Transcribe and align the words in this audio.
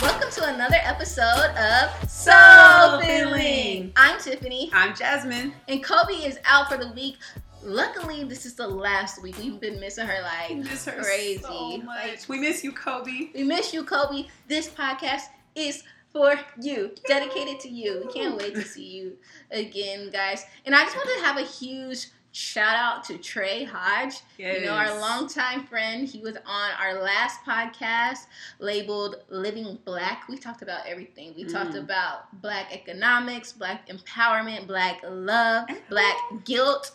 Welcome 0.00 0.30
to 0.32 0.44
another 0.54 0.76
episode 0.82 1.54
of 1.56 2.10
Soul 2.10 3.00
Filling. 3.00 3.92
I'm 3.96 4.18
Tiffany, 4.20 4.70
I'm 4.72 4.94
Jasmine. 4.94 5.52
and 5.68 5.82
Kobe 5.84 6.14
is 6.14 6.38
out 6.44 6.68
for 6.70 6.76
the 6.78 6.90
week. 6.92 7.16
Luckily, 7.62 8.24
this 8.24 8.46
is 8.46 8.54
the 8.54 8.66
last 8.66 9.22
week. 9.22 9.36
We've 9.38 9.60
been 9.60 9.78
missing 9.78 10.06
her 10.06 10.22
like 10.22 10.56
miss 10.56 10.86
her 10.86 11.02
crazy. 11.02 11.42
so 11.42 11.78
much. 11.78 12.28
We 12.28 12.38
miss 12.38 12.64
you, 12.64 12.72
Kobe. 12.72 13.28
we 13.34 13.42
miss 13.42 13.72
you, 13.74 13.84
Kobe. 13.84 14.24
This 14.48 14.68
podcast 14.68 15.24
is 15.54 15.82
for 16.12 16.34
you, 16.60 16.92
dedicated 17.06 17.60
to 17.60 17.68
you. 17.68 18.02
We 18.06 18.12
can't 18.12 18.36
wait 18.36 18.54
to 18.54 18.62
see 18.64 18.86
you 18.96 19.16
again, 19.50 20.10
guys. 20.10 20.44
And 20.64 20.74
I 20.74 20.82
just 20.84 20.96
wanted 20.96 21.20
to 21.20 21.24
have 21.26 21.36
a 21.38 21.42
huge 21.42 22.06
shout 22.32 22.76
out 22.76 23.04
to 23.04 23.18
Trey 23.18 23.64
Hodge. 23.64 24.20
You 24.38 24.64
know, 24.66 24.72
our 24.74 24.98
longtime 25.00 25.64
friend. 25.66 26.06
He 26.06 26.20
was 26.20 26.36
on 26.46 26.70
our 26.80 27.02
last 27.02 27.40
podcast 27.44 28.26
labeled 28.58 29.16
Living 29.28 29.78
Black. 29.84 30.28
We 30.28 30.36
talked 30.38 30.62
about 30.62 30.86
everything. 30.86 31.34
We 31.36 31.44
talked 31.44 31.72
Mm. 31.72 31.80
about 31.84 32.40
black 32.40 32.72
economics, 32.72 33.52
black 33.52 33.88
empowerment, 33.88 34.66
black 34.66 35.00
love, 35.08 35.68
black 35.88 36.16
guilt. 36.44 36.92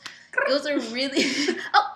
It 0.47 0.51
was 0.53 0.65
a 0.65 0.79
really 0.93 1.25
oh. 1.73 1.91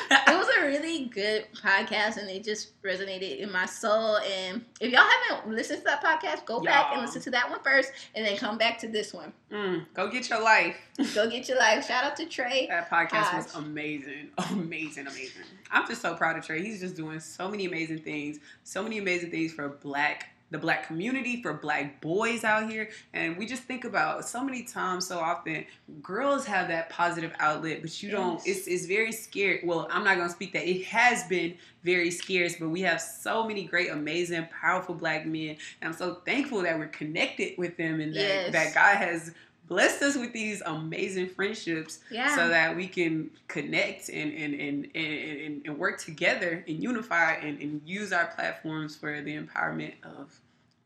it 0.10 0.36
was 0.36 0.48
a 0.58 0.66
really 0.66 1.06
good 1.06 1.46
podcast 1.54 2.16
and 2.16 2.28
it 2.28 2.44
just 2.44 2.80
resonated 2.82 3.38
in 3.38 3.50
my 3.50 3.66
soul. 3.66 4.18
And 4.18 4.64
if 4.80 4.92
y'all 4.92 5.04
haven't 5.28 5.54
listened 5.54 5.80
to 5.80 5.84
that 5.84 6.02
podcast, 6.02 6.44
go 6.44 6.60
back 6.60 6.92
and 6.92 7.02
listen 7.02 7.22
to 7.22 7.30
that 7.30 7.48
one 7.48 7.60
first 7.62 7.92
and 8.14 8.26
then 8.26 8.36
come 8.36 8.58
back 8.58 8.78
to 8.80 8.88
this 8.88 9.12
one. 9.12 9.32
Mm, 9.50 9.86
go 9.94 10.08
get 10.08 10.28
your 10.28 10.42
life. 10.42 10.76
Go 11.14 11.28
get 11.28 11.48
your 11.48 11.58
life. 11.58 11.86
Shout 11.86 12.04
out 12.04 12.16
to 12.16 12.26
Trey. 12.26 12.66
That 12.68 12.90
podcast 12.90 13.36
was 13.36 13.54
amazing. 13.54 14.30
Amazing, 14.50 15.06
amazing. 15.06 15.42
I'm 15.70 15.86
just 15.86 16.02
so 16.02 16.14
proud 16.14 16.36
of 16.36 16.44
Trey. 16.44 16.62
He's 16.62 16.80
just 16.80 16.96
doing 16.96 17.20
so 17.20 17.48
many 17.48 17.66
amazing 17.66 18.00
things. 18.00 18.38
So 18.62 18.82
many 18.82 18.98
amazing 18.98 19.30
things 19.30 19.52
for 19.52 19.68
black 19.68 20.33
the 20.50 20.58
black 20.58 20.86
community, 20.86 21.42
for 21.42 21.54
black 21.54 22.00
boys 22.00 22.44
out 22.44 22.70
here. 22.70 22.90
And 23.12 23.36
we 23.36 23.46
just 23.46 23.64
think 23.64 23.84
about 23.84 24.24
so 24.24 24.44
many 24.44 24.62
times, 24.62 25.06
so 25.06 25.18
often, 25.18 25.64
girls 26.02 26.44
have 26.46 26.68
that 26.68 26.90
positive 26.90 27.32
outlet, 27.40 27.82
but 27.82 28.02
you 28.02 28.10
don't 28.10 28.40
it's 28.46 28.66
it's 28.66 28.86
very 28.86 29.10
scary. 29.12 29.62
Well, 29.64 29.88
I'm 29.90 30.04
not 30.04 30.16
gonna 30.16 30.28
speak 30.30 30.52
that. 30.52 30.68
It 30.68 30.84
has 30.84 31.24
been 31.24 31.56
very 31.82 32.10
scarce, 32.10 32.56
but 32.58 32.68
we 32.68 32.82
have 32.82 33.00
so 33.00 33.46
many 33.46 33.64
great, 33.64 33.90
amazing, 33.90 34.46
powerful 34.60 34.94
black 34.94 35.26
men. 35.26 35.56
And 35.80 35.92
I'm 35.92 35.92
so 35.92 36.14
thankful 36.26 36.62
that 36.62 36.78
we're 36.78 36.86
connected 36.88 37.58
with 37.58 37.76
them 37.76 38.00
and 38.00 38.14
that, 38.14 38.20
Yes. 38.20 38.52
that 38.52 38.74
God 38.74 38.96
has 38.96 39.32
blessed 39.66 40.02
us 40.02 40.16
with 40.16 40.32
these 40.32 40.60
amazing 40.66 41.28
friendships 41.28 42.00
Yeah. 42.10 42.34
so 42.36 42.48
that 42.48 42.76
we 42.76 42.86
can 42.86 43.30
connect 43.48 44.08
and 44.08 44.32
and, 44.32 44.54
and, 44.54 44.88
and, 44.94 45.40
and, 45.40 45.66
and 45.66 45.78
work 45.78 45.98
together 46.00 46.64
and 46.68 46.82
unify 46.82 47.32
and, 47.34 47.60
and 47.60 47.80
use 47.84 48.12
our 48.12 48.26
platforms 48.26 48.96
for 48.96 49.20
the 49.22 49.36
empowerment 49.36 49.94
of 50.02 50.38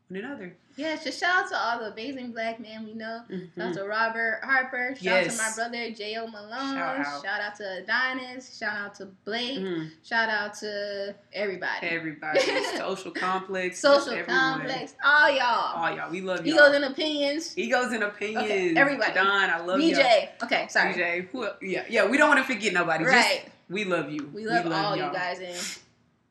one 0.09 0.19
another. 0.23 0.55
Yeah, 0.75 0.95
just 1.03 1.19
shout 1.19 1.43
out 1.43 1.49
to 1.49 1.57
all 1.57 1.79
the 1.79 1.91
amazing 1.91 2.31
black 2.31 2.59
men 2.59 2.85
we 2.85 2.93
know. 2.93 3.21
Shout 3.29 3.39
out 3.67 3.71
Mhm. 3.71 3.73
to 3.75 3.83
Robert 3.83 4.39
Harper. 4.43 4.95
Shout 5.01 5.25
out 5.25 5.29
to 5.29 5.37
my 5.37 5.51
brother 5.53 5.91
J.O. 5.91 6.27
Malone. 6.27 6.75
Shout 6.75 7.05
Shout 7.05 7.25
out. 7.25 7.41
out. 7.41 7.55
to 7.57 7.83
Adonis. 7.83 8.57
Shout 8.57 8.77
out 8.77 8.95
to 8.95 9.05
Blake. 9.25 9.59
Mhm. 9.59 9.91
Shout 10.07 10.29
out 10.29 10.53
to 10.59 11.13
everybody. 11.33 11.87
Everybody, 11.87 12.39
social 12.77 13.11
complex, 13.11 13.79
Social 13.79 14.23
complex. 14.23 14.95
All 15.03 15.29
y'all. 15.29 15.75
All 15.83 15.95
y'all, 15.95 16.09
we 16.09 16.21
love 16.21 16.45
you. 16.47 16.53
Egos 16.55 16.73
and 16.75 16.85
opinions. 16.85 17.57
Egos 17.57 17.91
and 17.91 18.03
opinions. 18.03 18.45
Okay, 18.45 18.75
everybody. 18.77 19.13
Don, 19.13 19.27
I 19.49 19.59
love 19.59 19.81
you. 19.81 19.95
BJ. 19.95 20.29
Okay, 20.43 20.67
sorry. 20.69 20.93
BJ, 20.93 21.27
who, 21.31 21.47
yeah, 21.61 21.83
yeah. 21.89 22.07
We 22.07 22.17
don't 22.17 22.29
want 22.29 22.39
to 22.45 22.51
forget 22.53 22.71
nobody. 22.73 23.03
Right. 23.03 23.41
Just, 23.43 23.55
we 23.69 23.83
love 23.83 24.09
you. 24.09 24.31
we 24.33 24.45
love 24.45 24.65
all 24.71 24.95
y'all. 24.95 25.07
you 25.07 25.13
guys. 25.13 25.39
And 25.39 25.77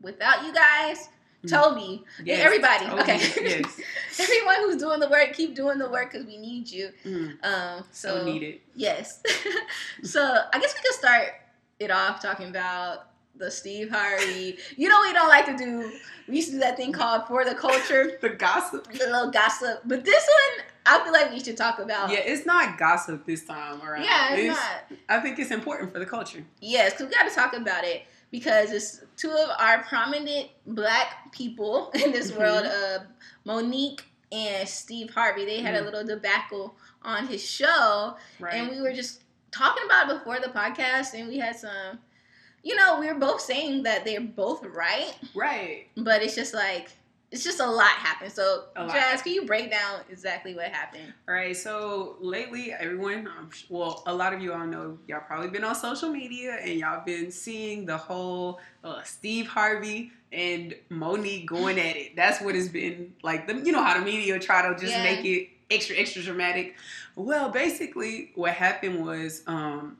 without 0.01 0.43
you 0.45 0.53
guys. 0.55 1.11
Toby, 1.47 2.05
Yes, 2.25 2.45
everybody. 2.45 2.87
Toby, 2.87 3.01
Okay. 3.03 3.19
yes. 3.43 3.81
Everyone 4.21 4.57
who's 4.57 4.77
doing 4.83 4.99
the 4.99 5.09
work, 5.09 5.33
keep 5.35 5.55
doing 5.55 5.79
the 5.79 5.89
work 5.89 6.11
because 6.13 6.27
we 6.27 6.37
need 6.37 6.69
you. 6.69 6.91
Mm, 7.05 7.45
Um, 7.45 7.85
so 7.93 8.19
so 8.19 8.25
needed. 8.25 8.61
Yes. 8.75 9.23
so 10.03 10.21
I 10.53 10.59
guess 10.59 10.75
we 10.75 10.83
could 10.83 10.99
start 10.99 11.29
it 11.79 11.91
off 11.93 12.21
talking 12.21 12.49
about 12.49 13.07
the 13.37 13.51
Steve 13.53 13.89
Harvey. 13.91 14.59
You 14.77 14.89
know 14.89 14.99
we 15.03 15.13
don't 15.13 15.29
like 15.29 15.47
to 15.47 15.57
do. 15.57 15.93
We 16.27 16.37
used 16.37 16.49
to 16.49 16.55
do 16.55 16.61
that 16.61 16.77
thing 16.77 16.93
called 16.93 17.27
for 17.29 17.45
the 17.45 17.55
culture, 17.55 18.19
The 18.21 18.31
gossip. 18.31 18.93
the 18.93 19.07
little 19.07 19.31
gossip. 19.31 19.83
But 19.85 20.05
this 20.05 20.27
one, 20.29 20.67
I 20.87 21.05
feel 21.05 21.13
like 21.13 21.31
we 21.31 21.39
should 21.41 21.57
talk 21.57 21.79
about. 21.79 22.11
Yeah, 22.11 22.19
it's 22.19 22.45
not 22.47 22.77
gossip 22.79 23.25
this 23.27 23.45
time 23.45 23.81
around. 23.81 24.03
Yeah, 24.03 24.35
it's, 24.35 24.57
not. 24.59 24.99
I 25.09 25.21
think 25.21 25.39
it's 25.39 25.53
important 25.53 25.93
for 25.93 26.01
the 26.01 26.07
culture. 26.07 26.43
Yes, 26.61 26.93
because 26.95 27.07
we 27.07 27.13
got 27.15 27.29
to 27.29 27.35
talk 27.35 27.55
about 27.55 27.85
it 27.85 28.03
because 28.31 28.73
it's 28.73 29.01
two 29.17 29.31
of 29.31 29.51
our 29.59 29.83
prominent 29.85 30.49
black 30.67 31.33
people 31.33 31.91
in 32.05 32.13
this 32.13 32.31
Mhm. 32.33 32.39
world, 32.39 32.67
uh, 32.67 32.99
Monique 33.45 34.05
and 34.31 34.69
Steve 34.69 35.11
Harvey. 35.15 35.45
They 35.45 35.61
had 35.61 35.75
a 35.75 35.81
Mm. 35.81 35.85
little 35.87 36.05
debacle 36.05 36.77
on 37.03 37.27
his 37.27 37.43
show. 37.45 38.17
Right. 38.39 38.55
and 38.55 38.71
we 38.71 38.81
were 38.83 38.93
just 38.93 39.23
talking 39.51 39.85
about 39.87 40.11
it 40.11 40.19
before 40.19 40.39
the 40.41 40.49
podcast 40.49 41.15
and 41.19 41.27
we 41.29 41.39
had 41.39 41.57
some 41.57 41.99
you 42.63 42.75
know 42.77 43.01
we 43.01 43.07
were 43.07 43.15
both 43.19 43.41
saying 43.41 43.83
that 43.85 44.05
they're 44.05 44.21
both 44.21 44.63
right 44.65 45.15
right. 45.35 45.87
but 45.97 46.23
it's 46.23 46.35
just 46.35 46.53
like 46.53 46.91
it's 47.31 47.45
just 47.45 47.61
a 47.61 47.67
lot 47.67 47.91
happened 47.91 48.33
so 48.33 48.65
lot. 48.77 48.91
jazz 48.91 49.21
can 49.23 49.33
you 49.35 49.45
break 49.45 49.71
down 49.71 50.01
exactly 50.11 50.55
what 50.55 50.67
happened 50.67 51.13
All 51.29 51.35
right. 51.35 51.55
So 51.57 52.17
lately, 52.21 52.73
everyone, 52.73 53.27
um, 53.29 53.51
well, 53.69 54.03
a 54.07 54.15
lot 54.15 54.33
of 54.33 54.41
you 54.41 54.53
all 54.55 54.67
know, 54.67 54.99
y'all 55.07 55.21
probably 55.27 55.49
been 55.49 55.63
on 55.65 55.75
social 55.75 56.09
media 56.09 56.53
and 56.63 56.79
y'all 56.81 57.05
been 57.05 57.31
seeing 57.31 57.85
the 57.85 57.97
whole 57.99 58.61
uh, 58.83 59.03
Steve 59.03 59.47
Harvey 59.47 60.11
and 60.33 60.75
Monique 60.89 61.47
going 61.47 61.79
at 61.79 61.97
it. 61.97 62.17
That's 62.17 62.41
what 62.41 62.55
it's 62.57 62.69
been 62.69 63.13
like. 63.23 63.47
The, 63.47 63.55
you 63.57 63.73
know 63.73 63.83
how 63.83 63.99
the 63.99 64.05
media 64.05 64.39
try 64.39 64.63
to 64.67 64.79
just 64.81 64.95
Yeah. 64.95 65.03
make 65.03 65.25
it 65.25 65.49
extra, 65.71 65.97
extra 65.97 66.23
dramatic. 66.23 66.77
Well, 67.15 67.51
basically, 67.51 68.33
what 68.35 68.53
happened 68.55 69.05
was. 69.05 69.43
Um, 69.47 69.99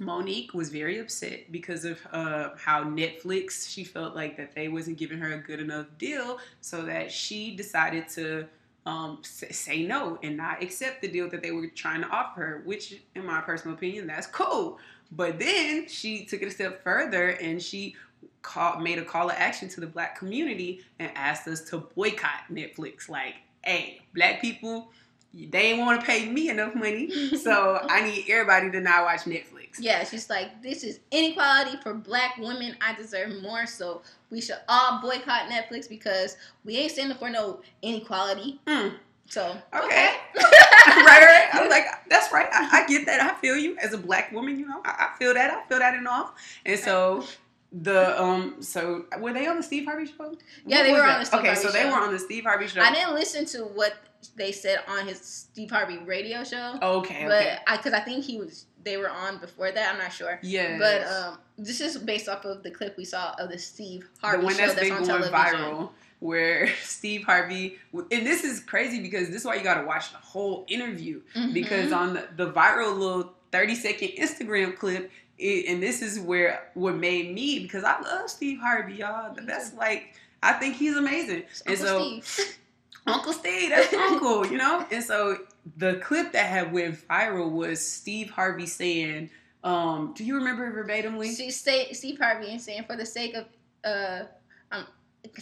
Monique 0.00 0.54
was 0.54 0.70
very 0.70 0.98
upset 0.98 1.52
because 1.52 1.84
of 1.84 2.00
uh, 2.10 2.50
how 2.56 2.82
Netflix 2.82 3.68
she 3.68 3.84
felt 3.84 4.16
like 4.16 4.36
that 4.38 4.54
they 4.54 4.68
wasn't 4.68 4.96
giving 4.96 5.18
her 5.18 5.34
a 5.34 5.38
good 5.38 5.60
enough 5.60 5.86
deal, 5.98 6.38
so 6.62 6.82
that 6.82 7.12
she 7.12 7.54
decided 7.54 8.08
to 8.08 8.46
um, 8.86 9.18
say 9.22 9.86
no 9.86 10.18
and 10.22 10.38
not 10.38 10.62
accept 10.62 11.02
the 11.02 11.08
deal 11.08 11.28
that 11.28 11.42
they 11.42 11.50
were 11.50 11.66
trying 11.68 12.00
to 12.00 12.08
offer 12.08 12.40
her. 12.40 12.62
Which, 12.64 13.02
in 13.14 13.26
my 13.26 13.42
personal 13.42 13.76
opinion, 13.76 14.06
that's 14.06 14.26
cool. 14.26 14.78
But 15.12 15.38
then 15.38 15.86
she 15.86 16.24
took 16.24 16.40
it 16.40 16.46
a 16.46 16.50
step 16.50 16.82
further 16.82 17.30
and 17.30 17.60
she 17.60 17.94
called, 18.40 18.82
made 18.82 18.98
a 18.98 19.04
call 19.04 19.28
to 19.28 19.38
action 19.38 19.68
to 19.68 19.80
the 19.80 19.86
black 19.86 20.18
community 20.18 20.80
and 20.98 21.10
asked 21.14 21.46
us 21.46 21.60
to 21.70 21.78
boycott 21.78 22.44
Netflix. 22.50 23.08
Like, 23.08 23.34
hey, 23.62 24.00
black 24.14 24.40
people, 24.40 24.90
they 25.32 25.70
ain't 25.70 25.78
want 25.78 26.00
to 26.00 26.06
pay 26.06 26.28
me 26.28 26.48
enough 26.50 26.74
money, 26.74 27.36
so 27.36 27.78
I 27.88 28.02
need 28.02 28.24
everybody 28.28 28.70
to 28.72 28.80
not 28.80 29.04
watch 29.04 29.20
Netflix. 29.20 29.76
yeah 29.78 30.02
she's 30.04 30.28
like 30.28 30.60
this 30.62 30.82
is 30.82 30.98
inequality 31.12 31.76
for 31.82 31.94
black 31.94 32.36
women 32.38 32.76
i 32.80 32.92
deserve 32.94 33.40
more 33.40 33.66
so 33.66 34.02
we 34.30 34.40
should 34.40 34.58
all 34.68 35.00
boycott 35.00 35.48
netflix 35.48 35.88
because 35.88 36.36
we 36.64 36.76
ain't 36.76 36.90
standing 36.90 37.16
for 37.16 37.30
no 37.30 37.60
inequality 37.82 38.58
Mm. 38.66 38.94
so 39.28 39.56
Okay. 39.72 40.10
right, 40.36 41.22
right. 41.22 41.48
I'm 41.52 41.68
like, 41.76 41.84
that's 42.08 42.32
right. 42.32 42.48
I, 42.52 42.82
I 42.82 42.86
get 42.86 43.06
that. 43.06 43.20
I 43.20 43.34
feel 43.40 43.56
you 43.56 43.76
as 43.78 43.92
a 43.92 43.98
black 43.98 44.32
woman. 44.32 44.58
You 44.58 44.66
know, 44.66 44.80
I, 44.84 45.10
I 45.14 45.18
feel 45.18 45.34
that. 45.34 45.50
I 45.52 45.68
feel 45.68 45.78
that 45.78 45.94
all. 46.06 46.34
And 46.66 46.78
so 46.78 47.24
the 47.72 48.20
um, 48.20 48.56
so 48.60 49.04
were 49.20 49.32
they 49.32 49.46
on 49.46 49.56
the 49.56 49.62
Steve 49.62 49.84
Harvey 49.86 50.06
show? 50.06 50.36
Yeah, 50.66 50.78
What 50.78 50.82
they 50.84 50.92
were 50.92 51.00
on 51.02 51.06
that? 51.08 51.18
the 51.20 51.24
Steve 51.26 51.38
okay, 51.40 51.46
Harvey 51.48 51.62
so 51.62 51.72
they 51.72 51.82
show. 51.82 51.88
were 51.90 52.00
on 52.00 52.12
the 52.12 52.18
Steve 52.18 52.44
Harvey 52.44 52.66
show. 52.66 52.80
i 52.80 52.92
didn't 52.92 53.14
listen 53.14 53.44
to 53.46 53.58
what 53.64 53.94
they 54.36 54.52
said 54.52 54.80
on 54.86 55.06
his 55.06 55.18
steve 55.18 55.70
harvey 55.70 55.96
radio 56.04 56.44
show 56.44 56.78
okay, 56.82 57.24
but 57.26 57.40
okay. 57.40 57.56
I 57.66 57.76
because 57.78 57.94
I 57.94 58.00
think 58.00 58.22
he 58.24 58.36
was 58.38 58.66
they 58.82 58.96
were 58.96 59.08
on 59.10 59.38
before 59.38 59.70
that. 59.72 59.92
I'm 59.92 59.98
not 59.98 60.10
sure. 60.12 60.38
Yeah. 60.42 60.78
But 60.78 61.06
um, 61.06 61.38
this 61.58 61.80
is 61.82 61.98
based 61.98 62.28
off 62.30 62.44
of 62.46 62.62
the 62.62 62.70
clip 62.70 62.96
we 62.96 63.04
saw 63.04 63.34
of 63.38 63.50
the 63.50 63.58
Steve 63.58 64.08
the 64.20 64.26
Harvey 64.26 64.44
one 64.44 64.54
show 64.54 64.60
that's 64.60 64.74
that's 64.74 64.88
been 64.88 64.92
on 64.98 65.04
going 65.06 65.22
television. 65.30 65.60
viral 65.60 65.90
where 66.18 66.68
Steve 66.82 67.24
Harvey 67.24 67.78
and 67.94 68.26
this 68.26 68.42
is 68.44 68.60
crazy 68.60 69.00
because 69.00 69.28
this 69.28 69.36
is 69.42 69.44
why 69.46 69.54
you 69.54 69.62
got 69.62 69.80
to 69.80 69.86
watch 69.86 70.10
the 70.12 70.18
whole 70.18 70.64
interview 70.68 71.20
Mhm. 71.36 71.52
because 71.54 71.92
on 71.92 72.14
the, 72.14 72.26
the 72.36 72.50
viral 72.52 72.96
little 72.98 73.32
30 73.52 73.74
second 73.74 74.08
Instagram 74.18 74.76
clip, 74.78 75.10
it, 75.40 75.72
and 75.72 75.82
this 75.82 76.02
is 76.02 76.20
where 76.20 76.70
what 76.74 76.94
made 76.96 77.34
me 77.34 77.60
because 77.60 77.84
I 77.84 78.00
love 78.00 78.28
Steve 78.28 78.60
Harvey, 78.60 78.94
y'all. 78.96 79.34
That's 79.42 79.74
like 79.74 80.14
I 80.42 80.52
think 80.54 80.76
he's 80.76 80.96
amazing. 80.96 81.44
and 81.66 81.76
Uncle 81.80 81.86
so 81.86 82.20
Steve. 82.20 82.56
Uncle 83.06 83.32
Steve, 83.32 83.70
that's 83.70 83.92
Uncle, 83.94 84.46
you 84.46 84.58
know. 84.58 84.84
And 84.92 85.02
so 85.02 85.38
the 85.76 85.94
clip 85.94 86.32
that 86.32 86.46
had 86.46 86.72
went 86.72 86.96
viral 87.08 87.50
was 87.50 87.84
Steve 87.84 88.30
Harvey 88.30 88.66
saying, 88.66 89.30
um, 89.64 90.12
"Do 90.14 90.24
you 90.24 90.36
remember 90.36 90.70
verbatimly?" 90.70 91.34
She 91.34 91.50
say 91.50 91.92
Steve 91.92 92.18
Harvey 92.18 92.52
and 92.52 92.60
saying 92.60 92.84
for 92.84 92.96
the 92.96 93.06
sake 93.06 93.34
of 93.34 93.46
uh 93.84 94.24
um 94.70 94.86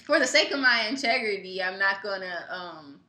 for 0.03 0.19
the 0.19 0.27
sake 0.27 0.53
of 0.53 0.61
my 0.61 0.87
integrity, 0.89 1.63
I'm 1.63 1.79
not 1.79 2.03
gonna 2.03 2.47
um 2.51 3.01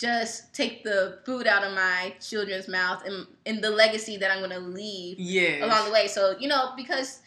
just 0.00 0.54
take 0.54 0.82
the 0.82 1.18
food 1.26 1.46
out 1.46 1.62
of 1.62 1.74
my 1.74 2.14
children's 2.26 2.68
mouth 2.68 3.02
and 3.04 3.26
in 3.44 3.60
the 3.60 3.68
legacy 3.70 4.16
that 4.16 4.30
I'm 4.30 4.38
going 4.38 4.50
to 4.50 4.58
leave 4.58 5.18
yeah 5.18 5.64
along 5.66 5.84
the 5.86 5.92
way. 5.92 6.06
So, 6.08 6.36
you 6.38 6.48
know, 6.48 6.72
because 6.74 7.20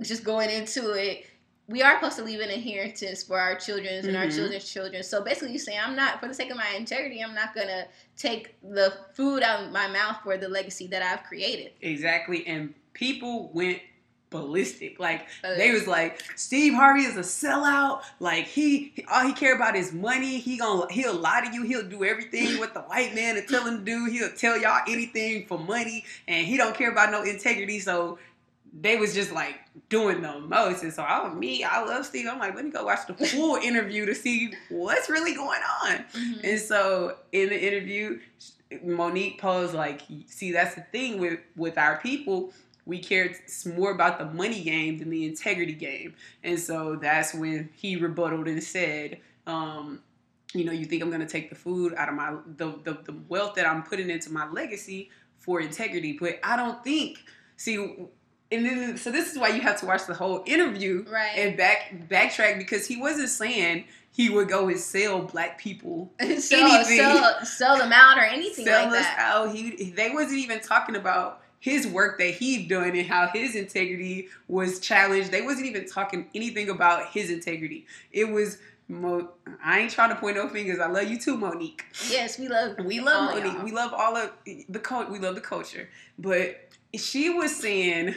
just 0.00 0.22
going 0.22 0.48
into 0.48 0.92
it, 0.92 1.26
we 1.66 1.82
are 1.82 1.94
supposed 1.96 2.16
to 2.18 2.22
leave 2.22 2.40
an 2.40 2.50
inheritance 2.50 3.22
for 3.24 3.40
our 3.40 3.56
children's 3.56 4.06
and 4.06 4.16
our 4.16 4.26
Mhm. 4.26 4.36
children's 4.36 4.70
children. 4.70 5.02
So 5.02 5.22
basically, 5.22 5.52
you 5.52 5.58
saying 5.58 5.80
I'm 5.82 5.96
not, 5.96 6.20
for 6.20 6.28
the 6.28 6.34
sake 6.34 6.50
of 6.50 6.56
my 6.56 6.68
integrity, 6.76 7.20
I'm 7.20 7.34
not 7.34 7.54
gonna 7.54 7.86
take 8.16 8.54
the 8.62 8.92
food 9.14 9.42
out 9.42 9.64
of 9.64 9.72
my 9.72 9.88
mouth 9.88 10.18
for 10.22 10.36
the 10.36 10.48
legacy 10.48 10.86
that 10.88 11.02
I've 11.02 11.24
created. 11.24 11.72
exactly 11.80 12.46
and 12.46 12.74
people 12.92 13.50
went 13.52 13.80
ballistic 14.34 14.98
like 14.98 15.20
Uh, 15.44 15.54
they 15.54 15.70
was 15.70 15.86
like 15.86 16.20
Steve 16.36 16.74
Harvey 16.74 17.04
is 17.04 17.16
a 17.16 17.20
sellout. 17.20 18.02
Like 18.20 18.44
he, 18.46 18.92
he- 18.96 19.04
all 19.10 19.24
he 19.26 19.32
care 19.32 19.54
about 19.54 19.76
is 19.76 19.92
money. 19.92 20.38
He 20.38 20.58
gonna 20.58 20.92
he'll 20.92 21.14
lie 21.14 21.40
to 21.46 21.52
you. 21.54 21.62
He'll 21.62 21.88
do 21.96 22.04
everything 22.04 22.58
what 22.58 22.74
the 22.74 22.80
white 22.82 23.14
man 23.14 23.36
is 23.36 23.48
tell 23.50 23.64
him 23.64 23.78
to 23.78 23.84
do. 23.84 24.06
He'll 24.10 24.32
tell 24.44 24.56
y'all 24.60 24.82
anything 24.88 25.46
for 25.46 25.58
money, 25.58 26.04
and 26.28 26.46
he 26.46 26.56
don't 26.56 26.74
care 26.76 26.90
about 26.90 27.10
no 27.10 27.22
integrity. 27.22 27.78
So 27.80 28.18
they 28.86 28.96
was 28.96 29.14
just 29.14 29.30
like 29.32 29.54
doing 29.88 30.20
the 30.20 30.40
most. 30.40 30.82
And 30.82 30.92
so 30.92 31.02
I 31.04 31.24
was 31.26 31.34
me. 31.36 31.62
I 31.62 31.84
love 31.84 32.04
Steve. 32.04 32.26
I'm 32.28 32.40
like, 32.40 32.56
let 32.56 32.64
me 32.64 32.72
go 32.72 32.84
watch 32.84 33.06
the 33.06 33.14
full 33.32 33.54
interview 33.56 34.04
to 34.06 34.14
see 34.16 34.52
what's 34.68 35.08
really 35.08 35.34
going 35.34 35.60
on. 35.84 36.04
mhm. 36.12 36.40
And 36.42 36.60
so 36.60 37.16
in 37.30 37.50
the 37.50 37.60
interview, 37.68 38.18
Monique 38.82 39.40
posed 39.40 39.74
like, 39.74 40.00
see, 40.26 40.50
that's 40.50 40.74
the 40.74 40.80
thing 40.92 41.20
with 41.20 41.38
with 41.56 41.78
our 41.78 41.98
people. 41.98 42.52
We 42.86 42.98
care 42.98 43.34
more 43.76 43.92
about 43.92 44.18
the 44.18 44.26
money 44.26 44.62
game 44.62 44.98
than 44.98 45.10
the 45.10 45.24
integrity 45.24 45.72
game. 45.72 46.14
And 46.42 46.58
so 46.58 46.96
that's 46.96 47.34
when 47.34 47.70
he 47.74 47.96
rebutted 47.96 48.46
and 48.46 48.62
said, 48.62 49.18
um, 49.46 50.00
you 50.52 50.64
know, 50.64 50.72
you 50.72 50.84
think 50.84 51.02
I'm 51.02 51.10
gonna 51.10 51.26
take 51.26 51.48
the 51.48 51.56
food 51.56 51.94
out 51.96 52.08
of 52.08 52.14
my 52.14 52.36
the, 52.56 52.78
the 52.84 52.98
the 53.04 53.14
wealth 53.28 53.54
that 53.54 53.66
I'm 53.66 53.82
putting 53.82 54.10
into 54.10 54.30
my 54.32 54.48
legacy 54.50 55.10
for 55.38 55.60
integrity, 55.60 56.16
but 56.18 56.38
I 56.44 56.56
don't 56.56 56.82
think 56.84 57.18
see 57.56 57.76
and 58.52 58.66
then 58.66 58.96
so 58.98 59.10
this 59.10 59.32
is 59.32 59.38
why 59.38 59.48
you 59.48 59.60
have 59.62 59.80
to 59.80 59.86
watch 59.86 60.06
the 60.06 60.14
whole 60.14 60.42
interview 60.46 61.04
Right. 61.10 61.32
and 61.36 61.56
back 61.56 61.94
backtrack 62.08 62.58
because 62.58 62.86
he 62.86 62.96
wasn't 62.96 63.30
saying 63.30 63.84
he 64.12 64.28
would 64.30 64.48
go 64.48 64.68
and 64.68 64.78
sell 64.78 65.22
black 65.22 65.58
people 65.58 66.12
sell, 66.38 66.68
anything. 66.72 66.98
sell, 66.98 67.44
sell 67.44 67.78
them 67.78 67.92
out 67.92 68.16
or 68.18 68.22
anything 68.22 68.64
sell 68.64 68.84
like 68.88 69.00
us 69.00 69.04
that. 69.06 69.18
out. 69.18 69.54
He 69.54 69.90
they 69.90 70.10
wasn't 70.10 70.38
even 70.38 70.60
talking 70.60 70.94
about 70.96 71.40
his 71.64 71.86
work 71.86 72.18
that 72.18 72.34
he'd 72.34 72.68
done 72.68 72.94
and 72.94 73.06
how 73.08 73.26
his 73.26 73.56
integrity 73.56 74.28
was 74.48 74.80
challenged. 74.80 75.30
They 75.30 75.40
wasn't 75.40 75.64
even 75.64 75.88
talking 75.88 76.26
anything 76.34 76.68
about 76.68 77.08
his 77.08 77.30
integrity. 77.30 77.86
It 78.12 78.28
was 78.28 78.58
Mo- 78.86 79.30
I 79.64 79.78
ain't 79.80 79.90
trying 79.90 80.10
to 80.10 80.16
point 80.16 80.36
no 80.36 80.46
fingers. 80.46 80.78
I 80.78 80.88
love 80.88 81.08
you 81.08 81.18
too, 81.18 81.38
Monique. 81.38 81.86
Yes, 82.10 82.38
we 82.38 82.48
love. 82.48 82.76
We 82.84 83.00
love 83.00 83.34
Monique. 83.34 83.54
y'all. 83.54 83.64
We 83.64 83.72
love 83.72 83.94
all 83.94 84.14
of 84.14 84.30
the 84.44 84.78
cult. 84.78 85.08
We 85.08 85.18
love 85.18 85.36
the 85.36 85.40
culture. 85.40 85.88
But 86.18 86.68
she 86.94 87.30
was 87.30 87.56
saying, 87.56 88.14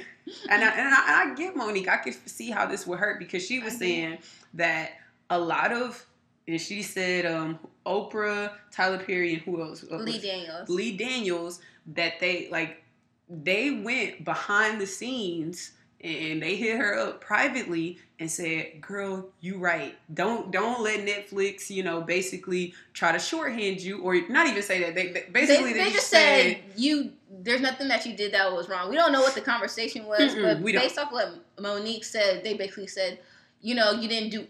and 0.49 0.63
I, 0.65 0.67
and 0.67 0.93
I, 0.93 1.31
I 1.31 1.35
get 1.35 1.55
Monique. 1.55 1.87
I 1.87 1.95
could 1.95 2.15
see 2.29 2.51
how 2.51 2.65
this 2.65 2.85
would 2.85 2.99
hurt 2.99 3.17
because 3.17 3.45
she 3.45 3.59
was 3.61 3.75
I 3.75 3.77
saying 3.77 4.17
that 4.55 4.91
a 5.29 5.39
lot 5.39 5.71
of, 5.71 6.05
and 6.49 6.59
she 6.59 6.83
said, 6.83 7.25
um, 7.25 7.59
Oprah, 7.85 8.51
Tyler 8.69 8.99
Perry, 8.99 9.35
and 9.35 9.41
who 9.43 9.61
else? 9.61 9.85
Lee 9.89 10.19
Daniels. 10.19 10.67
Lee 10.67 10.97
Daniels 10.97 11.61
that 11.95 12.19
they 12.19 12.49
like 12.51 12.83
they 13.29 13.71
went 13.71 14.23
behind 14.23 14.79
the 14.79 14.87
scenes 14.87 15.71
and 16.01 16.41
they 16.41 16.55
hit 16.55 16.77
her 16.77 16.97
up 16.97 17.21
privately 17.21 17.97
and 18.19 18.29
said, 18.29 18.81
"Girl, 18.81 19.29
you 19.41 19.57
right. 19.57 19.97
Don't 20.13 20.51
don't 20.51 20.83
let 20.83 21.05
Netflix, 21.05 21.69
you 21.69 21.83
know, 21.83 22.01
basically 22.01 22.73
try 22.93 23.11
to 23.11 23.19
shorthand 23.19 23.81
you 23.81 24.01
or 24.01 24.15
not 24.29 24.47
even 24.47 24.61
say 24.61 24.79
that. 24.83 24.95
They, 24.95 25.07
they 25.07 25.13
They, 25.13 25.29
basically 25.31 25.73
they 25.73 25.91
just 25.91 26.07
said 26.07 26.59
you. 26.75 27.11
There's 27.39 27.61
nothing 27.61 27.87
that 27.89 28.05
you 28.05 28.15
did 28.15 28.31
that 28.33 28.51
was 28.51 28.69
wrong. 28.69 28.89
We 28.89 28.95
don't 28.95 29.11
know 29.11 29.21
what 29.21 29.35
the 29.35 29.41
conversation 29.41 30.05
was, 30.05 30.33
but 30.35 30.61
don't. 30.61 30.63
based 30.63 30.97
off 30.97 31.11
what 31.11 31.43
Monique 31.59 32.03
said, 32.05 32.43
they 32.43 32.53
basically 32.55 32.87
said, 32.87 33.19
you 33.61 33.75
know, 33.75 33.91
you 33.91 34.07
didn't 34.07 34.29
do. 34.29 34.47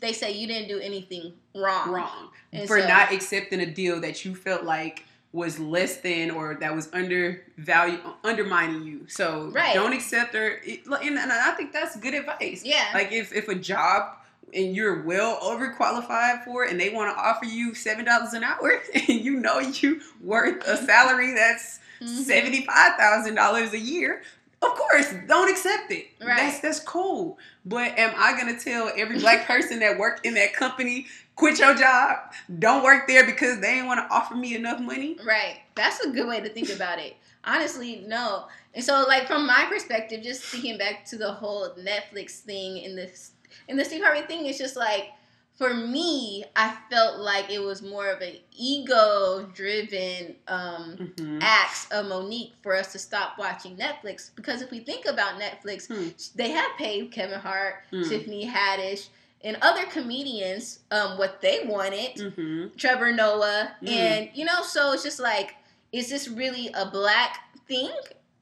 They 0.00 0.12
say 0.12 0.32
you 0.32 0.46
didn't 0.46 0.68
do 0.68 0.78
anything 0.78 1.32
wrong. 1.54 1.90
wrong 1.90 2.30
And 2.52 2.66
for 2.66 2.80
so- 2.80 2.88
not 2.88 3.12
accepting 3.12 3.60
a 3.60 3.66
deal 3.66 4.00
that 4.00 4.24
you 4.24 4.34
felt 4.34 4.64
like 4.64 5.04
was 5.36 5.58
less 5.60 5.98
than 5.98 6.30
or 6.30 6.54
that 6.54 6.74
was 6.74 6.88
undervalue 6.94 7.98
undermining 8.24 8.82
you. 8.84 9.04
So 9.08 9.50
Right. 9.54 9.74
don't 9.74 9.92
accept 9.92 10.34
her. 10.34 10.60
And, 10.66 11.18
and 11.18 11.30
I 11.32 11.52
think 11.52 11.72
that's 11.72 11.94
good 11.96 12.14
advice. 12.14 12.62
Yeah. 12.64 12.84
Like 12.94 13.12
if 13.12 13.32
if 13.34 13.48
a 13.48 13.54
job 13.54 14.16
and 14.54 14.74
you're 14.74 15.02
well 15.02 15.38
overqualified 15.40 16.44
for 16.44 16.64
it 16.64 16.70
and 16.70 16.80
they 16.80 16.88
want 16.88 17.14
to 17.14 17.20
offer 17.22 17.44
you 17.44 17.74
seven 17.74 18.04
dollars 18.06 18.32
an 18.32 18.44
hour 18.44 18.80
and 18.94 19.20
you 19.20 19.38
know 19.38 19.58
you 19.58 20.00
worth 20.22 20.66
a 20.66 20.76
salary 20.78 21.32
that's 21.34 21.80
Mhm. 22.00 22.24
seventy 22.24 22.62
five 22.66 22.92
thousand 22.98 23.36
dollars 23.36 23.72
a 23.72 23.78
year, 23.78 24.22
of 24.62 24.68
course, 24.74 25.14
don't 25.26 25.50
accept 25.50 25.90
it. 25.90 26.06
Right. 26.20 26.36
That's 26.36 26.60
that's 26.60 26.80
cool. 26.80 27.38
But 27.64 27.98
am 27.98 28.12
I 28.16 28.38
gonna 28.38 28.58
tell 28.58 28.90
every 28.96 29.18
black 29.18 29.46
person 29.52 29.78
that 29.80 29.98
worked 29.98 30.26
in 30.26 30.34
that 30.34 30.52
company, 30.52 31.06
quit 31.36 31.58
your 31.58 31.74
job, 31.74 32.18
don't 32.58 32.82
work 32.82 33.06
there 33.06 33.24
because 33.24 33.60
they 33.60 33.68
ain't 33.78 33.86
want 33.86 34.00
to 34.00 34.14
offer 34.14 34.34
me 34.34 34.56
enough 34.56 34.80
money? 34.80 35.16
Right. 35.24 35.58
That's 35.74 36.00
a 36.00 36.10
good 36.10 36.26
way 36.26 36.40
to 36.40 36.48
think 36.48 36.70
about 36.70 36.98
it. 36.98 37.14
Honestly, 37.44 38.02
no. 38.06 38.46
And 38.74 38.82
so, 38.84 39.04
like 39.06 39.26
from 39.28 39.46
my 39.46 39.66
perspective, 39.68 40.22
just 40.22 40.42
thinking 40.42 40.76
back 40.78 41.04
to 41.06 41.16
the 41.16 41.30
whole 41.32 41.70
Netflix 41.78 42.40
thing 42.40 42.84
and 42.84 42.98
this 42.98 43.32
and 43.68 43.78
the 43.78 43.84
Steve 43.84 44.02
Harvey 44.02 44.26
thing, 44.26 44.46
it's 44.46 44.58
just 44.58 44.76
like 44.76 45.10
for 45.54 45.72
me, 45.72 46.44
I 46.54 46.76
felt 46.90 47.18
like 47.20 47.48
it 47.50 47.60
was 47.60 47.80
more 47.80 48.10
of 48.10 48.20
an 48.20 48.34
ego-driven 48.54 50.36
um, 50.48 51.12
Mhm. 51.16 51.38
acts 51.40 51.86
of 51.90 52.06
Monique 52.06 52.52
for 52.62 52.74
us 52.76 52.92
to 52.92 52.98
stop 52.98 53.38
watching 53.38 53.76
Netflix. 53.76 54.30
Because 54.34 54.60
if 54.62 54.70
we 54.70 54.80
think 54.80 55.06
about 55.06 55.40
Netflix, 55.40 55.86
Hmm. 55.86 56.08
they 56.34 56.50
have 56.50 56.70
paid 56.76 57.10
Kevin 57.12 57.40
Hart, 57.40 57.84
Mm. 57.92 58.08
Tiffany 58.08 58.46
Haddish, 58.46 59.08
and 59.44 59.56
other 59.62 59.84
comedians 59.86 60.80
um, 60.90 61.18
what 61.18 61.40
they 61.40 61.60
wanted. 61.66 62.14
Mhm. 62.16 62.76
Trevor 62.76 63.12
Noah, 63.12 63.72
Mm. 63.82 63.88
and 63.88 64.30
you 64.34 64.44
know, 64.44 64.62
so 64.62 64.92
it's 64.92 65.02
just 65.02 65.20
like, 65.20 65.54
is 65.92 66.08
this 66.08 66.28
really 66.28 66.70
a 66.74 66.86
black 66.86 67.48
thing, 67.68 67.90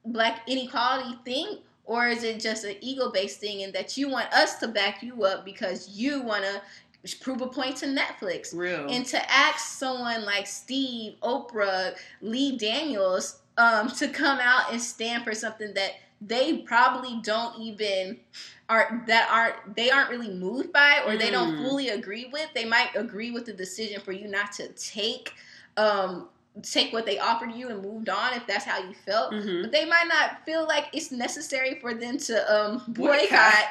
black 0.06 0.43
inequality 0.49 1.17
thing, 1.25 1.58
or 1.85 2.08
is 2.08 2.23
it 2.25 2.41
just 2.41 2.64
an 2.64 2.76
ego 2.81 3.11
based 3.11 3.41
thing, 3.41 3.62
and 3.62 3.73
that 3.75 3.96
you 3.96 4.08
want 4.08 4.32
us 4.32 4.58
to 4.61 4.69
back 4.69 5.02
you 5.02 5.25
up 5.25 5.44
because 5.44 5.88
you 5.91 6.23
want 6.23 6.44
to 6.44 6.62
prove 7.20 7.43
a 7.43 7.46
point 7.46 7.76
to 7.79 7.87
Netflix? 7.87 8.55
Real. 8.55 8.87
And 8.88 9.05
to 9.06 9.31
ask 9.31 9.58
someone 9.79 10.25
like 10.25 10.46
Steve, 10.46 11.17
Oprah, 11.23 11.94
Lee 12.23 12.56
Daniels 12.56 13.41
um, 13.58 13.88
to 13.91 14.08
come 14.08 14.38
out 14.41 14.73
and 14.73 14.81
stand 14.81 15.23
for 15.25 15.35
something 15.35 15.75
that 15.75 15.93
they 16.26 16.58
probably 16.58 17.20
don't 17.22 17.60
even 17.60 18.18
are 18.69 19.04
that 19.06 19.28
aren't 19.31 19.76
they 19.76 19.90
aren't 19.90 20.10
really 20.10 20.31
moved 20.32 20.72
by 20.72 21.00
or 21.06 21.16
they 21.16 21.31
don't 21.31 21.56
Mm. 21.56 21.62
fully 21.62 21.88
agree 21.90 22.31
with. 22.32 22.48
They 22.54 22.64
might 22.64 22.94
agree 22.96 23.31
with 23.31 23.44
the 23.44 23.52
decision 23.52 24.00
for 24.00 24.12
you 24.12 24.26
not 24.28 24.52
to 24.52 24.69
take 24.69 25.32
um, 25.76 26.28
take 26.62 26.93
what 26.93 27.04
they 27.04 27.19
offered 27.19 27.50
you 27.52 27.69
and 27.69 27.82
moved 27.82 28.08
on 28.08 28.32
if 28.34 28.46
that's 28.46 28.64
how 28.64 28.78
you 28.78 28.94
felt. 29.04 29.32
Mhm. 29.32 29.62
But 29.62 29.72
they 29.72 29.84
might 29.84 30.06
not 30.08 30.44
feel 30.46 30.66
like 30.66 30.86
it's 30.93 31.10
necessary 31.10 31.78
for 31.81 31.94
them 31.94 32.16
to 32.19 32.54
um, 32.54 32.82
Boycott. 32.88 33.28
boycott 33.31 33.64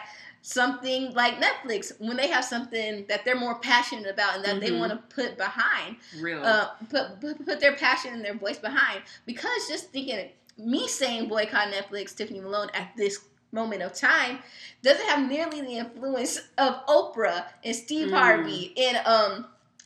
something 0.46 1.14
like 1.14 1.36
Netflix 1.42 1.98
when 2.02 2.18
they 2.18 2.28
have 2.28 2.44
something 2.44 3.06
that 3.08 3.24
they're 3.24 3.38
more 3.38 3.56
passionate 3.60 4.08
about 4.08 4.36
and 4.36 4.44
that 4.44 4.60
they 4.60 4.72
Mhm. 4.72 4.80
want 4.80 4.92
to 4.92 4.98
put 5.16 5.38
behind, 5.38 5.96
Real. 6.20 6.44
uh, 6.46 6.72
put, 6.90 7.22
put 7.22 7.46
put 7.46 7.60
their 7.62 7.76
passion 7.78 8.12
and 8.14 8.24
their 8.26 8.34
voice 8.34 8.58
behind. 8.58 9.02
Because 9.26 9.68
just 9.70 9.90
thinking, 9.92 10.30
me 10.58 10.88
saying 10.88 11.28
boycott 11.30 11.70
Netflix, 11.72 12.16
Tiffany 12.16 12.40
Malone 12.40 12.70
at 12.74 12.92
this 12.98 13.20
moment 13.52 13.82
of 13.84 13.94
time 13.94 14.40
doesn't 14.82 15.06
have 15.08 15.30
nearly 15.30 15.62
the 15.62 15.78
influence 15.78 16.40
of 16.58 16.86
Oprah 16.88 17.46
and 17.64 17.76
Steve 17.76 18.08
Mm. 18.08 18.18
Harvey 18.18 18.74
and 18.78 18.98
um, 19.06 19.46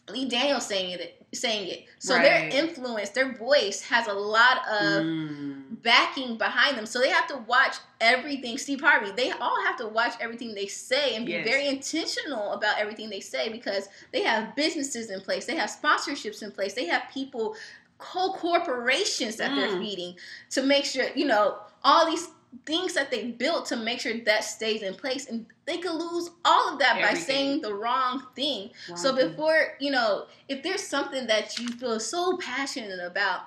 Lee 0.10 0.28
Daniels 0.28 0.66
saying 0.66 0.92
it. 0.92 1.14
Saying 1.34 1.68
it, 1.68 1.86
so 2.00 2.16
Right. 2.16 2.24
their 2.24 2.48
influence, 2.64 3.10
their 3.10 3.34
voice 3.38 3.82
has 3.82 4.08
a 4.08 4.14
lot 4.14 4.66
of 4.70 5.04
Mm. 5.04 5.84
backing 5.84 6.38
behind 6.38 6.78
them. 6.78 6.86
So 6.86 7.00
they 7.02 7.10
have 7.10 7.28
to 7.28 7.36
watch 7.40 7.76
everything. 8.00 8.58
Steve 8.58 8.80
Harvey, 8.80 9.12
they 9.12 9.32
all 9.32 9.62
have 9.66 9.76
to 9.80 9.88
watch 9.88 10.14
everything 10.22 10.54
they 10.56 10.68
say 10.68 11.16
and 11.16 11.26
be 11.26 11.34
Yes. 11.34 11.46
very 11.46 11.68
intentional 11.68 12.54
about 12.54 12.80
everything 12.80 13.10
they 13.10 13.20
say 13.20 13.50
because 13.50 13.90
they 14.14 14.22
have 14.24 14.56
businesses 14.56 15.10
in 15.12 15.20
place, 15.20 15.46
they 15.46 15.58
have 15.58 15.70
sponsorships 15.70 16.42
in 16.42 16.54
place, 16.54 16.74
they 16.74 16.86
have 16.86 17.04
people, 17.14 17.58
whole 18.00 18.34
corporations 18.34 19.38
that 19.38 19.56
they're 19.56 19.68
Mm. 19.70 19.80
feeding 19.80 20.16
to 20.52 20.62
make 20.64 20.86
sure, 20.86 21.06
you 21.16 21.26
know, 21.26 21.58
all 21.84 22.06
these 22.06 22.28
things 22.66 22.94
that 22.94 23.12
they 23.12 23.32
built 23.32 23.66
to 23.68 23.76
make 23.76 24.00
sure 24.00 24.14
that 24.26 24.44
stays 24.44 24.82
in 24.82 24.94
place 24.96 25.28
and 25.28 25.46
they 25.66 25.78
could 25.78 25.94
lose 25.94 26.30
all 26.46 26.74
of 26.74 26.80
that 26.80 27.02
by 27.02 27.14
saying 27.14 27.62
the 27.62 27.74
wrong 27.74 28.26
thing 28.36 28.70
so 28.96 29.10
Wrong 29.10 29.18
thing. 29.18 29.30
before 29.30 29.76
you 29.80 29.92
know, 29.92 30.26
if 30.48 30.64
there's 30.64 30.82
something 30.84 31.28
that 31.28 31.60
you 31.60 31.68
feel 31.70 32.00
so 32.00 32.38
passionate 32.38 33.00
about, 33.06 33.42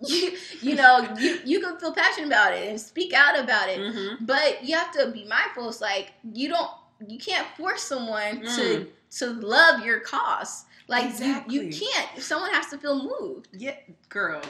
you 0.00 0.36
you 0.60 0.74
know 0.74 1.08
you 1.18 1.40
you 1.44 1.60
can 1.60 1.78
feel 1.78 1.92
passionate 1.92 2.26
about 2.26 2.52
it 2.52 2.68
and 2.68 2.80
speak 2.80 3.12
out 3.14 3.38
about 3.38 3.68
it, 3.68 3.78
Mhm. 3.80 4.18
but 4.26 4.64
you 4.64 4.76
have 4.76 4.92
to 4.92 5.08
be 5.10 5.24
mindful. 5.24 5.68
It's 5.68 5.80
like 5.80 6.12
you 6.32 6.48
don't 6.48 6.70
you 7.06 7.18
can't 7.18 7.46
force 7.56 7.82
someone 7.82 8.40
Mm. 8.42 8.56
to 8.56 8.86
to 9.18 9.26
love 9.40 9.84
your 9.86 10.00
cause. 10.00 10.64
Like 10.88 11.06
Exactly. 11.06 11.54
you, 11.54 11.62
you 11.62 11.72
can't. 11.72 12.22
Someone 12.22 12.52
has 12.52 12.66
to 12.68 12.78
feel 12.78 13.02
moved. 13.20 13.48
Yeah, 13.52 13.76
girl. 14.08 14.40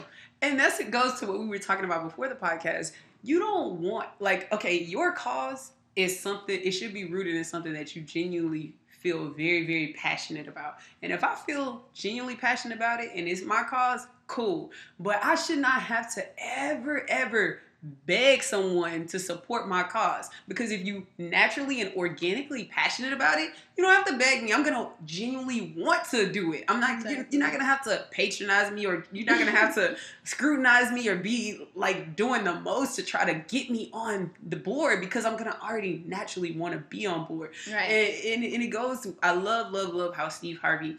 And 0.43 0.59
that's 0.59 0.81
it 0.81 0.91
goes 0.91 1.19
to 1.21 1.27
what 1.27 1.39
we 1.39 1.47
were 1.47 1.59
talking 1.59 1.85
about 1.85 2.05
before 2.05 2.29
the 2.29 2.35
podcast. 2.35 2.93
You 3.23 3.39
don't 3.39 3.81
want 3.81 4.09
like 4.21 4.53
okay, 4.53 4.79
your 4.81 5.13
cause 5.13 5.73
is 5.97 6.19
something 6.21 6.61
it 6.63 6.73
should 6.73 6.93
be 6.93 7.07
rooted 7.07 7.35
in 7.35 7.45
something 7.45 7.73
that 7.73 7.97
you 7.97 8.03
genuinely 8.03 8.75
feel 8.87 9.31
very 9.31 9.67
very 9.67 9.95
passionate 9.97 10.47
about. 10.47 10.77
And 11.03 11.13
if 11.13 11.25
I 11.25 11.35
feel 11.35 11.85
genuinely 11.95 12.37
passionate 12.37 12.77
about 12.77 13.01
it 13.01 13.11
and 13.15 13.27
it's 13.27 13.43
my 13.43 13.63
cause, 13.69 14.07
cool. 14.27 14.71
But 15.01 15.25
I 15.25 15.37
should 15.37 15.59
not 15.59 15.81
have 15.83 16.15
to 16.15 16.25
ever 16.39 17.07
ever 17.09 17.61
beg 18.07 18.43
someone 18.43 19.07
to 19.09 19.19
support 19.19 19.69
my 19.69 19.83
cause. 19.83 20.31
Because 20.49 20.71
if 20.71 20.85
you 20.85 21.07
naturally 21.19 21.81
and 21.81 21.93
organically 21.95 22.65
passionate 22.65 23.13
about 23.13 23.39
it 23.39 23.51
you 23.77 23.85
don't 23.85 23.93
have 23.93 24.07
to 24.07 24.17
beg 24.17 24.43
me. 24.43 24.55
I'm 24.55 24.65
gonna 24.65 24.89
genuinely 25.05 25.75
want 25.77 26.09
to 26.11 26.33
do 26.33 26.55
it. 26.55 26.65
I'm 26.67 26.81
not 26.81 27.05
you're, 27.05 27.27
you're 27.31 27.41
not 27.41 27.53
gonna 27.53 27.65
have 27.65 27.85
to 27.85 28.07
patronize 28.11 28.73
me 28.73 28.87
or 28.87 29.05
you're 29.13 29.27
not 29.27 29.39
gonna 29.39 29.51
have 29.51 29.75
to 29.75 29.97
scrutinize 30.25 30.91
me 30.91 31.07
or 31.09 31.17
be 31.17 31.69
like 31.75 32.17
doing 32.17 32.45
the 32.45 32.55
most 32.55 32.97
to 32.97 33.03
try 33.03 33.31
to 33.31 33.35
get 33.49 33.71
me 33.71 33.91
on 33.93 34.31
the 34.49 34.57
board 34.57 35.01
because 35.01 35.27
i'm 35.27 35.37
gonna 35.37 35.57
already 35.63 36.03
naturally 36.07 36.53
want 36.53 36.73
to 36.73 36.81
be 36.89 37.07
on 37.07 37.27
board. 37.27 37.51
Right. 37.71 37.83
and, 37.83 38.45
and, 38.45 38.55
and 38.55 38.63
it 38.63 38.69
goes 38.69 39.07
I 39.23 39.33
love, 39.33 39.73
love, 39.73 39.93
love 39.93 40.15
how 40.15 40.29
Steve 40.29 40.59
Harvey 40.59 40.97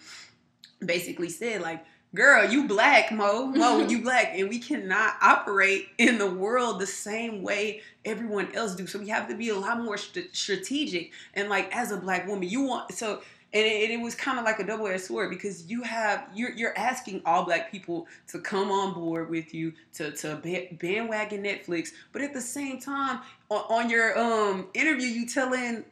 basically 0.85 1.29
said, 1.29 1.61
like, 1.61 1.83
girl, 2.15 2.49
you 2.49 2.67
black, 2.67 3.11
Mo. 3.11 3.47
Mo, 3.47 3.79
you 3.87 4.01
black. 4.01 4.33
And 4.33 4.49
we 4.49 4.59
cannot 4.59 5.15
operate 5.21 5.87
in 5.97 6.17
the 6.17 6.29
world 6.29 6.79
the 6.79 6.87
same 6.87 7.41
way 7.43 7.81
everyone 8.05 8.53
else 8.55 8.75
do. 8.75 8.87
So 8.87 8.99
we 8.99 9.09
have 9.09 9.27
to 9.29 9.35
be 9.35 9.49
a 9.49 9.55
lot 9.55 9.81
more 9.81 9.97
st- 9.97 10.35
strategic. 10.35 11.11
And 11.33 11.49
like, 11.49 11.75
as 11.75 11.91
a 11.91 11.97
black 11.97 12.27
woman, 12.27 12.49
you 12.49 12.63
want, 12.63 12.93
so, 12.93 13.21
and 13.53 13.65
it, 13.65 13.91
it 13.91 14.01
was 14.01 14.13
kind 14.13 14.37
of 14.37 14.45
like 14.45 14.59
a 14.59 14.65
double-edged 14.65 15.03
sword 15.03 15.29
because 15.29 15.69
you 15.69 15.81
have 15.81 16.27
you're 16.35 16.51
you're 16.51 16.77
asking 16.77 17.21
all 17.25 17.45
black 17.45 17.71
people 17.71 18.05
to 18.27 18.39
come 18.39 18.71
on 18.71 18.93
board 18.93 19.29
with 19.29 19.53
you 19.53 19.71
to 19.93 20.11
to 20.11 20.35
bandwagon 20.79 21.43
Netflix, 21.43 21.91
but 22.11 22.21
at 22.21 22.33
the 22.33 22.41
same 22.41 22.79
time 22.79 23.21
on, 23.49 23.63
on 23.69 23.89
your 23.89 24.19
um 24.19 24.67
interview 24.73 25.07
you 25.07 25.25
telling 25.25 25.85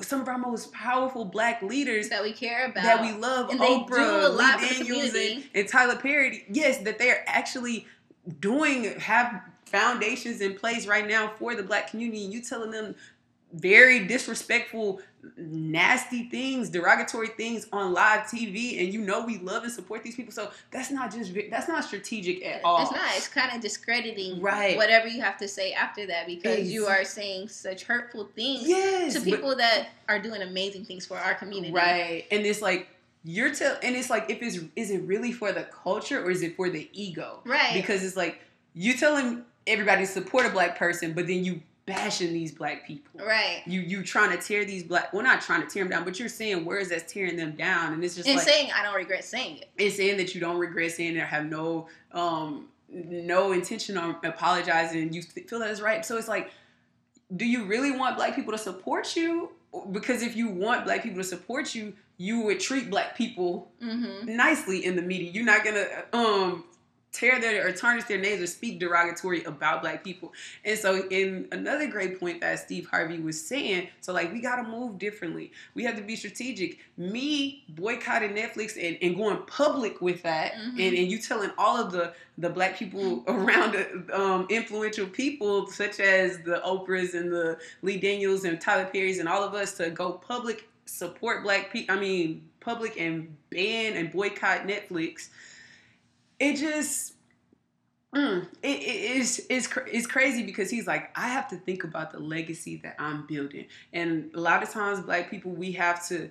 some 0.00 0.20
of 0.20 0.28
our 0.28 0.38
most 0.38 0.72
powerful 0.72 1.24
black 1.24 1.62
leaders 1.62 2.10
that 2.10 2.22
we 2.22 2.32
care 2.32 2.66
about. 2.66 2.82
that 2.82 3.00
we 3.00 3.12
love, 3.12 3.50
And 3.50 3.60
they 3.60 3.78
do 3.78 3.84
Oprah, 3.84 4.24
a 4.26 4.28
lot 4.28 4.60
Lee 4.60 4.68
for 4.68 4.84
Daniels, 4.84 5.14
and, 5.14 5.44
and 5.54 5.68
Tyler 5.68 5.96
Perry. 5.96 6.44
Yes, 6.50 6.78
that 6.78 6.98
they 6.98 7.10
are 7.10 7.24
actually 7.26 7.86
doing 8.40 8.98
have 8.98 9.42
foundations 9.64 10.40
in 10.40 10.54
place 10.54 10.86
right 10.86 11.06
now 11.06 11.32
for 11.38 11.54
the 11.54 11.62
black 11.62 11.90
community. 11.90 12.24
And 12.24 12.32
you 12.32 12.42
telling 12.42 12.70
them 12.70 12.94
very 13.52 14.06
disrespectful, 14.06 15.00
nasty 15.36 16.24
things, 16.28 16.70
derogatory 16.70 17.28
things 17.28 17.66
on 17.72 17.92
live 17.92 18.20
TV, 18.26 18.82
and 18.82 18.92
you 18.92 19.00
know 19.00 19.24
we 19.24 19.38
love 19.38 19.64
and 19.64 19.72
support 19.72 20.02
these 20.02 20.14
people. 20.14 20.32
So 20.32 20.50
that's 20.70 20.90
not 20.90 21.12
just 21.12 21.32
that's 21.50 21.68
not 21.68 21.84
strategic 21.84 22.44
at 22.44 22.62
all. 22.64 22.82
It's 22.82 22.92
not. 22.92 23.00
It's 23.16 23.28
kind 23.28 23.54
of 23.54 23.60
discrediting 23.60 24.40
Right. 24.40 24.76
whatever 24.76 25.08
you 25.08 25.20
have 25.20 25.36
to 25.38 25.48
say 25.48 25.72
after 25.72 26.06
that 26.06 26.26
because 26.26 26.70
you 26.70 26.86
are 26.86 27.04
saying 27.04 27.48
such 27.48 27.84
hurtful 27.84 28.28
things 28.34 28.68
Yes, 28.68 29.14
to 29.14 29.20
but- 29.20 29.24
people 29.26 29.56
that 29.56 29.88
are 30.08 30.18
doing 30.18 30.42
amazing 30.42 30.84
things 30.84 31.06
for 31.06 31.16
our 31.18 31.34
community. 31.34 31.72
Right. 31.72 32.26
And 32.30 32.44
it's 32.46 32.62
like 32.62 32.88
you're 33.24 33.54
tell 33.54 33.76
and 33.82 33.94
it's 33.96 34.08
like 34.10 34.30
if 34.30 34.40
it's 34.42 34.58
is 34.76 34.90
it 34.90 35.02
really 35.02 35.32
for 35.32 35.52
the 35.52 35.64
culture 35.64 36.24
or 36.24 36.30
is 36.30 36.42
it 36.42 36.56
for 36.56 36.70
the 36.70 36.88
ego? 36.92 37.40
Right. 37.44 37.74
Because 37.74 38.02
it's 38.02 38.16
like 38.16 38.40
you 38.74 38.94
telling 38.96 39.44
everybody 39.66 40.06
to 40.06 40.10
support 40.10 40.46
a 40.46 40.50
black 40.50 40.78
person, 40.78 41.12
but 41.12 41.26
then 41.26 41.44
you 41.44 41.60
bashing 41.90 42.32
these 42.32 42.52
black 42.52 42.86
people. 42.86 43.20
right. 43.26 43.62
You 43.66 43.80
you 43.80 44.02
trying 44.02 44.30
to 44.36 44.42
tear 44.42 44.64
these 44.64 44.82
black 44.84 45.12
well 45.12 45.22
not 45.22 45.40
trying 45.40 45.62
to 45.62 45.66
tear 45.68 45.84
them 45.84 45.90
down, 45.90 46.04
but 46.04 46.18
you're 46.18 46.28
saying 46.28 46.64
words 46.64 46.88
that's 46.90 47.10
tearing 47.12 47.36
them 47.36 47.52
down. 47.52 47.92
And 47.92 48.04
it's 48.04 48.14
just 48.16 48.28
And 48.28 48.36
like 48.38 48.46
saying 48.48 48.70
I 48.74 48.82
don't 48.82 48.94
regret 48.94 49.24
saying 49.24 49.58
it. 49.58 49.68
it's 49.76 49.96
saying 49.96 50.16
that 50.18 50.34
you 50.34 50.40
don't 50.40 50.58
regret 50.58 50.92
saying 50.92 51.16
it 51.16 51.20
or 51.20 51.26
have 51.26 51.46
no 51.46 51.88
um 52.12 52.68
no 52.92 53.52
intention 53.52 53.96
on 53.98 54.16
apologizing 54.24 55.02
and 55.02 55.14
you 55.14 55.22
feel 55.22 55.58
that 55.60 55.70
is 55.70 55.80
right. 55.80 56.04
So 56.04 56.16
it's 56.16 56.28
like, 56.28 56.50
do 57.36 57.44
you 57.44 57.64
really 57.64 57.92
want 57.92 58.16
black 58.16 58.34
people 58.34 58.52
to 58.52 58.58
support 58.58 59.14
you? 59.16 59.50
Because 59.92 60.22
if 60.22 60.36
you 60.36 60.48
want 60.48 60.84
black 60.84 61.02
people 61.04 61.18
to 61.18 61.24
support 61.24 61.74
you, 61.76 61.92
you 62.16 62.40
would 62.42 62.58
treat 62.60 62.90
black 62.90 63.16
people 63.16 63.70
Mm-hmm. 63.82 64.36
nicely 64.36 64.84
in 64.84 64.96
the 64.96 65.02
media. 65.02 65.30
You're 65.30 65.44
not 65.44 65.64
gonna 65.64 65.86
um 66.12 66.64
tear 67.12 67.40
their 67.40 67.66
or 67.66 67.72
tarnish 67.72 68.04
their 68.04 68.18
names 68.20 68.40
or 68.40 68.46
speak 68.46 68.78
derogatory 68.78 69.42
about 69.44 69.82
black 69.82 70.04
people. 70.04 70.32
And 70.64 70.78
so 70.78 71.08
in 71.08 71.48
another 71.50 71.88
great 71.88 72.20
point 72.20 72.40
that 72.40 72.58
Steve 72.60 72.86
Harvey 72.88 73.18
was 73.18 73.40
saying, 73.44 73.88
so 74.00 74.12
like 74.12 74.32
we 74.32 74.40
gotta 74.40 74.62
move 74.62 74.98
differently. 74.98 75.50
We 75.74 75.82
have 75.84 75.96
to 75.96 76.02
be 76.02 76.14
strategic. 76.14 76.78
Me 76.96 77.64
boycotting 77.70 78.30
Netflix 78.30 78.76
and, 78.76 78.96
and 79.02 79.16
going 79.16 79.38
public 79.46 80.00
with 80.00 80.22
that 80.22 80.52
Mhm. 80.52 80.68
and, 80.74 80.96
and 80.98 81.10
you 81.10 81.18
telling 81.18 81.50
all 81.58 81.76
of 81.76 81.90
the 81.92 82.12
the 82.38 82.48
black 82.48 82.78
people 82.78 83.24
around 83.26 83.76
um, 84.12 84.46
influential 84.48 85.06
people 85.06 85.66
such 85.66 85.98
as 86.00 86.38
the 86.44 86.60
Oprahs 86.64 87.14
and 87.14 87.32
the 87.32 87.58
Lee 87.82 87.98
Daniels 87.98 88.44
and 88.44 88.60
Tyler 88.60 88.88
Perry's 88.90 89.18
and 89.18 89.28
all 89.28 89.42
of 89.42 89.54
us 89.54 89.76
to 89.78 89.90
go 89.90 90.12
public 90.12 90.68
support 90.86 91.42
black 91.42 91.72
people. 91.72 91.94
I 91.94 92.00
mean, 92.00 92.48
public 92.60 92.98
and 93.00 93.36
ban 93.50 93.94
and 93.94 94.10
boycott 94.12 94.66
Netflix. 94.66 95.28
It 96.40 96.56
just, 96.56 97.14
mm, 98.14 98.48
it, 98.62 98.82
is 98.82 99.46
it's, 99.48 99.68
cr- 99.68 99.86
it's 99.86 100.06
crazy 100.08 100.42
because 100.42 100.70
he's 100.70 100.88
like, 100.88 101.16
I 101.16 101.28
have 101.28 101.46
to 101.50 101.56
think 101.56 101.84
about 101.84 102.10
the 102.10 102.18
legacy 102.18 102.80
that 102.82 102.96
I'm 102.98 103.26
building, 103.28 103.66
and 103.92 104.30
a 104.34 104.40
lot 104.40 104.64
of 104.64 104.70
times, 104.70 105.00
black 105.00 105.30
people, 105.30 105.52
we 105.52 105.72
have 105.72 106.06
to 106.08 106.30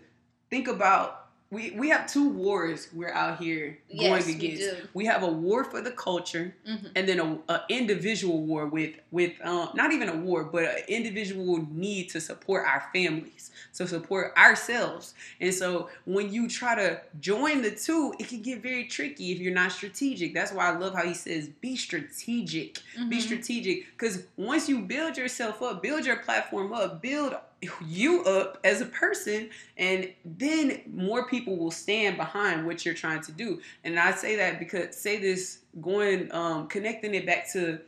think 0.49 0.67
about. 0.67 1.28
We, 1.51 1.71
we 1.71 1.89
have 1.89 2.05
two 2.05 2.29
wars 2.29 2.89
we're 2.93 3.11
out 3.11 3.39
here 3.39 3.79
Yes, 3.89 4.23
going 4.25 4.25
we 4.39 4.45
against. 4.45 4.69
do. 4.69 4.87
We 4.93 5.05
have 5.05 5.23
a 5.23 5.27
war 5.27 5.63
for 5.63 5.81
the 5.81 5.89
culture, 5.91 6.53
Mm-hmm. 6.67 6.85
and 6.95 7.09
then 7.09 7.19
a, 7.19 7.53
a 7.53 7.63
individual 7.69 8.43
war 8.43 8.67
with 8.67 8.95
with 9.09 9.33
um, 9.43 9.69
not 9.73 9.91
even 9.91 10.09
a 10.09 10.15
war, 10.15 10.43
but 10.43 10.63
an 10.65 10.83
individual 10.87 11.65
need 11.71 12.09
to 12.09 12.21
support 12.21 12.67
our 12.67 12.83
families, 12.93 13.49
to 13.73 13.87
support 13.87 14.31
ourselves. 14.37 15.15
And 15.41 15.51
so 15.51 15.89
when 16.05 16.31
you 16.31 16.47
try 16.47 16.75
to 16.75 17.01
join 17.19 17.63
the 17.63 17.71
two, 17.71 18.13
it 18.19 18.27
can 18.27 18.41
get 18.43 18.61
very 18.61 18.85
tricky 18.85 19.31
if 19.31 19.39
you're 19.39 19.53
not 19.53 19.71
strategic. 19.71 20.35
That's 20.35 20.51
why 20.51 20.69
I 20.71 20.77
love 20.77 20.93
how 20.93 21.03
he 21.03 21.15
says, 21.15 21.47
"Be 21.61 21.75
strategic." 21.75 22.77
Be 23.09 23.17
Mhm. 23.17 23.21
strategic, 23.21 23.85
because 23.97 24.23
once 24.37 24.69
you 24.69 24.79
build 24.81 25.17
yourself 25.17 25.63
up, 25.63 25.81
build 25.81 26.05
your 26.05 26.17
platform 26.17 26.73
up, 26.73 27.01
build 27.01 27.33
you 27.85 28.23
up 28.23 28.57
as 28.63 28.81
a 28.81 28.85
person, 28.85 29.49
and 29.77 30.11
then 30.23 30.81
more 30.93 31.27
people 31.27 31.57
will 31.57 31.71
stand 31.71 32.17
behind 32.17 32.65
what 32.65 32.85
you're 32.85 32.93
trying 32.93 33.21
to 33.21 33.31
do. 33.31 33.59
And 33.83 33.99
I 33.99 34.11
say 34.11 34.35
that 34.37 34.59
because 34.59 34.95
say 34.95 35.17
this 35.17 35.59
going 35.81 36.31
um 36.33 36.67
connecting 36.67 37.13
it 37.15 37.25
back 37.25 37.51
to 37.53 37.79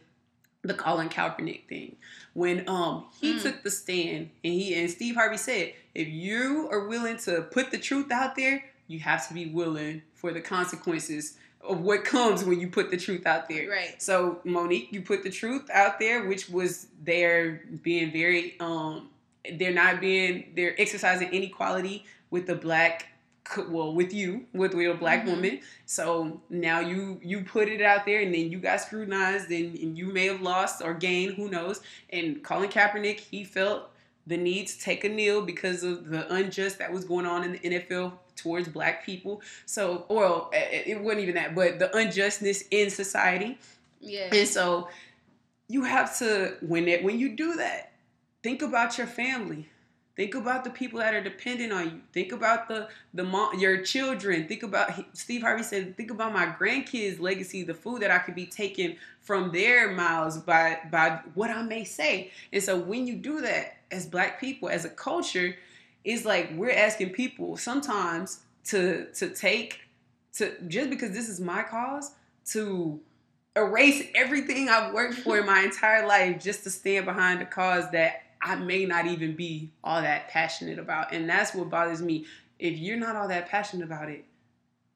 the 0.64 0.74
Colin 0.74 1.10
Kaepernick 1.10 1.68
thing. 1.68 1.96
When 2.34 2.68
um 2.70 3.06
he 3.20 3.34
Mm. 3.34 3.42
took 3.42 3.64
the 3.64 3.72
stand 3.72 4.30
and 4.44 4.54
he 4.54 4.76
and 4.76 4.90
Steve 4.90 5.16
Harvey 5.16 5.38
said, 5.38 5.74
if 5.96 6.08
you 6.08 6.68
are 6.72 6.88
willing 6.88 7.18
to 7.20 7.42
put 7.44 7.72
the 7.72 7.78
truth 7.80 8.12
out 8.12 8.36
there, 8.36 8.64
you 8.88 9.00
have 9.00 9.28
to 9.28 9.34
be 9.34 9.48
willing 9.48 10.02
for 10.14 10.32
the 10.32 10.42
consequences 10.42 11.38
of 11.62 11.80
what 11.82 12.04
comes 12.04 12.44
when 12.44 12.60
you 12.60 12.68
put 12.68 12.92
the 12.92 12.98
truth 12.98 13.26
out 13.26 13.48
there. 13.48 13.70
Right. 13.70 14.02
So 14.02 14.40
Monique, 14.44 14.90
you 14.92 15.02
put 15.02 15.24
the 15.24 15.30
truth 15.30 15.70
out 15.72 16.00
there, 16.00 16.26
which 16.28 16.50
was 16.50 16.88
they're 17.04 17.64
being 17.84 18.12
very 18.12 18.56
um 18.60 19.10
they're 19.58 19.74
not 19.74 20.00
being 20.02 20.52
they're 20.56 20.80
exercising 20.80 21.30
inequality 21.32 22.06
with 22.30 22.46
the 22.48 22.56
black 22.56 23.08
well 23.70 23.94
with 23.94 24.14
you 24.14 24.46
with 24.54 24.74
a 24.74 24.94
black 24.94 25.24
Mhm. 25.26 25.30
woman 25.32 25.60
so 25.86 26.42
now 26.50 26.80
you 26.80 27.20
you 27.24 27.42
put 27.44 27.68
it 27.68 27.82
out 27.82 28.06
there 28.06 28.22
and 28.22 28.34
then 28.34 28.52
you 28.52 28.60
got 28.60 28.80
scrutinized 28.80 29.50
and, 29.50 29.76
and 29.78 29.98
you 29.98 30.06
may 30.08 30.28
have 30.28 30.42
lost 30.42 30.82
or 30.82 30.94
gained 30.94 31.34
who 31.34 31.50
knows 31.50 31.82
and 32.12 32.44
Colin 32.44 32.70
Kaepernick 32.70 33.20
he 33.20 33.44
felt 33.44 33.90
the 34.28 34.38
need 34.38 34.68
to 34.68 34.80
take 34.80 35.04
a 35.04 35.10
kneel 35.10 35.42
because 35.42 35.84
of 35.84 36.08
the 36.10 36.32
unjust 36.32 36.78
that 36.78 36.94
was 36.94 37.04
going 37.04 37.26
on 37.26 37.44
in 37.44 37.54
the 37.54 37.60
NFL 37.60 38.14
towards 38.36 38.68
black 38.70 39.04
people 39.06 39.42
so 39.66 40.06
well 40.08 40.50
it 40.54 40.88
it 40.88 41.02
wasn't 41.02 41.22
even 41.22 41.36
that 41.36 41.56
but 41.56 41.80
the 41.80 41.94
unjustness 41.98 42.64
in 42.72 42.90
society 42.92 43.58
Yeah. 44.00 44.30
and 44.32 44.48
so 44.48 44.88
you 45.68 45.84
have 45.84 46.18
to 46.20 46.56
when 46.62 46.88
it 46.88 47.04
when 47.04 47.18
you 47.20 47.36
do 47.36 47.56
that, 47.56 47.91
think 48.44 48.62
about 48.62 48.98
your 48.98 49.08
family. 49.08 49.68
Think 50.18 50.36
about 50.36 50.66
the 50.66 50.70
people 50.70 51.00
that 51.00 51.14
are 51.14 51.24
dependent 51.24 51.72
on 51.72 51.86
you. 51.86 52.02
Think 52.12 52.32
about 52.34 52.68
the 52.68 52.90
the 53.14 53.24
mom, 53.24 53.58
your 53.58 53.82
children. 53.82 54.48
Think 54.48 54.62
about 54.62 54.92
Steve 55.14 55.42
Harvey 55.42 55.64
said. 55.64 55.96
Think 55.96 56.12
about 56.12 56.34
my 56.34 56.48
grandkids' 56.48 57.20
legacy, 57.20 57.64
the 57.64 57.74
food 57.74 58.02
that 58.02 58.12
I 58.12 58.20
could 58.20 58.36
be 58.36 58.46
taking 58.46 58.98
from 59.22 59.52
their 59.52 59.92
mouths 59.92 60.38
by 60.38 60.80
by 60.92 61.22
what 61.34 61.50
I 61.50 61.64
may 61.64 61.86
say. 61.86 62.32
And 62.52 62.62
so 62.62 62.78
when 62.78 63.08
you 63.08 63.16
do 63.16 63.42
that 63.42 63.78
as 63.90 64.06
Black 64.06 64.40
people, 64.40 64.68
as 64.68 64.84
a 64.84 64.90
culture, 64.90 65.56
it's 66.04 66.26
like 66.26 66.52
we're 66.56 66.72
asking 66.72 67.12
people 67.12 67.56
sometimes 67.56 68.42
to 68.66 69.08
to 69.14 69.30
take 69.30 69.80
to 70.34 70.52
just 70.68 70.90
because 70.90 71.12
this 71.12 71.30
is 71.30 71.40
my 71.40 71.64
cause 71.64 72.12
to 72.48 73.00
erase 73.56 74.04
everything 74.14 74.68
I've 74.68 74.94
worked 74.94 75.16
for 75.16 75.40
in 75.40 75.46
my 75.46 75.62
entire 75.64 76.06
life 76.06 76.44
just 76.44 76.64
to 76.66 76.70
stand 76.70 77.06
behind 77.06 77.42
a 77.42 77.46
cause 77.46 77.90
that 77.92 78.24
I 78.42 78.56
may 78.56 78.86
not 78.86 79.06
even 79.06 79.36
be 79.36 79.72
all 79.84 80.02
that 80.02 80.30
passionate 80.30 80.80
about. 80.80 81.14
And 81.14 81.30
that's 81.30 81.54
what 81.54 81.70
bothers 81.70 82.02
me. 82.02 82.26
If 82.60 82.78
you're 82.78 82.98
not 82.98 83.16
all 83.16 83.28
that 83.28 83.50
passionate 83.50 83.86
about 83.86 84.10
it, 84.10 84.26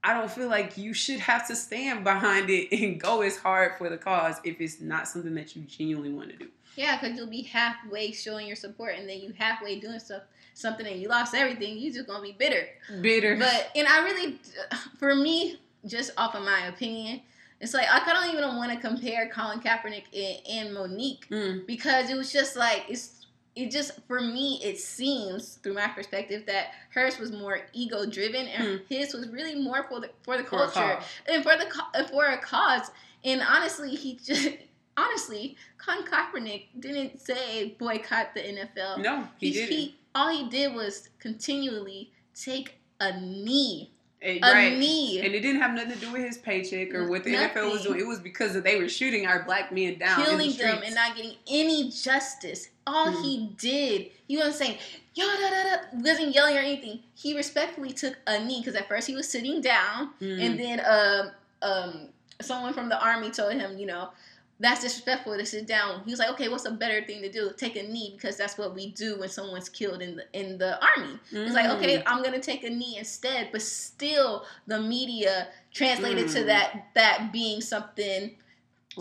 I 0.03 0.13
don't 0.13 0.29
feel 0.29 0.49
like 0.49 0.77
you 0.77 0.93
should 0.93 1.19
have 1.19 1.47
to 1.47 1.55
stand 1.55 2.03
behind 2.03 2.49
it 2.49 2.71
and 2.71 2.99
go 2.99 3.21
as 3.21 3.37
hard 3.37 3.73
for 3.77 3.89
the 3.89 3.97
cause 3.97 4.35
if 4.43 4.61
it's 4.61 4.79
not 4.79 5.07
something 5.07 5.33
that 5.35 5.55
you 5.55 5.63
genuinely 5.63 6.11
want 6.13 6.29
to 6.29 6.37
do. 6.37 6.47
Yeah, 6.75 6.99
because 6.99 7.17
you'll 7.17 7.27
be 7.27 7.41
halfway 7.41 8.11
showing 8.11 8.47
your 8.47 8.55
support, 8.55 8.95
and 8.97 9.07
then 9.09 9.19
you 9.19 9.33
halfway 9.37 9.79
doing 9.79 9.99
stuff 9.99 10.23
something 10.53 10.85
and 10.85 11.01
you 11.01 11.07
lost 11.07 11.33
everything. 11.35 11.77
You 11.77 11.91
just 11.91 12.07
gonna 12.07 12.21
be 12.21 12.35
bitter. 12.37 12.67
Bitter. 13.01 13.37
But 13.37 13.71
and 13.75 13.87
I 13.87 14.03
really, 14.03 14.39
for 14.99 15.15
me, 15.15 15.59
just 15.85 16.11
off 16.17 16.35
of 16.35 16.43
my 16.43 16.67
opinion, 16.67 17.21
it's 17.61 17.73
like 17.73 17.87
I 17.89 18.11
don't 18.11 18.35
even 18.35 18.57
want 18.57 18.71
to 18.73 18.77
compare 18.87 19.29
Colin 19.29 19.59
Kaepernick 19.59 20.03
and, 20.13 20.47
and 20.67 20.73
Monique 20.73 21.27
Mm. 21.29 21.65
because 21.65 22.09
it 22.09 22.15
was 22.15 22.31
just 22.31 22.55
like 22.55 22.85
it's 22.89 23.14
it 23.55 23.71
just 23.71 23.91
for 24.07 24.21
me 24.21 24.59
it 24.63 24.79
seems 24.79 25.55
through 25.55 25.73
my 25.73 25.87
perspective 25.87 26.45
that 26.45 26.71
hers 26.93 27.17
was 27.17 27.31
more 27.31 27.61
ego 27.73 28.05
driven 28.05 28.47
and 28.47 28.79
hmm. 28.79 28.85
his 28.89 29.13
was 29.13 29.27
really 29.29 29.55
more 29.55 29.85
for 29.89 29.99
the 29.99 30.09
for 30.23 30.37
the. 30.37 30.43
For 30.43 30.49
culture 30.49 30.99
and 31.27 31.43
for 31.43 31.53
the 31.57 32.07
for 32.11 32.25
a 32.25 32.37
cause 32.37 32.91
and 33.23 33.41
honestly 33.41 33.95
he 33.95 34.15
just 34.23 34.49
honestly 34.97 35.57
Colin 35.77 36.05
Kaepernick 36.05 36.67
didn't 36.79 37.21
say 37.21 37.75
boycott 37.79 38.33
the 38.33 38.41
NFL 38.41 39.01
No, 39.01 39.27
he 39.37 39.51
He's- 39.51 39.69
didn't. 39.69 39.91
all 40.13 40.29
he 40.29 40.49
did 40.49 40.73
was 40.73 41.09
continually 41.19 42.11
take 42.33 42.79
a 42.99 43.19
knee 43.19 43.91
a 44.21 44.39
right. 44.41 44.77
knee 44.77 45.19
And 45.23 45.35
it 45.35 45.41
didn't 45.41 45.61
have 45.61 45.73
nothing 45.75 45.91
to 45.91 45.97
do 45.99 46.11
with 46.11 46.23
his 46.23 46.37
paycheck 46.37 46.93
or 46.95 47.07
what 47.07 47.23
the 47.23 47.35
NFL 47.35 47.71
was 47.71 47.83
doing. 47.83 47.99
It 47.99 48.07
was 48.07 48.19
because 48.19 48.59
they 48.59 48.81
were 48.81 48.89
shooting 48.89 49.27
our 49.27 49.43
black 49.43 49.71
men 49.71 49.99
down. 49.99 50.19
in 50.19 50.37
the 50.37 50.51
killing 50.51 50.57
them 50.57 50.81
and 50.83 50.95
not 50.95 51.15
getting 51.15 51.35
any 51.47 51.91
justice. 51.91 52.69
All 52.87 53.07
Mhm. 53.11 53.23
he 53.23 53.49
did, 53.57 54.11
he 54.27 54.41
I'm 54.41 54.51
saying 54.51 54.77
yo 55.15 55.25
da 55.25 55.49
da 55.49 55.63
da, 55.63 55.77
wasn't 55.93 56.35
yelling 56.35 56.55
or 56.57 56.59
anything. 56.59 56.99
He 57.15 57.35
respectfully 57.35 57.91
took 57.93 58.15
a 58.27 58.43
knee 58.43 58.59
because 58.59 58.75
at 58.75 58.87
first 58.87 59.07
he 59.07 59.15
was 59.15 59.27
sitting 59.29 59.61
down, 59.61 60.13
Mm. 60.21 60.41
and 60.45 60.59
then 60.59 60.81
um 60.85 61.31
um 61.61 62.09
someone 62.41 62.73
from 62.73 62.89
the 62.89 62.99
army 63.03 63.31
told 63.31 63.53
him, 63.53 63.77
you 63.77 63.85
know. 63.85 64.09
That's 64.57 64.79
disrespectful 64.81 65.37
to 65.37 65.45
sit 65.45 65.67
down. 65.67 66.03
He 66.05 66.11
was 66.11 66.19
like, 66.19 66.29
"Okay, 66.29 66.47
what's 66.47 66.63
a 66.63 66.71
better 66.71 67.05
thing 67.05 67.21
to 67.21 67.29
do? 67.29 67.51
Take 67.57 67.75
a 67.75 67.83
knee 67.83 68.11
because 68.15 68.37
that's 68.37 68.57
what 68.57 68.73
we 68.73 68.91
do 68.91 69.19
when 69.19 69.27
someone's 69.27 69.67
killed 69.67 70.01
in 70.01 70.15
the 70.15 70.25
in 70.31 70.57
the 70.57 70.79
army." 70.81 71.19
It's 71.29 71.53
like, 71.53 71.65
Mm. 71.69 71.75
okay, 71.77 72.03
I'm 72.05 72.23
gonna 72.23 72.39
take 72.39 72.63
a 72.63 72.69
knee 72.69 72.95
instead, 72.97 73.49
but 73.51 73.61
still 73.61 74.45
the 74.65 74.79
media 74.79 75.49
translated 75.73 76.29
to 76.29 76.39
Mm. 76.43 76.45
that 76.45 76.85
that 76.93 77.33
being 77.33 77.59
something 77.59 78.37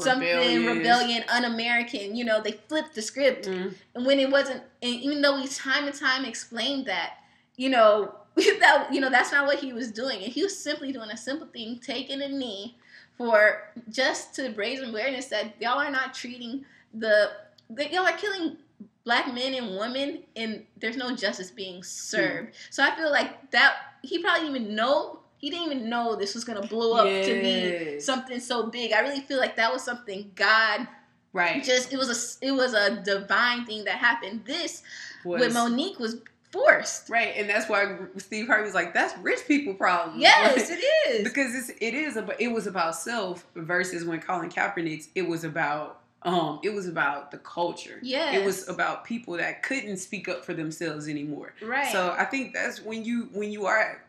something 0.03 0.67
rebellion, 0.67 1.25
un-American. 1.29 2.17
You 2.17 2.25
know, 2.25 2.41
they 2.41 2.53
flipped 2.53 2.95
the 2.95 3.03
script, 3.03 3.47
Mm. 3.47 3.75
and 3.95 4.07
when 4.07 4.19
it 4.19 4.31
wasn't, 4.31 4.63
and 4.83 4.95
even 4.95 5.21
though 5.23 5.37
we 5.41 5.47
time 5.49 5.87
and 5.87 5.95
time 5.95 6.25
explained 6.25 6.87
that, 6.87 7.15
you 7.57 7.69
know, 7.71 8.15
that 8.37 8.89
you 8.93 9.01
know 9.01 9.11
that's 9.11 9.31
not 9.33 9.47
what 9.47 9.59
he 9.59 9.73
was 9.73 9.91
doing, 9.93 10.23
and 10.23 10.33
he 10.33 10.43
was 10.43 10.59
simply 10.59 10.93
doing 10.93 11.11
a 11.11 11.17
simple 11.17 11.47
thing, 11.47 11.79
taking 11.79 12.21
a 12.23 12.29
knee 12.29 12.77
for 13.17 13.69
just 13.91 14.35
to 14.35 14.51
raise 14.57 14.81
awareness 14.81 15.27
that 15.27 15.55
y'all 15.61 15.79
are 15.79 15.91
not 15.91 16.15
treating 16.15 16.65
the 16.93 17.31
that 17.71 17.93
y'all 17.93 18.07
are 18.07 18.17
killing 18.17 18.57
black 19.05 19.33
men 19.33 19.55
and 19.55 19.77
women 19.79 20.23
and 20.35 20.65
there's 20.81 20.97
no 20.97 21.15
justice 21.15 21.51
being 21.51 21.83
served 21.83 22.53
so 22.71 22.83
i 22.83 22.95
feel 22.97 23.11
like 23.11 23.51
that 23.51 23.75
he 24.03 24.19
probably 24.23 24.49
even 24.49 24.75
know 24.75 25.21
he 25.45 25.51
didn't 25.51 25.67
even 25.71 25.91
know 25.91 26.17
this 26.17 26.35
was 26.35 26.43
going 26.45 26.61
to 26.63 26.67
blow 26.67 26.95
up 26.95 27.05
to 27.07 27.41
be 27.43 28.01
something 28.01 28.41
so 28.41 28.67
big. 28.67 28.93
I 28.93 29.01
really 29.01 29.21
feel 29.21 29.39
like 29.39 29.57
that 29.57 29.71
was 29.73 29.83
something 29.83 30.31
god 30.35 30.89
Right. 31.35 31.63
just 31.63 31.93
it 31.93 31.99
was 31.99 32.39
a 32.41 32.47
it 32.47 32.53
was 32.53 32.73
a 32.75 33.03
divine 33.03 33.67
thing 33.67 33.85
that 33.85 33.99
happened. 33.99 34.45
This 34.47 34.83
Was- 35.25 35.41
with 35.41 35.53
monique 35.53 35.99
was 35.99 36.17
forced. 36.53 37.11
Right, 37.11 37.35
and 37.37 37.51
that's 37.51 37.69
why 37.69 37.97
Steve 38.19 38.47
Harvey 38.47 38.63
was 38.65 38.75
like, 38.75 38.95
"That's 38.95 39.19
rich 39.19 39.41
people 39.49 39.75
problem." 39.75 40.21
yes 40.21 40.71
it 40.75 40.83
is. 41.11 41.25
Because 41.29 41.53
it's 41.55 41.71
it 41.81 41.95
is 41.95 42.17
about 42.17 42.41
it 42.41 42.49
was 42.49 42.67
about 42.69 42.95
self 42.97 43.45
versus 43.57 44.05
when 44.05 44.21
Colin 44.21 44.49
Kaepernick's 44.49 45.09
it 45.17 45.27
was 45.29 45.43
about 45.43 46.01
um 46.25 46.59
it 46.63 46.73
was 46.73 46.89
about 46.89 47.31
the 47.31 47.39
culture. 47.39 47.99
Yeah. 48.03 48.33
It 48.33 48.45
was 48.45 48.69
about 48.69 49.05
people 49.05 49.35
that 49.37 49.63
couldn't 49.63 49.99
speak 49.99 50.29
up 50.29 50.45
for 50.45 50.55
themselves 50.55 51.09
anymore. 51.09 51.53
right 51.63 51.91
So 51.93 52.15
I 52.19 52.25
think 52.25 52.55
that's 52.55 52.81
when 52.83 53.05
you 53.05 53.29
when 53.33 53.51
you 53.53 53.67
are 53.67 54.03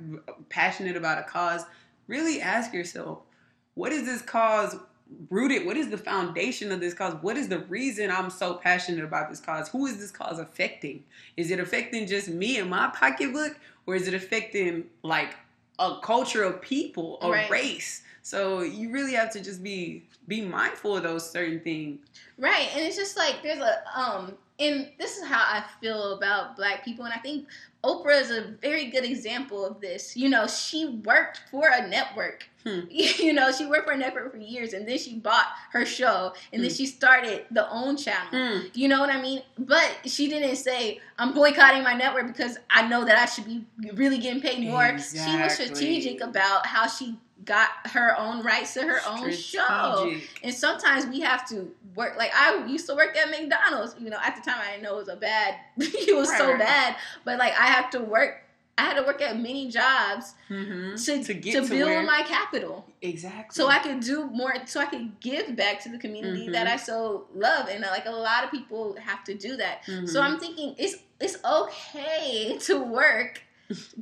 passionate 0.49 0.95
about 0.95 1.17
a 1.19 1.23
cause, 1.23 1.63
really 2.07 2.41
ask 2.41 2.73
yourself, 2.73 3.19
what 3.73 3.91
is 3.91 4.05
this 4.05 4.21
cause 4.21 4.77
rooted? 5.29 5.65
What 5.65 5.77
is 5.77 5.89
the 5.89 5.97
foundation 5.97 6.71
of 6.71 6.79
this 6.79 6.93
cause? 6.93 7.15
What 7.21 7.37
is 7.37 7.49
the 7.49 7.59
reason 7.59 8.09
I'm 8.09 8.29
so 8.29 8.55
passionate 8.55 9.03
about 9.03 9.29
this 9.29 9.39
cause? 9.41 9.67
Who 9.69 9.85
is 9.85 9.97
this 9.99 10.11
cause 10.11 10.39
affecting? 10.39 11.03
Is 11.37 11.51
it 11.51 11.59
affecting 11.59 12.07
just 12.07 12.27
me 12.29 12.57
and 12.57 12.69
my 12.69 12.87
pocketbook, 12.95 13.57
or 13.85 13.95
is 13.95 14.07
it 14.07 14.13
affecting 14.13 14.85
like 15.03 15.35
a 15.77 15.99
culture 16.01 16.43
of 16.43 16.61
people, 16.61 17.19
a 17.21 17.29
Right. 17.29 17.49
race? 17.51 18.03
So 18.25 18.61
you 18.63 18.89
really 18.89 19.13
have 19.13 19.29
to 19.33 19.39
just 19.39 19.61
be 19.61 20.01
be 20.27 20.41
mindful 20.41 20.97
of 20.97 21.03
those 21.03 21.29
certain 21.29 21.59
things. 21.59 21.99
Right, 22.39 22.69
and 22.75 22.83
it's 22.83 22.95
just 22.95 23.15
like 23.15 23.43
there's 23.43 23.59
a 23.59 23.83
um, 23.95 24.33
and 24.59 24.89
this 24.97 25.17
is 25.17 25.25
how 25.27 25.41
I 25.41 25.63
feel 25.79 26.13
about 26.17 26.55
black 26.55 26.83
people, 26.83 27.05
and 27.05 27.13
I 27.13 27.17
think 27.19 27.45
Oprah 27.83 28.19
is 28.19 28.31
a 28.31 28.55
very 28.63 28.87
good 28.87 29.03
example 29.05 29.63
of 29.63 29.79
this. 29.79 30.17
You 30.17 30.29
know, 30.29 30.47
she 30.47 31.01
worked 31.05 31.41
for 31.51 31.67
a 31.69 31.87
network. 31.87 32.49
Hmm. 32.63 32.79
You 32.89 33.31
know, 33.33 33.51
she 33.51 33.67
worked 33.67 33.85
for 33.85 33.93
a 33.93 33.97
network 33.97 34.31
for 34.31 34.39
years, 34.39 34.73
and 34.73 34.87
then 34.87 34.97
she 34.97 35.19
bought 35.19 35.45
her 35.71 35.85
show, 35.85 36.33
and 36.51 36.63
then 36.63 36.71
Hmm. 36.71 36.75
she 36.75 36.87
started 36.87 37.45
the 37.51 37.69
own 37.69 37.95
channel. 37.95 38.31
You 38.73 38.87
know 38.87 39.01
what 39.01 39.11
I 39.11 39.21
mean? 39.21 39.43
But 39.59 39.99
she 40.05 40.27
didn't 40.29 40.55
say, 40.55 40.99
I'm 41.19 41.31
boycotting 41.31 41.83
my 41.83 41.93
network 41.93 42.25
because 42.25 42.57
I 42.71 42.87
know 42.87 43.05
that 43.05 43.19
I 43.19 43.25
should 43.27 43.45
be 43.45 43.65
really 43.93 44.17
getting 44.17 44.41
paid 44.41 44.63
more. 44.63 44.97
She 44.97 45.37
was 45.43 45.53
strategic 45.53 46.21
about 46.21 46.65
how 46.65 46.87
she 46.87 47.19
got 47.43 47.69
her 47.87 48.17
own 48.17 48.41
rights 48.43 48.73
to 48.75 48.83
her 48.83 48.99
own 49.07 49.31
show. 49.33 50.13
And 50.43 50.53
sometimes 50.53 51.05
we 51.05 51.19
have 51.21 51.47
to 51.49 51.69
work. 51.95 52.15
Like 52.17 52.31
I 52.33 52.65
used 52.65 52.87
to 52.87 52.95
work 52.95 53.15
at 53.17 53.29
McDonald's. 53.29 53.95
You 53.99 54.09
know, 54.09 54.17
at 54.23 54.35
the 54.35 54.41
time 54.41 54.59
I 54.61 54.71
didn't 54.71 54.83
know 54.83 54.93
it 54.93 54.99
was 54.99 55.09
a 55.09 55.15
bad. 55.17 55.55
it 55.77 56.15
was 56.15 56.29
so 56.37 56.51
Right. 56.51 56.59
bad. 56.59 56.95
But 57.25 57.37
like 57.39 57.53
I 57.53 57.65
have 57.67 57.89
to 57.91 57.99
work. 57.99 58.41
I 58.77 58.81
had 58.83 58.95
to 58.95 59.03
work 59.03 59.21
at 59.21 59.37
many 59.37 59.69
jobs 59.69 60.33
Mhm. 60.49 60.97
to 61.05 61.23
To 61.23 61.33
to, 61.33 61.51
to 61.51 61.61
build 61.69 61.89
where- 61.89 62.03
my 62.03 62.23
capital, 62.23 62.85
Exactly. 63.01 63.53
so 63.55 63.67
I 63.69 63.79
could 63.79 64.01
do 64.01 64.25
more. 64.25 64.53
So 64.65 64.81
I 64.81 64.85
could 64.85 65.17
give 65.21 65.55
back 65.55 65.81
to 65.83 65.89
the 65.89 65.97
community 65.97 66.47
Mhm. 66.49 66.51
that 66.53 66.67
I 66.67 66.75
so 66.75 67.25
love. 67.33 67.69
And 67.69 67.81
like 67.83 68.05
a 68.05 68.11
lot 68.11 68.43
of 68.43 68.51
people 68.51 68.97
have 68.99 69.23
to 69.25 69.33
do 69.33 69.55
that. 69.57 69.85
So 69.85 69.91
Mhm. 70.19 70.21
I'm 70.23 70.39
thinking 70.39 70.75
it's 70.77 70.95
it's 71.21 71.37
okay 71.45 72.57
to 72.67 72.79
work. 72.79 73.41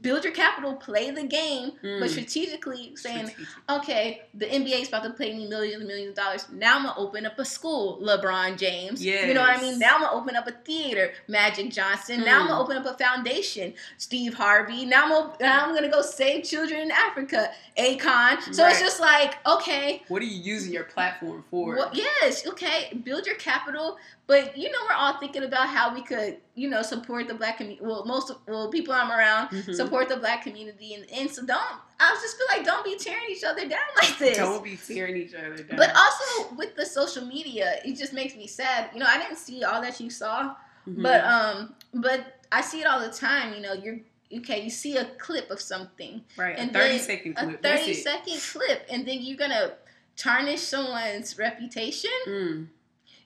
Build 0.02 0.26
your 0.26 0.34
capital, 0.34 0.74
play 0.76 1.10
the 1.12 1.24
game, 1.24 1.72
but 1.82 1.88
Mm. 1.90 2.10
strategically 2.10 2.96
saying, 2.98 3.28
Strategic. 3.28 3.70
okay, 3.70 4.22
the 4.34 4.46
NBA 4.46 4.82
is 4.82 4.88
about 4.90 5.04
to 5.04 5.12
pay 5.12 5.34
me 5.34 5.48
millions 5.48 5.78
and 5.80 5.88
millions 5.88 6.10
of 6.10 6.16
dollars. 6.16 6.46
Now 6.52 6.76
I'm 6.78 6.84
gonna 6.86 7.00
open 7.00 7.26
up 7.26 7.40
a 7.40 7.46
school, 7.46 8.00
LeBron 8.02 8.58
James. 8.58 9.04
You 9.06 9.34
know 9.34 9.40
what 9.42 9.58
I 9.58 9.62
mean? 9.62 9.80
Now 9.80 9.96
I'm 9.96 10.02
gonna 10.02 10.16
open 10.20 10.36
up 10.36 10.48
a 10.48 10.52
theater, 10.52 11.14
Magic 11.30 11.72
Johnson. 11.72 12.26
Now 12.26 12.40
I'm 12.42 12.46
Mm. 12.46 12.50
gonna 12.50 12.62
open 12.62 12.78
up 12.78 12.86
a 12.86 12.98
foundation, 13.02 13.74
Steve 13.98 14.34
Harvey. 14.34 14.86
Now 14.86 15.04
I'm 15.06 15.10
gonna, 15.10 15.34
now 15.40 15.66
I'm 15.66 15.74
gonna 15.74 15.90
go 15.90 16.02
save 16.02 16.44
children 16.44 16.82
in 16.82 16.92
Africa, 16.92 17.52
Akon. 17.78 18.54
So 18.54 18.68
it's 18.68 18.80
just 18.82 19.00
like, 19.00 19.38
okay, 19.48 20.04
What 20.10 20.22
are 20.22 20.26
you 20.26 20.42
using 20.42 20.74
your 20.74 20.84
platform 20.84 21.46
for? 21.50 21.76
well, 21.76 21.90
yes, 21.94 22.46
okay, 22.48 23.00
build 23.04 23.26
your 23.26 23.36
capital. 23.36 23.98
But 24.26 24.58
you 24.58 24.72
know, 24.72 24.78
we're 24.88 24.96
all 24.96 25.20
thinking 25.20 25.44
about 25.44 25.68
how 25.68 25.94
we 25.94 26.02
could, 26.02 26.38
you 26.56 26.70
know, 26.70 26.82
support 26.82 27.28
the 27.28 27.34
black 27.34 27.58
community. 27.58 27.86
Well, 27.86 28.06
most 28.06 28.30
of, 28.30 28.38
well, 28.48 28.70
people 28.70 28.94
I'm 28.94 29.12
around 29.12 29.50
Mhm. 29.50 29.76
support 29.76 30.08
the 30.08 30.16
black 30.18 30.44
community, 30.44 30.94
and, 30.94 31.06
and 31.12 31.30
so 31.30 31.46
don't. 31.46 31.60
I 32.00 32.18
just 32.22 32.38
feel 32.38 32.48
like 32.50 32.66
don't 32.66 32.86
be 32.86 32.98
tearing 32.98 33.26
each 33.30 33.44
other 33.44 33.68
down 33.68 33.80
like 34.02 34.18
this. 34.18 34.38
Don't 34.38 34.64
be 34.64 34.78
tearing 34.78 35.18
each 35.18 35.34
other 35.34 35.58
down. 35.58 35.78
But 35.78 35.94
also 35.96 36.54
with 36.56 36.76
the 36.76 36.86
social 36.86 37.26
media, 37.26 37.76
it 37.84 37.98
just 37.98 38.14
makes 38.14 38.36
me 38.36 38.48
sad. 38.48 38.90
You 38.94 39.00
know, 39.02 39.06
I 39.08 39.18
didn't 39.18 39.38
see 39.38 39.64
all 39.64 39.82
that 39.82 40.00
you 40.00 40.10
saw, 40.10 40.56
Mhm. 40.88 41.04
but 41.04 41.24
um, 41.26 41.76
but 41.94 42.40
I 42.52 42.62
see 42.62 42.80
it 42.80 42.88
all 42.88 43.02
the 43.02 43.12
time. 43.12 43.54
You 43.54 43.60
know, 43.60 43.74
you're 43.74 44.00
okay. 44.38 44.62
You 44.64 44.70
see 44.70 44.96
a 44.98 45.06
clip 45.26 45.52
of 45.52 45.60
something, 45.60 46.24
right, 46.38 46.58
and 46.58 46.70
a 46.70 46.74
thirty 46.74 46.98
then 46.98 47.00
second 47.06 47.32
a 47.38 47.44
clip. 47.44 47.62
That's 47.62 47.82
thirty 47.86 48.32
it. 48.32 48.42
clip, 48.54 48.86
and 48.90 49.06
then 49.06 49.20
you're 49.22 49.38
gonna 49.38 49.74
tarnish 50.16 50.62
someone's 50.62 51.38
reputation. 51.38 52.12
Mm. 52.28 52.68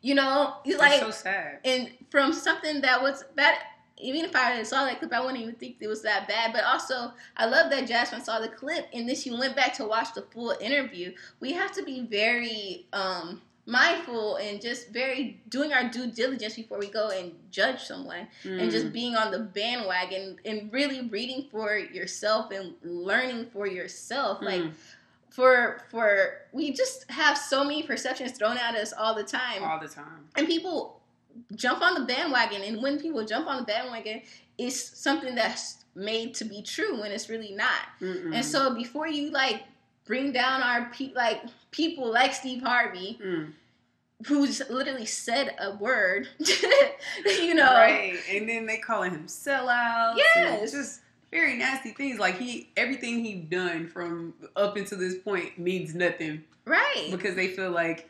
You 0.02 0.16
know, 0.16 0.56
It's 0.66 0.80
like 0.80 1.00
so 1.00 1.12
sad. 1.12 1.60
and 1.66 1.90
from 2.10 2.34
something 2.34 2.82
that 2.82 3.02
was 3.02 3.24
bad. 3.36 3.58
Even 4.00 4.26
if 4.26 4.36
I 4.36 4.62
saw 4.62 4.86
that 4.86 5.00
clip, 5.00 5.12
I 5.12 5.20
wouldn't 5.22 5.40
even 5.42 5.56
think 5.56 5.78
it 5.80 5.88
was 5.88 6.04
that 6.04 6.28
bad. 6.28 6.54
But 6.54 6.64
also, 6.66 7.14
I 7.36 7.48
love 7.48 7.72
that 7.72 7.88
Jasmine 7.88 8.24
saw 8.24 8.40
the 8.40 8.48
clip 8.48 8.88
and 8.94 9.10
then 9.10 9.16
she 9.16 9.32
went 9.32 9.56
back 9.56 9.74
to 9.78 9.86
watch 9.86 10.14
the 10.14 10.22
full 10.22 10.54
interview. 10.62 11.14
We 11.40 11.54
have 11.54 11.72
to 11.74 11.82
be 11.84 12.02
very 12.02 12.86
um, 12.94 13.42
mindful 13.66 14.36
and 14.36 14.62
just 14.62 14.90
very 14.92 15.42
doing 15.50 15.74
our 15.74 15.90
due 15.90 16.12
diligence 16.12 16.54
before 16.54 16.78
we 16.78 16.90
go 16.90 17.10
and 17.10 17.32
judge 17.50 17.82
someone 17.86 18.28
and 18.44 18.70
just 18.70 18.86
Mm. 18.88 18.94
being 18.94 19.16
on 19.16 19.32
the 19.32 19.40
bandwagon 19.40 20.38
and 20.46 20.72
really 20.72 21.02
reading 21.10 21.48
for 21.50 21.76
yourself 21.80 22.52
and 22.52 22.76
learning 22.84 23.48
for 23.52 23.66
yourself. 23.66 24.44
Like 24.44 24.62
Mm. 24.62 24.74
For 25.30 25.82
for 25.92 26.34
we 26.52 26.72
just 26.74 27.10
have 27.12 27.38
so 27.38 27.64
many 27.64 27.84
perceptions 27.84 28.32
thrown 28.32 28.58
at 28.58 28.76
us 28.76 28.94
all 28.94 29.14
the 29.14 29.24
time 29.24 29.64
all 29.64 29.80
the 29.80 29.88
time. 29.88 30.28
and 30.36 30.48
people 30.48 31.02
jump 31.56 31.82
on 31.82 31.94
the 31.94 32.02
bandwagon, 32.06 32.62
and 32.64 32.82
when 32.82 33.00
people 33.00 33.24
jump 33.26 33.48
on 33.48 33.58
the 33.58 33.64
bandwagon, 33.64 34.22
it's 34.58 34.80
something 35.00 35.36
that's 35.36 35.84
made 35.96 36.34
to 36.36 36.46
be 36.46 36.62
true 36.64 37.00
when 37.00 37.12
it's 37.12 37.30
really 37.30 37.54
not. 37.54 37.82
Mm-mm. 38.02 38.34
And 38.36 38.44
so 38.44 38.74
before 38.74 39.08
you 39.08 39.30
like 39.32 39.64
bring 40.06 40.32
down 40.32 40.62
our 40.64 40.90
pe- 40.92 41.14
like 41.14 41.44
people 41.72 42.12
like 42.12 42.34
Steve 42.34 42.64
Harvey, 42.64 43.20
Mm. 43.24 43.52
who's 44.26 44.62
literally 44.70 45.06
said 45.06 45.56
a 45.60 45.76
word, 45.76 46.28
you 47.26 47.54
know, 47.54 47.72
right? 47.74 48.18
And 48.32 48.50
then 48.50 48.66
they 48.66 48.78
calling 48.78 49.12
him 49.12 49.28
sellouts. 49.28 50.12
and 50.12 50.18
Yes. 50.62 50.72
just 50.72 51.02
very 51.32 51.56
nasty 51.58 51.92
things. 51.92 52.20
Like 52.20 52.38
he, 52.38 52.70
everything 52.78 53.24
he 53.24 53.34
done 53.36 53.88
from 53.88 54.34
up 54.56 54.76
until 54.78 54.98
this 54.98 55.16
point 55.16 55.58
means 55.60 55.94
nothing 55.96 56.44
right? 56.66 57.08
because 57.12 57.36
they 57.36 57.48
feel 57.50 57.72
like 57.72 58.10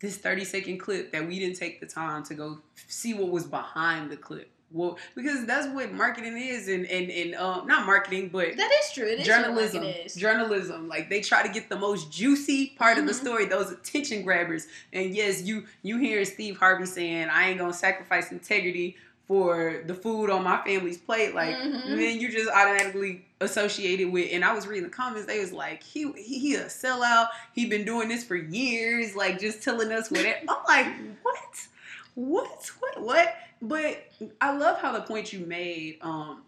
this 0.00 0.16
30 0.16 0.44
second 0.44 0.78
clip 0.78 1.12
that 1.12 1.26
we 1.26 1.38
didn't 1.38 1.56
take 1.56 1.80
the 1.80 1.86
time 1.86 2.22
to 2.24 2.34
go 2.34 2.58
see 2.88 3.14
what 3.14 3.28
was 3.30 3.44
behind 3.44 4.10
the 4.10 4.16
clip. 4.16 4.50
Well, 4.72 4.98
because 5.16 5.46
that's 5.46 5.66
what 5.74 5.92
marketing 5.92 6.36
is, 6.38 6.68
and 6.68 6.86
and 6.86 7.10
and 7.10 7.34
um, 7.34 7.66
not 7.66 7.86
marketing, 7.86 8.28
but 8.28 8.56
That 8.56 8.70
is 8.70 8.92
true. 8.94 9.04
It 9.04 9.18
is 9.18 9.26
journalism. 9.26 9.82
Is. 9.82 10.14
Journalism, 10.14 10.86
like 10.86 11.10
they 11.10 11.20
try 11.22 11.42
to 11.44 11.48
get 11.52 11.68
the 11.68 11.76
most 11.76 12.12
juicy 12.12 12.68
part 12.78 12.96
of 12.96 13.04
the 13.04 13.12
Mhm. 13.12 13.16
story, 13.20 13.46
those 13.46 13.72
attention 13.72 14.22
grabbers. 14.22 14.68
And 14.92 15.12
yes, 15.12 15.42
you 15.42 15.64
you 15.82 15.98
hear 15.98 16.24
Steve 16.24 16.56
Harvey 16.56 16.86
saying, 16.86 17.28
"I 17.30 17.48
ain't 17.50 17.58
gonna 17.58 17.72
sacrifice 17.72 18.30
integrity 18.30 18.96
for 19.30 19.84
the 19.86 19.94
food 19.94 20.28
on 20.28 20.42
my 20.42 20.60
family's 20.64 20.98
plate." 20.98 21.36
Like, 21.36 21.54
Mhm. 21.54 21.96
then 21.96 22.18
you 22.20 22.32
just 22.32 22.50
automatically 22.50 23.24
associated 23.40 24.10
with. 24.10 24.28
And 24.32 24.44
I 24.44 24.52
was 24.52 24.66
reading 24.66 24.82
the 24.82 24.90
comments; 24.90 25.26
they 25.28 25.38
was 25.38 25.52
like, 25.52 25.84
"He 25.84 26.10
he, 26.16 26.38
he 26.40 26.54
a 26.56 26.64
sellout. 26.64 27.28
He 27.54 27.66
been 27.66 27.84
doing 27.84 28.08
this 28.08 28.24
for 28.24 28.34
years. 28.34 29.14
Like, 29.14 29.38
just 29.38 29.62
telling 29.62 29.92
us 29.92 30.10
what." 30.10 30.24
It, 30.24 30.38
I'm 30.48 30.56
like, 30.66 30.86
what? 31.22 31.68
What? 32.16 32.70
What? 32.80 33.00
What? 33.02 33.36
But 33.62 34.02
I 34.40 34.56
love 34.56 34.80
how 34.80 34.90
the 34.92 35.02
point 35.02 35.32
you 35.32 35.46
made. 35.46 35.98
Um, 36.02 36.42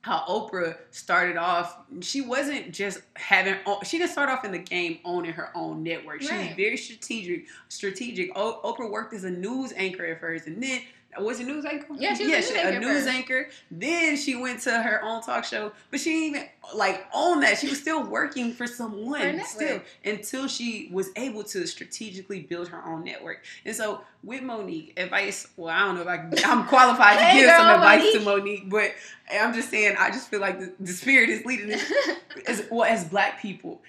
how 0.00 0.22
Oprah 0.28 0.76
started 0.90 1.36
off. 1.38 1.76
She 2.00 2.20
wasn't 2.20 2.72
just 2.72 3.00
having. 3.14 3.54
She 3.84 3.96
didn't 3.98 4.10
start 4.10 4.28
off 4.28 4.44
in 4.44 4.50
the 4.50 4.58
game 4.58 4.98
owning 5.04 5.32
her 5.32 5.50
own 5.54 5.82
network. 5.84 6.20
She 6.20 6.34
was 6.36 6.48
very 6.56 6.76
strategic. 6.76 7.46
Strategic. 7.68 8.34
Oprah 8.34 8.90
worked 8.90 9.14
as 9.14 9.22
a 9.24 9.30
news 9.30 9.72
anchor 9.76 10.04
at 10.04 10.20
first, 10.20 10.46
and 10.48 10.60
then 10.62 10.80
was 11.22 11.40
a 11.40 11.44
news 11.44 11.64
anchor. 11.64 11.86
Yeah, 11.96 12.14
she 12.14 12.26
was 12.26 12.32
a 12.32 12.36
news 12.36 12.50
a 12.50 12.58
anchor 12.66 12.80
news 12.80 13.04
first. 13.04 13.08
anchor. 13.08 13.48
Then 13.70 14.16
she 14.16 14.36
went 14.36 14.60
to 14.62 14.70
her 14.72 15.02
own 15.04 15.22
talk 15.22 15.44
show, 15.44 15.72
but 15.90 16.00
she 16.00 16.10
didn't 16.10 16.36
even 16.36 16.48
like 16.74 17.06
own 17.14 17.40
that. 17.40 17.58
She 17.58 17.68
was 17.68 17.78
still 17.80 18.02
working 18.04 18.52
for 18.52 18.66
For 18.66 18.72
someone 18.72 19.20
network. 19.20 19.46
still 19.46 19.80
until 20.04 20.48
she 20.48 20.88
was 20.92 21.10
able 21.16 21.44
to 21.44 21.66
strategically 21.66 22.40
build 22.40 22.68
her 22.68 22.82
own 22.86 23.04
network. 23.04 23.44
And 23.64 23.74
so 23.76 24.00
with 24.22 24.42
Monique, 24.42 24.94
advice. 24.96 25.46
Well, 25.56 25.68
I 25.74 25.80
don't 25.80 25.96
know 25.96 26.00
if 26.02 26.08
I, 26.08 26.50
I'm 26.50 26.66
qualified 26.66 27.18
to 27.18 27.24
Hey, 27.24 27.40
give 27.40 27.50
some 27.50 27.66
girl, 27.66 27.74
advice 27.76 28.12
to 28.12 28.20
Monique. 28.20 28.64
Monique, 28.66 28.70
but 28.70 28.92
I'm 29.32 29.52
just 29.54 29.70
saying. 29.70 29.96
I 29.98 30.10
just 30.10 30.28
feel 30.28 30.40
like 30.40 30.58
the, 30.58 30.72
the 30.80 30.92
spirit 30.92 31.28
is 31.30 31.44
leading 31.44 31.72
us 31.74 31.82
as 32.46 32.66
well 32.70 32.84
as 32.84 33.04
Black 33.04 33.40
people. 33.40 33.82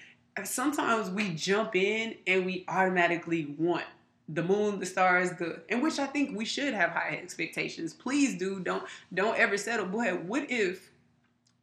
Sometimes 0.44 1.08
we 1.08 1.30
jump 1.30 1.74
in 1.74 2.14
and 2.26 2.44
we 2.44 2.64
automatically 2.68 3.54
want 3.58 3.84
the 4.28 4.42
moon, 4.42 4.80
the 4.80 4.86
stars, 4.86 5.30
the 5.38 5.62
in 5.68 5.80
which 5.80 5.98
I 5.98 6.06
think 6.06 6.36
we 6.36 6.44
should 6.44 6.74
have 6.74 6.90
high 6.90 7.18
expectations. 7.22 7.92
Please 7.92 8.38
do 8.38 8.60
don't 8.60 8.84
don't 9.14 9.38
ever 9.38 9.56
settle. 9.56 9.86
Boy, 9.86 10.14
what 10.14 10.50
if 10.50 10.90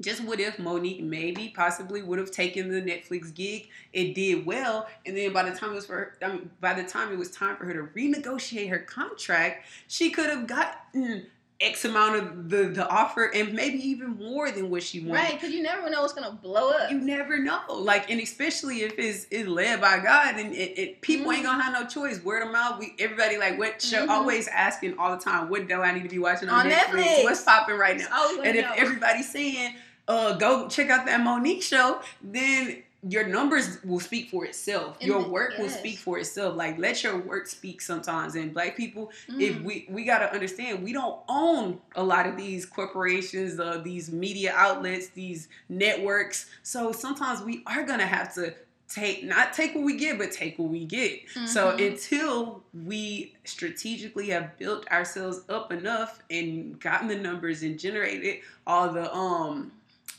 just 0.02 0.24
what 0.24 0.40
if 0.40 0.60
Monique 0.60 1.04
maybe 1.04 1.54
possibly 1.56 2.02
would 2.02 2.20
have 2.20 2.32
taken 2.32 2.70
the 2.70 2.82
Netflix 2.82 3.34
gig? 3.34 3.70
It 3.92 4.16
did 4.16 4.46
well, 4.46 4.88
and 5.06 5.16
then 5.16 5.34
by 5.34 5.50
the 5.50 5.56
time 5.56 5.72
it 5.72 5.76
was 5.76 5.86
for 5.86 6.18
I 6.22 6.30
mean, 6.30 6.50
by 6.62 6.74
the 6.74 6.84
time 6.84 7.12
it 7.12 7.18
was 7.18 7.32
time 7.32 7.56
for 7.58 7.66
her 7.66 7.74
to 7.74 7.84
renegotiate 7.94 8.70
her 8.70 8.80
contract, 8.80 9.66
she 9.88 10.10
could 10.10 10.30
have 10.30 10.48
gotten 10.48 11.28
X 11.64 11.86
amount 11.86 12.16
of 12.18 12.50
the 12.50 12.64
the 12.66 12.88
offer 12.90 13.26
and 13.34 13.54
maybe 13.54 13.78
even 13.88 14.10
more 14.18 14.52
than 14.52 14.70
what 14.70 14.84
she 14.84 15.00
wanted. 15.00 15.14
right? 15.22 15.34
Because 15.34 15.52
you 15.52 15.64
never 15.64 15.90
know 15.90 16.02
what's 16.02 16.14
gonna 16.14 16.38
blow 16.42 16.72
up. 16.72 16.92
You 16.92 17.00
never 17.00 17.40
know, 17.40 17.62
like, 17.70 18.12
and 18.12 18.20
especially 18.20 18.82
if 18.82 19.00
it's, 19.00 19.26
it's 19.32 19.48
led 19.48 19.80
by 19.82 20.00
God, 20.00 20.36
and 20.38 20.54
it, 20.54 20.78
it 20.78 21.02
people 21.02 21.32
ain't 21.32 21.44
gonna 21.44 21.64
have 21.64 21.74
no 21.74 21.88
choice. 21.88 22.24
Word 22.24 22.44
of 22.46 22.52
mouth, 22.52 22.80
we 22.80 22.94
everybody 23.00 23.38
like 23.38 23.58
what 23.58 23.82
show? 23.82 24.06
Mhm. 24.06 24.10
Always 24.10 24.48
asking 24.50 24.98
all 25.00 25.16
the 25.18 25.24
time, 25.24 25.50
what 25.50 25.68
do 25.68 25.82
I 25.82 25.94
need 25.94 26.04
to 26.04 26.10
be 26.10 26.20
watching 26.20 26.50
on, 26.50 26.66
On 26.68 26.72
Netflix? 26.72 27.04
Netflix. 27.04 27.24
What's 27.24 27.44
popping 27.44 27.78
right 27.78 27.98
now? 27.98 28.08
Gonna 28.10 28.42
And 28.44 28.58
if 28.58 28.66
know. 28.66 28.74
everybody's 28.76 29.32
saying, 29.32 29.76
uh, 30.08 30.34
go 30.38 30.68
check 30.68 30.90
out 30.90 31.06
that 31.06 31.22
Monique 31.22 31.64
show, 31.64 32.02
then 32.22 32.83
your 33.10 33.28
numbers 33.28 33.84
will 33.84 34.00
speak 34.00 34.30
for 34.30 34.46
itself. 34.46 34.98
And 35.02 35.08
your 35.10 35.20
work 35.28 35.58
will 35.58 35.70
speak 35.70 35.98
for 36.00 36.18
itself. 36.20 36.56
Like 36.56 36.78
let 36.78 37.04
your 37.04 37.18
work 37.18 37.48
speak 37.48 37.82
sometimes. 37.82 38.36
And 38.36 38.54
black 38.54 38.78
people, 38.78 39.12
if 39.40 39.56
Mm. 39.58 39.64
we 39.64 39.86
we 39.90 40.04
gotta 40.06 40.32
understand, 40.34 40.84
we 40.84 40.94
don't 40.94 41.20
own 41.28 41.80
a 41.96 42.04
lot 42.04 42.26
of 42.28 42.38
these 42.38 42.66
corporations, 42.66 43.60
uh, 43.60 43.82
these 43.84 44.12
media 44.12 44.54
outlets, 44.56 45.10
these 45.10 45.50
networks. 45.70 46.46
So 46.64 46.92
sometimes 46.92 47.42
we 47.42 47.64
are 47.68 47.84
gonna 47.84 48.08
have 48.08 48.34
to 48.36 48.54
take 48.88 49.24
not 49.24 49.54
take 49.54 49.74
what 49.76 49.84
we 49.84 49.98
get, 49.98 50.18
but 50.18 50.32
take 50.32 50.58
what 50.60 50.70
we 50.70 50.86
get. 50.86 51.22
So 51.46 51.72
Mhm. 51.72 51.88
until 51.92 52.64
we 52.74 53.34
strategically 53.44 54.30
have 54.30 54.58
built 54.58 54.90
ourselves 54.92 55.42
up 55.50 55.72
enough 55.74 56.22
and 56.30 56.80
gotten 56.80 57.08
the 57.08 57.16
numbers 57.16 57.64
and 57.64 57.78
generated 57.80 58.42
all 58.68 58.92
the 58.94 59.14
um 59.14 59.72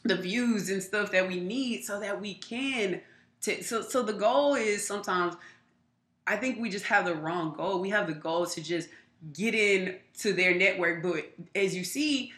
the 0.04 0.16
views 0.16 0.70
and 0.70 0.82
stuff 0.82 1.10
that 1.12 1.26
we 1.26 1.40
need 1.40 1.84
so 1.84 1.98
that 1.98 2.20
we 2.20 2.34
can 2.34 3.00
t- 3.40 3.62
so 3.62 3.82
so 3.82 4.02
the 4.02 4.12
goal 4.12 4.54
is 4.54 4.86
sometimes 4.86 5.34
I 6.26 6.36
think 6.36 6.58
we 6.58 6.70
just 6.70 6.86
have 6.86 7.04
the 7.04 7.14
wrong 7.14 7.54
goal. 7.54 7.80
We 7.80 7.90
have 7.90 8.06
the 8.06 8.14
goal 8.14 8.46
to 8.46 8.62
just 8.62 8.88
get 9.32 9.54
in 9.54 9.96
to 10.20 10.32
their 10.32 10.54
network, 10.54 11.02
but 11.02 11.30
as 11.54 11.74
you 11.74 11.84
see 11.84 12.32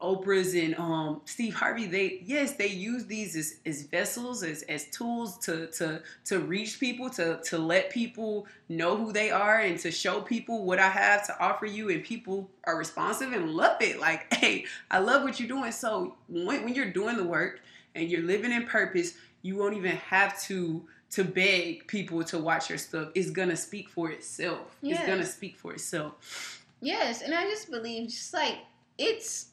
Oprah's 0.00 0.54
and 0.54 0.76
um, 0.76 1.20
Steve 1.24 1.54
Harvey, 1.54 1.86
they 1.86 2.22
yes, 2.24 2.52
they 2.52 2.68
use 2.68 3.06
these 3.06 3.34
as, 3.34 3.56
as 3.66 3.82
vessels, 3.82 4.44
as, 4.44 4.62
as 4.62 4.84
tools 4.90 5.38
to 5.38 5.66
to 5.68 6.00
to 6.26 6.38
reach 6.38 6.78
people, 6.78 7.10
to 7.10 7.40
to 7.44 7.58
let 7.58 7.90
people 7.90 8.46
know 8.68 8.96
who 8.96 9.12
they 9.12 9.30
are, 9.32 9.58
and 9.60 9.78
to 9.80 9.90
show 9.90 10.20
people 10.20 10.64
what 10.64 10.78
I 10.78 10.88
have 10.88 11.26
to 11.26 11.40
offer 11.42 11.66
you, 11.66 11.90
and 11.90 12.04
people 12.04 12.48
are 12.64 12.78
responsive 12.78 13.32
and 13.32 13.50
love 13.50 13.82
it. 13.82 13.98
Like, 13.98 14.32
hey, 14.34 14.66
I 14.90 14.98
love 14.98 15.24
what 15.24 15.40
you're 15.40 15.48
doing. 15.48 15.72
So 15.72 16.14
when, 16.28 16.64
when 16.64 16.74
you're 16.74 16.92
doing 16.92 17.16
the 17.16 17.24
work 17.24 17.60
and 17.96 18.08
you're 18.08 18.22
living 18.22 18.52
in 18.52 18.66
purpose, 18.66 19.14
you 19.42 19.56
won't 19.56 19.76
even 19.76 19.96
have 19.96 20.40
to 20.42 20.86
to 21.10 21.24
beg 21.24 21.88
people 21.88 22.22
to 22.22 22.38
watch 22.38 22.68
your 22.68 22.78
stuff. 22.78 23.08
It's 23.16 23.30
gonna 23.30 23.56
speak 23.56 23.88
for 23.88 24.10
itself. 24.10 24.76
It's 24.80 25.04
gonna 25.04 25.26
speak 25.26 25.56
for 25.56 25.72
itself. 25.72 26.62
Yes, 26.80 27.22
and 27.22 27.34
I 27.34 27.44
just 27.44 27.68
believe 27.68 28.10
just 28.10 28.32
like 28.32 28.58
it's 28.96 29.47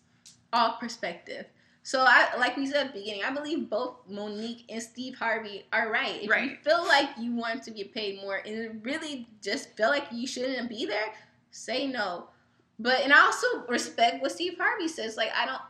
all 0.56 0.78
perspective. 0.80 1.46
So 1.84 2.04
I 2.08 2.36
like 2.40 2.58
we 2.58 2.66
said 2.66 2.88
at 2.88 2.94
the 2.94 3.00
beginning, 3.00 3.24
I 3.24 3.32
believe 3.32 3.70
both 3.70 3.98
Monique 4.10 4.64
and 4.70 4.82
Steve 4.82 5.16
Harvey 5.16 5.66
are 5.72 5.92
right. 5.92 6.16
If 6.16 6.24
you 6.24 6.30
Right. 6.32 6.64
feel 6.64 6.84
like 6.88 7.10
you 7.20 7.34
want 7.36 7.62
to 7.64 7.72
get 7.72 7.94
paid 7.94 8.20
more 8.22 8.38
and 8.38 8.56
it 8.56 8.72
really 8.82 9.28
just 9.42 9.70
feel 9.78 9.90
like 9.90 10.06
you 10.12 10.26
shouldn't 10.26 10.68
be 10.68 10.86
there, 10.88 11.14
say 11.52 11.86
no. 11.86 12.30
But 12.80 13.02
and 13.02 13.14
I 13.14 13.20
also 13.22 13.48
respect 13.68 14.22
what 14.22 14.32
Steve 14.32 14.58
Harvey 14.58 14.88
says. 14.88 15.16
Like 15.16 15.30
I 15.36 15.46
don't 15.46 15.62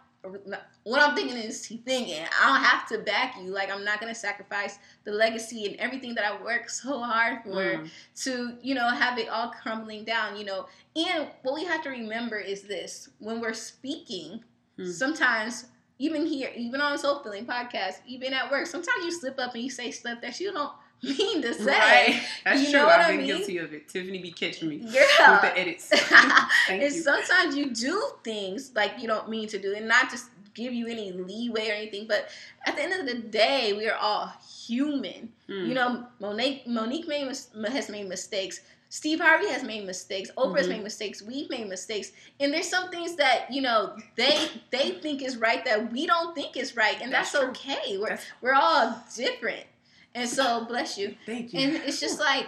what 0.86 1.02
I'm 1.02 1.16
thinking 1.16 1.38
is 1.38 1.64
he 1.66 1.78
thinking, 1.78 2.24
I 2.42 2.48
don't 2.48 2.64
have 2.64 2.88
to 2.90 2.98
back 3.00 3.36
you. 3.40 3.52
Like 3.52 3.70
I'm 3.70 3.84
not 3.86 4.00
gonna 4.00 4.16
sacrifice 4.16 4.80
the 5.04 5.12
legacy 5.12 5.68
and 5.68 5.76
everything 5.76 6.16
that 6.16 6.26
I 6.26 6.42
worked 6.42 6.72
so 6.72 7.00
hard 7.00 7.44
for 7.44 7.52
Mm. 7.52 7.90
to 8.24 8.58
you 8.62 8.74
know 8.74 8.88
have 8.90 9.20
it 9.20 9.28
all 9.30 9.50
crumbling 9.62 10.04
down 10.06 10.36
you 10.38 10.46
know 10.46 10.66
and 10.96 11.28
what 11.44 11.54
we 11.56 11.66
have 11.66 11.84
to 11.84 11.90
remember 11.90 12.38
is 12.40 12.64
this 12.64 13.10
when 13.20 13.40
we're 13.42 13.54
speaking 13.54 14.44
Hmm. 14.78 14.92
sometimes 14.92 15.66
even 16.00 16.26
here 16.26 16.52
even 16.56 16.82
on 16.82 16.98
soul 16.98 17.20
filling 17.24 17.46
podcast 17.46 17.96
even 18.08 18.34
at 18.34 18.52
work 18.52 18.66
sometimes 18.68 19.04
you 19.06 19.12
slip 19.12 19.40
up 19.40 19.54
and 19.54 19.64
you 19.64 19.70
say 19.70 19.92
stuff 19.92 20.20
that 20.22 20.40
you 20.40 20.52
don't 20.52 20.72
mean 21.04 21.42
to 21.42 21.54
say 21.54 21.66
Right. 21.66 22.22
That's 22.44 22.62
You 22.64 22.72
true. 22.72 22.82
I've 22.88 23.08
been 23.08 23.18
mean? 23.18 23.28
guilty 23.28 23.58
of 23.60 23.74
it. 23.74 23.88
Tiffany 23.88 24.18
be 24.20 24.32
catching 24.32 24.70
me 24.70 24.78
yeah. 24.82 25.32
with 25.34 25.42
the 25.42 25.58
edits. 25.60 25.88
Thank 25.90 26.50
and 26.70 26.82
you. 26.82 26.90
sometimes 27.02 27.56
you 27.56 27.70
do 27.74 28.02
things 28.24 28.72
like 28.76 28.94
you 29.00 29.08
don't 29.08 29.30
mean 29.30 29.48
to 29.50 29.58
do 29.60 29.74
and 29.76 29.88
not 29.88 30.10
just 30.10 30.26
give 30.54 30.74
you 30.74 30.88
any 30.88 31.12
leeway 31.12 31.70
or 31.70 31.74
anything 31.74 32.08
but 32.08 32.30
at 32.66 32.76
the 32.78 32.82
end 32.82 32.94
of 32.94 33.06
the 33.06 33.16
day 33.28 33.74
we 33.74 33.88
are 33.88 33.98
all 33.98 34.32
human 34.68 35.30
Mm. 35.48 35.68
you 35.68 35.74
know, 35.76 36.04
Monique 36.20 36.66
Monique 36.66 37.08
made 37.08 37.28
has 37.28 37.88
made 37.90 38.10
mistakes. 38.10 38.62
Steve 38.96 39.20
Harvey 39.20 39.50
has 39.50 39.62
made 39.62 39.86
mistakes. 39.86 40.32
Oprah's 40.38 40.68
Mhm. 40.68 40.70
made 40.70 40.84
mistakes. 40.84 41.22
We've 41.22 41.50
made 41.50 41.68
mistakes. 41.68 42.14
And 42.40 42.54
there's 42.54 42.70
some 42.70 42.90
things 42.90 43.18
that 43.18 43.52
you 43.52 43.62
know 43.62 43.98
they 44.16 44.50
they 44.72 44.92
think 44.92 45.22
is 45.22 45.36
right 45.36 45.66
that 45.66 45.92
we 45.92 46.08
don't 46.08 46.34
think 46.34 46.56
is 46.56 46.78
right, 46.78 46.98
and 47.02 47.12
that's, 47.12 47.34
That's 47.34 47.44
okay. 47.50 47.98
We're 47.98 48.08
That's- 48.12 48.26
we're 48.40 48.54
all 48.54 49.04
different, 49.14 49.66
and 50.14 50.30
so 50.30 50.64
bless 50.64 50.98
you. 50.98 51.18
Thank 51.26 51.52
you. 51.54 51.60
And 51.60 51.76
it's 51.76 52.00
just 52.00 52.22
like 52.22 52.48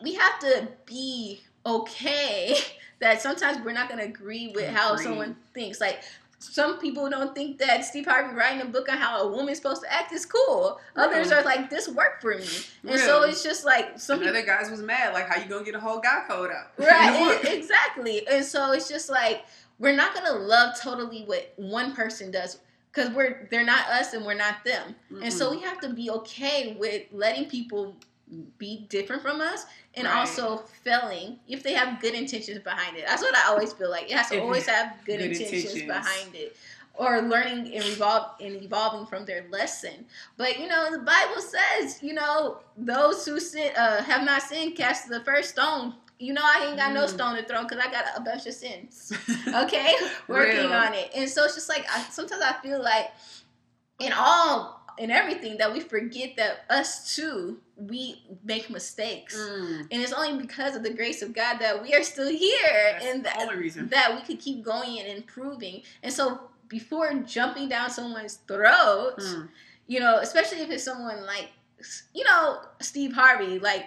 we 0.00 0.14
have 0.14 0.38
to 0.40 0.68
be 0.84 1.42
okay 1.64 2.56
that 3.00 3.20
sometimes 3.20 3.58
we're 3.64 3.72
not 3.72 3.88
gonna 3.88 4.04
agree 4.04 4.52
with 4.54 4.68
how 4.70 4.94
someone 4.94 5.34
thinks. 5.52 5.80
Like 5.80 6.00
some 6.38 6.78
people 6.78 7.08
don't 7.08 7.34
think 7.34 7.58
that 7.58 7.84
Steve 7.84 8.06
Harvey 8.06 8.34
writing 8.34 8.60
a 8.60 8.66
book 8.66 8.88
on 8.90 8.98
how 8.98 9.22
a 9.22 9.28
woman's 9.28 9.58
supposed 9.58 9.82
to 9.82 9.92
act 9.92 10.12
is 10.12 10.26
cool. 10.26 10.78
Others 10.94 11.32
are 11.32 11.42
like, 11.42 11.70
this 11.70 11.88
worked 11.88 12.20
for 12.22 12.36
me. 12.36 12.44
And 12.82 12.92
Real. 12.92 12.98
so 12.98 13.22
it's 13.22 13.42
just 13.42 13.64
like 13.64 13.98
some 13.98 14.18
Some 14.20 14.28
other 14.28 14.42
guys 14.44 14.70
was 14.70 14.82
mad, 14.82 15.14
like, 15.14 15.28
how 15.28 15.40
you 15.40 15.48
gonna 15.48 15.64
get 15.64 15.74
a 15.74 15.80
whole 15.80 15.98
guy 16.00 16.22
code 16.28 16.50
out? 16.50 16.72
right 16.78 17.44
e- 17.44 17.56
exactly 17.56 18.26
and 18.28 18.44
so 18.44 18.72
it's 18.72 18.88
just 18.88 19.08
like 19.10 19.44
we're 19.78 19.96
not 19.96 20.14
gonna 20.14 20.32
love 20.38 20.78
totally 20.80 21.22
what 21.24 21.52
one 21.56 21.94
person 21.94 22.30
does 22.30 22.58
because 22.92 23.10
we're 23.12 23.46
they're 23.50 23.64
not 23.64 23.86
us 23.88 24.12
and 24.14 24.24
we're 24.24 24.34
not 24.34 24.56
them 24.64 24.94
and 25.22 25.32
so 25.32 25.50
we 25.50 25.60
have 25.60 25.80
to 25.80 25.88
be 25.90 26.10
okay 26.10 26.76
with 26.78 27.02
letting 27.12 27.46
people 27.46 27.94
be 28.58 28.86
different 28.88 29.22
from 29.22 29.40
us 29.40 29.64
and 29.94 30.06
Right. 30.06 30.16
also 30.16 30.58
failing 30.82 31.38
if 31.48 31.62
they 31.62 31.74
have 31.74 32.00
good 32.00 32.14
intentions 32.14 32.58
behind 32.60 32.96
it 32.96 33.06
that's 33.06 33.22
what 33.22 33.36
i 33.36 33.46
always 33.48 33.72
feel 33.72 33.90
like 33.90 34.10
it 34.10 34.16
has 34.16 34.28
to 34.30 34.36
If 34.36 34.42
always 34.42 34.66
have 34.66 34.94
good, 35.04 35.18
good 35.18 35.30
intentions, 35.30 35.64
intentions. 35.76 35.86
behind 35.86 36.34
it 36.34 36.56
or 36.94 37.22
learning 37.22 37.72
and 37.74 37.84
evolve 37.84 38.32
and 38.40 38.60
evolving 38.62 39.06
from 39.06 39.24
their 39.26 39.44
lesson 39.50 40.04
but 40.36 40.58
you 40.58 40.66
know 40.66 40.90
the 40.90 40.98
bible 40.98 41.40
says 41.40 42.02
you 42.02 42.14
know 42.14 42.58
those 42.76 43.24
who 43.24 43.38
sin 43.38 43.70
uh, 43.76 44.02
have 44.02 44.24
not 44.24 44.42
sinned 44.42 44.74
cast 44.74 45.08
the 45.08 45.20
first 45.20 45.50
stone 45.50 45.94
you 46.18 46.32
know 46.32 46.42
i 46.42 46.66
ain't 46.66 46.76
got 46.78 46.92
no 46.92 47.04
Mm. 47.04 47.10
stone 47.10 47.36
to 47.36 47.42
throw 47.44 47.62
because 47.62 47.78
i 47.78 47.90
got 47.90 48.06
a 48.16 48.20
bunch 48.22 48.46
of 48.46 48.54
sins 48.54 49.12
okay 49.54 49.94
working 50.28 50.56
Real. 50.62 50.72
on 50.72 50.94
it 50.94 51.10
and 51.14 51.28
so 51.30 51.44
it's 51.44 51.54
just 51.54 51.68
like 51.68 51.86
I, 51.88 52.02
sometimes 52.10 52.42
i 52.42 52.54
feel 52.62 52.82
like 52.82 53.10
in 54.00 54.12
all 54.12 54.75
in 54.98 55.10
everything 55.10 55.58
that 55.58 55.72
we 55.72 55.80
forget 55.80 56.36
that 56.36 56.64
us 56.70 57.14
too 57.14 57.58
we 57.76 58.22
make 58.44 58.70
mistakes. 58.70 59.36
Mm, 59.36 59.80
and 59.90 60.02
it's 60.02 60.12
only 60.12 60.40
because 60.40 60.74
of 60.76 60.82
the 60.82 60.92
grace 60.94 61.20
of 61.22 61.34
god 61.34 61.58
that 61.58 61.82
we 61.82 61.94
are 61.94 62.02
still 62.02 62.28
here 62.30 62.56
that's 62.92 63.04
and 63.04 63.24
that, 63.24 63.36
only 63.40 63.56
reason. 63.56 63.88
that 63.88 64.14
we 64.14 64.22
could 64.22 64.40
keep 64.40 64.64
going 64.64 64.98
and 64.98 65.08
improving. 65.08 65.82
And 66.02 66.12
so 66.12 66.40
before 66.68 67.12
jumping 67.26 67.68
down 67.68 67.90
someone's 67.90 68.36
throat 68.48 69.16
Mm, 69.18 69.48
you 69.86 70.00
know 70.00 70.18
especially 70.20 70.58
if 70.62 70.70
it's 70.70 70.82
someone 70.84 71.24
like 71.26 71.50
you 72.14 72.24
know 72.24 72.60
steve 72.80 73.12
harvey 73.12 73.58
like 73.60 73.86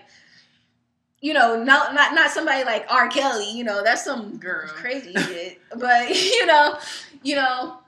you 1.22 1.34
know 1.34 1.62
not 1.62 1.94
not 1.94 2.14
not 2.14 2.32
somebody 2.32 2.64
like 2.64 2.86
r. 2.90 3.10
Kelly 3.10 3.52
you 3.52 3.64
know 3.64 3.84
that's 3.84 4.06
some 4.06 4.38
Girl. 4.38 4.68
crazy 4.68 5.14
shit. 5.14 5.60
But 5.76 6.10
you 6.16 6.46
know 6.46 6.78
you 7.24 7.36
know 7.36 7.80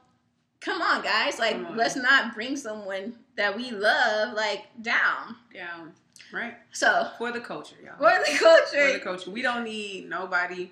come 0.62 0.82
on 0.82 1.02
guys 1.02 1.40
like 1.40 1.58
let's 1.76 1.96
not 1.96 2.34
bring 2.36 2.56
someone 2.56 3.14
that 3.36 3.56
we 3.56 3.72
love 3.72 4.34
like 4.36 4.68
down 4.82 5.36
down, 5.54 5.92
right? 6.32 6.54
so 6.72 7.10
For 7.18 7.32
the 7.32 7.42
culture, 7.42 7.76
y'all. 7.84 7.98
for 7.98 8.24
the 8.24 8.38
culture. 8.38 8.88
For 8.88 8.94
the 8.94 9.00
culture, 9.04 9.32
we 9.32 9.42
don't 9.42 9.64
need 9.64 10.10
nobody. 10.10 10.72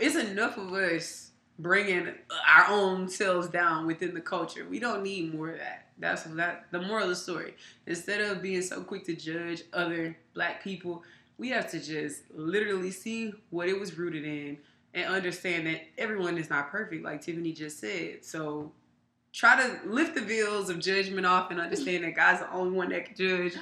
It's 0.00 0.16
enough 0.16 0.56
of 0.56 0.72
us 0.72 1.30
bringing 1.58 2.08
our 2.46 2.66
own 2.70 3.08
selves 3.08 3.48
down 3.48 3.86
within 3.86 4.14
the 4.14 4.20
culture. 4.20 4.66
We 4.68 4.78
don't 4.78 5.02
need 5.02 5.34
more 5.34 5.50
of 5.50 5.58
that. 5.58 5.86
That's 5.98 6.24
that. 6.24 6.66
The 6.70 6.80
moral 6.82 7.04
of 7.04 7.10
the 7.10 7.16
story. 7.16 7.54
Instead 7.86 8.20
of 8.20 8.42
being 8.42 8.62
so 8.62 8.82
quick 8.82 9.04
to 9.06 9.14
judge 9.14 9.62
other 9.72 10.16
black 10.34 10.62
people, 10.62 11.02
we 11.38 11.50
have 11.50 11.70
to 11.70 11.80
just 11.80 12.22
literally 12.34 12.90
see 12.90 13.32
what 13.50 13.68
it 13.68 13.78
was 13.78 13.96
rooted 13.96 14.24
in 14.24 14.58
and 14.92 15.06
understand 15.12 15.66
that 15.66 15.82
everyone 15.98 16.36
is 16.36 16.50
not 16.50 16.70
perfect, 16.70 17.04
like 17.04 17.22
Tiffany 17.22 17.52
just 17.52 17.78
said. 17.78 18.24
So 18.24 18.72
try 19.36 19.54
to 19.62 19.78
lift 19.88 20.14
the 20.14 20.22
veils 20.22 20.70
of 20.70 20.80
judgment 20.80 21.26
off 21.26 21.50
and 21.50 21.60
understand 21.60 22.04
that 22.04 22.16
God's 22.16 22.40
the 22.40 22.50
only 22.52 22.76
one 22.76 22.88
that 22.88 23.04
can 23.04 23.14
judge. 23.14 23.52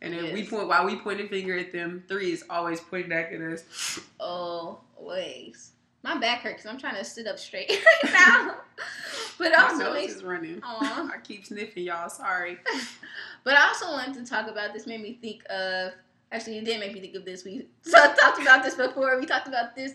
And 0.00 0.14
then 0.14 0.32
we 0.32 0.46
point 0.46 0.68
while 0.68 0.86
we 0.86 0.96
point 0.96 1.20
a 1.20 1.28
finger 1.28 1.58
at 1.58 1.70
them, 1.70 2.02
three 2.08 2.32
is 2.32 2.44
always 2.48 2.80
pointing 2.80 3.10
back 3.10 3.30
at 3.32 3.40
us. 3.40 4.00
always 4.18 5.72
my 6.04 6.16
back 6.16 6.42
hurts 6.42 6.64
i'm 6.64 6.78
trying 6.78 6.94
to 6.94 7.04
sit 7.04 7.26
up 7.26 7.38
straight 7.38 7.68
right 8.04 8.12
now 8.12 8.54
but 9.38 9.52
My 9.52 9.64
also 9.64 9.92
nose 9.92 10.10
is 10.10 10.24
running. 10.24 10.60
I 10.64 11.16
keep 11.22 11.46
sniffing, 11.46 11.84
y'all. 11.84 12.08
Sorry. 12.08 12.58
But 13.44 13.56
I 13.56 13.68
also 13.68 13.86
wanted 13.86 14.14
to 14.14 14.30
talk 14.30 14.48
about 14.48 14.74
this. 14.74 14.86
Made 14.86 15.00
me 15.00 15.16
think 15.22 15.42
of. 15.48 15.92
Actually, 16.30 16.58
it 16.58 16.64
did 16.66 16.78
make 16.78 16.92
me 16.92 17.00
think 17.00 17.14
of 17.14 17.24
this. 17.24 17.42
We 17.44 17.66
talked 17.90 18.40
about 18.42 18.62
this 18.62 18.74
before. 18.74 19.18
We 19.18 19.24
talked 19.24 19.48
about 19.48 19.74
this, 19.74 19.92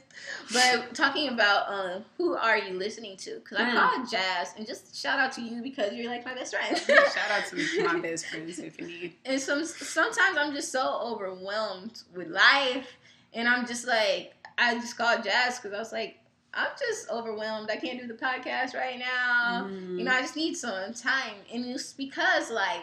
but 0.51 0.95
talking 0.95 1.29
about 1.29 1.69
um, 1.71 2.05
who 2.17 2.33
are 2.35 2.57
you 2.57 2.73
listening 2.77 3.17
to? 3.17 3.35
Because 3.35 3.59
I 3.59 3.65
Mm. 3.69 3.73
called 3.75 4.09
Jazz, 4.09 4.53
and 4.57 4.65
just 4.65 4.95
shout 4.99 5.19
out 5.19 5.31
to 5.33 5.41
you 5.41 5.61
because 5.61 5.93
you're 5.93 6.09
like 6.09 6.25
my 6.25 6.33
best 6.33 6.55
friend. 6.55 6.75
Shout 6.87 7.31
out 7.31 7.45
to 7.49 7.83
my 7.83 7.99
best 7.99 8.25
friend 8.25 8.51
Tiffany. 8.51 9.15
and 9.25 9.39
some 9.39 9.63
sometimes 9.63 10.37
I'm 10.39 10.53
just 10.53 10.71
so 10.71 10.99
overwhelmed 11.03 12.01
with 12.15 12.29
life, 12.29 12.87
and 13.33 13.47
I'm 13.47 13.67
just 13.67 13.87
like, 13.87 14.33
I 14.57 14.73
just 14.75 14.97
called 14.97 15.23
Jazz 15.23 15.59
because 15.59 15.73
I 15.75 15.79
was 15.79 15.91
like, 15.91 16.17
I'm 16.55 16.69
just 16.79 17.09
overwhelmed. 17.11 17.69
I 17.71 17.77
can't 17.77 17.99
do 17.99 18.07
the 18.07 18.13
podcast 18.15 18.73
right 18.75 18.97
now. 18.99 19.67
Mm. 19.69 19.97
You 19.99 20.03
know, 20.05 20.11
I 20.11 20.21
just 20.21 20.35
need 20.35 20.55
some 20.55 20.93
time. 20.93 21.35
And 21.53 21.65
it's 21.65 21.93
because, 21.93 22.51
like, 22.51 22.81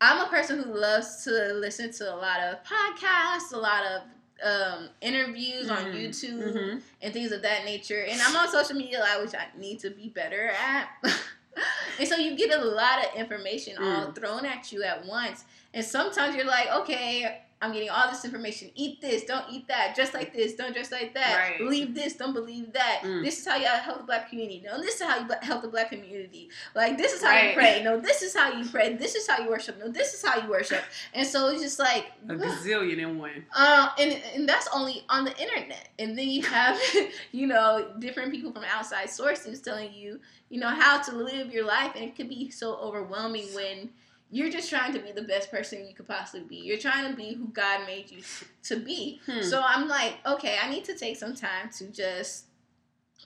I'm 0.00 0.26
a 0.26 0.28
person 0.28 0.62
who 0.62 0.74
loves 0.78 1.24
to 1.24 1.30
listen 1.54 1.90
to 1.92 2.14
a 2.14 2.16
lot 2.16 2.40
of 2.40 2.58
podcasts, 2.64 3.52
a 3.52 3.56
lot 3.56 3.84
of 3.84 4.02
um, 4.44 4.90
interviews 5.00 5.70
on 5.70 5.78
Mhm. 5.86 5.94
YouTube 5.94 6.52
Mhm. 6.54 6.82
and 7.00 7.12
things 7.14 7.32
of 7.32 7.40
that 7.40 7.64
nature. 7.64 8.02
And 8.02 8.20
I'm 8.20 8.36
on 8.36 8.50
social 8.52 8.76
media, 8.76 9.00
like, 9.00 9.22
which 9.22 9.34
I 9.34 9.46
need 9.56 9.80
to 9.80 9.88
be 9.88 10.08
better 10.10 10.50
at. 10.50 10.90
and 11.98 12.06
so 12.06 12.16
you 12.16 12.36
get 12.36 12.52
a 12.54 12.62
lot 12.62 13.02
of 13.02 13.14
information 13.14 13.78
all 13.78 14.08
Mm. 14.08 14.14
thrown 14.14 14.44
at 14.44 14.70
you 14.72 14.82
at 14.82 15.06
once. 15.06 15.44
And 15.72 15.82
sometimes 15.82 16.36
you're 16.36 16.44
like, 16.44 16.68
okay, 16.70 17.45
I'm 17.62 17.72
getting 17.72 17.88
all 17.88 18.10
this 18.10 18.22
information. 18.24 18.70
Eat 18.74 19.00
this, 19.00 19.24
don't 19.24 19.46
eat 19.50 19.66
that. 19.68 19.94
Dress 19.94 20.12
like 20.12 20.34
this, 20.34 20.52
don't 20.54 20.74
dress 20.74 20.92
like 20.92 21.14
that. 21.14 21.36
Right. 21.50 21.58
Believe 21.58 21.94
this, 21.94 22.14
don't 22.14 22.34
believe 22.34 22.74
that. 22.74 23.00
Mm. 23.02 23.24
This 23.24 23.38
is 23.38 23.46
how 23.46 23.56
you 23.56 23.64
help 23.66 23.96
the 23.98 24.04
black 24.04 24.28
community. 24.28 24.62
No, 24.64 24.78
this 24.78 24.96
is 24.96 25.02
how 25.02 25.18
you 25.18 25.26
help 25.40 25.62
the 25.62 25.68
black 25.68 25.88
community. 25.90 26.50
Like 26.74 26.98
this 26.98 27.14
is 27.14 27.22
how 27.22 27.30
Right. 27.30 27.48
you 27.48 27.54
pray. 27.54 27.80
No, 27.82 27.98
this 27.98 28.20
is 28.20 28.36
how 28.36 28.52
you 28.52 28.68
pray. 28.68 28.92
This 28.96 29.14
is 29.14 29.26
how 29.26 29.38
you 29.42 29.48
worship. 29.48 29.78
No, 29.78 29.88
this 29.88 30.12
is 30.12 30.22
how 30.22 30.38
you 30.42 30.50
worship. 30.50 30.82
And 31.14 31.26
so 31.26 31.48
it's 31.48 31.62
just 31.62 31.78
like 31.78 32.12
A 32.28 32.34
gazillion 32.34 32.98
in 32.98 33.18
one. 33.18 33.46
uh, 33.56 33.88
and 33.98 34.12
and 34.34 34.46
that's 34.46 34.68
only 34.74 35.04
on 35.08 35.24
the 35.24 35.34
internet. 35.40 35.88
And 35.98 36.16
then 36.18 36.28
you 36.28 36.42
have, 36.42 36.78
you 37.32 37.46
know, 37.46 37.90
different 37.98 38.32
people 38.32 38.52
from 38.52 38.64
outside 38.64 39.08
sources 39.08 39.62
telling 39.62 39.94
you, 39.94 40.20
you 40.50 40.60
know, 40.60 40.68
how 40.68 41.00
to 41.00 41.12
live 41.16 41.50
your 41.52 41.64
life, 41.64 41.92
and 41.96 42.04
it 42.04 42.14
can 42.16 42.28
be 42.28 42.50
so 42.50 42.74
overwhelming 42.76 43.46
when 43.54 43.88
you're 44.30 44.50
just 44.50 44.68
trying 44.68 44.92
to 44.92 44.98
be 44.98 45.12
the 45.12 45.22
best 45.22 45.50
person 45.50 45.86
you 45.86 45.94
could 45.94 46.08
possibly 46.08 46.46
be. 46.46 46.56
You're 46.56 46.78
trying 46.78 47.10
to 47.10 47.16
be 47.16 47.34
who 47.34 47.46
God 47.48 47.86
made 47.86 48.10
you 48.10 48.22
to 48.64 48.76
be. 48.76 49.20
Hmm. 49.26 49.42
So 49.42 49.62
I'm 49.64 49.88
like, 49.88 50.14
okay, 50.26 50.56
I 50.62 50.68
need 50.68 50.84
to 50.86 50.96
take 50.96 51.16
some 51.16 51.34
time 51.34 51.70
to 51.78 51.86
just 51.86 52.46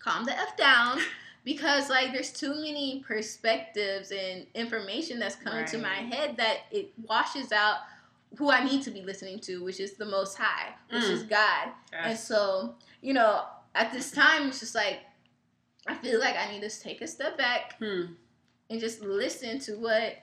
calm 0.00 0.24
the 0.24 0.38
f 0.38 0.56
down. 0.56 0.98
Because 1.42 1.88
like 1.88 2.12
there's 2.12 2.34
too 2.34 2.50
many 2.50 3.02
perspectives 3.08 4.10
and 4.12 4.44
information 4.54 5.18
that's 5.18 5.36
coming 5.36 5.64
to 5.68 5.78
my 5.78 5.94
head 5.94 6.36
that 6.36 6.58
it 6.70 6.92
washes 7.08 7.50
out 7.50 7.78
who 8.36 8.50
I 8.50 8.62
need 8.62 8.82
to 8.82 8.90
be 8.90 9.00
listening 9.00 9.38
to, 9.40 9.64
which 9.64 9.80
is 9.80 9.94
the 9.94 10.04
Most 10.04 10.36
High, 10.36 10.74
which 10.90 11.04
Mm. 11.04 11.10
is 11.10 11.22
God. 11.22 11.70
And 11.94 12.18
so, 12.18 12.74
you 13.00 13.14
know, 13.14 13.46
at 13.74 13.90
this 13.90 14.10
time, 14.10 14.48
it's 14.48 14.60
just 14.60 14.74
like 14.74 15.00
I 15.86 15.94
feel 15.94 16.20
like 16.20 16.36
I 16.36 16.52
need 16.52 16.60
to 16.68 16.80
take 16.80 17.00
a 17.00 17.06
step 17.06 17.38
back 17.38 17.78
hmm. 17.78 18.02
and 18.68 18.78
just 18.78 19.00
listen 19.00 19.58
to 19.60 19.78
what 19.78 20.18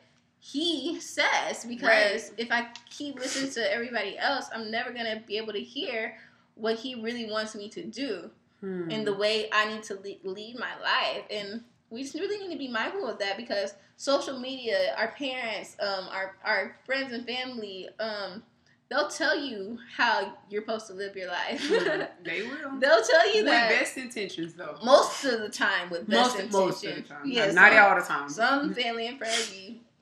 He 0.51 0.99
says 1.01 1.65
because 1.67 2.31
if 2.37 2.51
I 2.51 2.67
keep 2.89 3.15
listening 3.19 3.51
to 3.51 3.73
everybody 3.73 4.17
else, 4.17 4.45
I'm 4.53 4.71
never 4.71 4.91
gonna 4.91 5.21
be 5.27 5.37
able 5.37 5.51
to 5.53 5.59
hear 5.59 6.17
what 6.55 6.75
He 6.77 6.95
really 6.95 7.29
wants 7.29 7.53
me 7.55 7.69
to 7.69 7.83
do 7.83 8.29
Hmm. 8.61 8.89
and 8.89 9.05
the 9.05 9.13
way 9.13 9.49
I 9.51 9.71
need 9.71 9.83
to 9.83 9.93
le- 9.95 10.31
lead 10.33 10.57
my 10.57 10.73
life. 10.81 11.23
And 11.29 11.63
we 11.91 12.01
just 12.01 12.15
really 12.15 12.39
need 12.47 12.53
to 12.53 12.57
be 12.57 12.67
mindful 12.67 13.07
of 13.07 13.19
that 13.19 13.37
because 13.37 13.75
social 13.97 14.39
media, 14.39 14.95
our 14.97 15.09
parents, 15.09 15.75
um, 15.79 16.07
our 16.11 16.35
our 16.43 16.75
friends 16.85 17.11
and 17.13 17.23
family, 17.27 17.87
um, 17.99 18.41
they'll 18.89 19.09
tell 19.09 19.37
you 19.37 19.77
how 19.95 20.33
you're 20.49 20.63
supposed 20.63 20.87
to 20.87 20.93
live 20.93 21.15
your 21.15 21.27
life. 21.27 21.61
Hmm. 21.69 22.01
They 22.23 22.41
will. 22.43 22.79
they'll 22.79 23.03
tell 23.03 23.27
you 23.35 23.43
With 23.43 23.51
that 23.51 23.69
best 23.69 23.95
intentions, 23.97 24.53
though. 24.55 24.79
most 24.83 25.23
of 25.25 25.39
the 25.41 25.49
time 25.49 25.89
with 25.91 26.07
best 26.09 26.35
Most, 26.37 26.39
intentions. 26.39 26.53
most 26.53 26.83
of 26.85 26.95
the 26.95 27.01
time. 27.03 27.21
Yeah, 27.25 27.51
not 27.51 27.73
some, 27.73 27.83
all 27.83 27.95
the 27.99 28.01
time. 28.07 28.29
some 28.29 28.73
family 28.73 29.07
and 29.07 29.17
friends. 29.19 29.53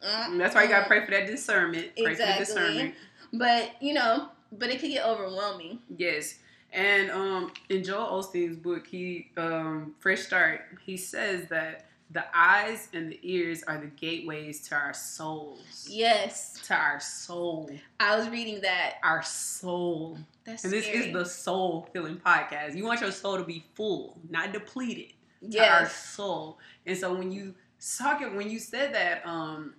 Mm, 0.02 0.38
That's 0.38 0.56
why 0.56 0.64
you 0.64 0.70
gotta 0.70 0.88
pray 0.88 1.06
for 1.06 1.12
that 1.12 1.28
discernment. 1.28 1.92
Pray 1.96 2.12
Exactly. 2.12 2.26
for 2.26 2.40
the 2.40 2.46
discernment. 2.46 2.96
But 3.34 3.82
you 3.82 3.94
know, 3.94 4.30
but 4.52 4.70
it 4.70 4.80
could 4.80 4.90
get 4.90 5.06
overwhelming. 5.06 5.80
Yes. 5.98 6.40
And 6.72 7.10
um, 7.12 7.52
in 7.70 7.84
Joel 7.84 8.22
Osteen's 8.22 8.58
book, 8.58 8.86
he 8.86 9.30
um, 9.38 9.96
Fresh 10.00 10.22
Start, 10.22 10.62
he 10.86 10.98
says 10.98 11.48
that 11.50 11.86
the 12.12 12.24
eyes 12.36 12.90
and 12.94 13.12
the 13.12 13.20
ears 13.24 13.64
are 13.64 13.78
the 13.80 13.88
gateways 13.88 14.68
to 14.68 14.76
our 14.76 14.94
souls. 14.94 15.88
Yes, 15.90 16.60
To 16.68 16.76
our 16.76 17.00
soul. 17.00 17.70
I 18.00 18.16
was 18.18 18.30
reading 18.30 18.62
that. 18.62 18.96
Our 19.04 19.24
soul. 19.24 20.18
That's 20.44 20.64
And 20.64 20.72
this 20.72 20.88
is 20.88 21.14
the 21.14 21.26
soul 21.26 21.90
filling 21.94 22.18
podcast. 22.18 22.76
You 22.76 22.86
want 22.86 23.02
your 23.02 23.12
soul 23.12 23.38
to 23.38 23.44
be 23.44 23.66
full, 23.74 24.18
not 24.30 24.54
depleted. 24.54 25.14
To 25.52 25.60
our 25.60 25.82
yes. 25.82 25.96
soul. 25.96 26.60
And 26.86 26.98
so 26.98 27.14
when 27.16 27.32
you 27.32 27.56
talk 27.98 28.22
it 28.22 28.34
when 28.34 28.50
you 28.50 28.60
said 28.60 28.94
that, 28.94 29.26
um, 29.26 29.74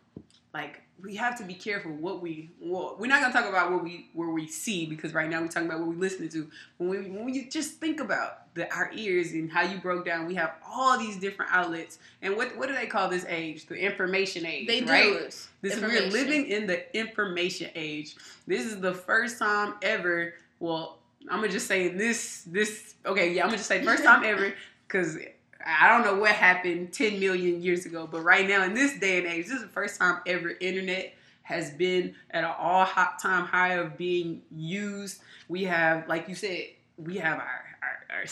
like 0.56 0.82
we 1.02 1.14
have 1.16 1.36
to 1.36 1.44
be 1.44 1.52
careful 1.52 1.92
what 1.92 2.22
we 2.22 2.50
well, 2.60 2.96
we're 2.98 3.06
not 3.06 3.20
gonna 3.20 3.32
talk 3.32 3.46
about 3.46 3.70
what 3.70 3.84
we 3.84 4.08
where 4.14 4.30
we 4.30 4.46
see 4.46 4.86
because 4.86 5.12
right 5.12 5.28
now 5.28 5.42
we're 5.42 5.48
talking 5.48 5.68
about 5.68 5.80
what 5.80 5.88
we 5.88 5.96
listening 5.96 6.30
to. 6.30 6.50
When 6.78 6.88
we 6.88 6.96
when 6.98 7.34
you 7.34 7.50
just 7.50 7.74
think 7.74 8.00
about 8.00 8.54
the 8.54 8.72
our 8.74 8.90
ears 8.94 9.32
and 9.32 9.52
how 9.52 9.62
you 9.62 9.78
broke 9.78 10.06
down. 10.06 10.26
We 10.26 10.34
have 10.36 10.54
all 10.66 10.98
these 10.98 11.18
different 11.18 11.52
outlets, 11.52 11.98
and 12.22 12.36
what 12.36 12.56
what 12.56 12.68
do 12.68 12.74
they 12.74 12.86
call 12.86 13.08
this 13.08 13.26
age? 13.28 13.66
The 13.66 13.76
information 13.76 14.46
age. 14.46 14.66
They 14.66 14.80
do. 14.80 14.90
right? 14.90 15.48
This 15.60 15.78
we're 15.80 16.08
living 16.08 16.46
in 16.46 16.66
the 16.66 16.98
information 16.98 17.70
age. 17.74 18.16
This 18.46 18.64
is 18.64 18.80
the 18.80 18.94
first 18.94 19.38
time 19.38 19.74
ever. 19.82 20.34
Well, 20.58 20.98
I'm 21.28 21.40
gonna 21.40 21.52
just 21.52 21.66
say 21.66 21.88
this. 21.88 22.44
This 22.46 22.94
okay? 23.04 23.32
Yeah, 23.32 23.42
I'm 23.42 23.48
gonna 23.48 23.58
just 23.58 23.68
say 23.68 23.84
first 23.84 24.02
time 24.02 24.24
ever 24.24 24.54
because 24.88 25.18
I 25.66 25.88
don't 25.88 26.04
know 26.04 26.20
what 26.20 26.32
happened 26.32 26.92
10 26.92 27.18
million 27.18 27.60
years 27.62 27.86
ago, 27.86 28.08
but 28.10 28.22
right 28.22 28.46
now 28.48 28.62
in 28.64 28.74
this 28.74 28.98
day 28.98 29.18
and 29.18 29.26
age, 29.26 29.46
this 29.46 29.56
is 29.56 29.62
the 29.62 29.68
first 29.68 29.98
time 29.98 30.20
ever 30.26 30.52
internet 30.60 31.14
has 31.42 31.70
been 31.72 32.14
at 32.30 32.44
an 32.44 32.50
all 32.58 32.86
time 33.20 33.44
high 33.46 33.74
of 33.74 33.96
being 33.96 34.42
used. 34.50 35.20
We 35.48 35.64
have, 35.64 36.08
like 36.08 36.28
you 36.28 36.34
said, 36.34 36.66
we 36.98 37.16
have 37.18 37.38
our, 37.38 37.64
our, 38.10 38.18
our 38.18 38.24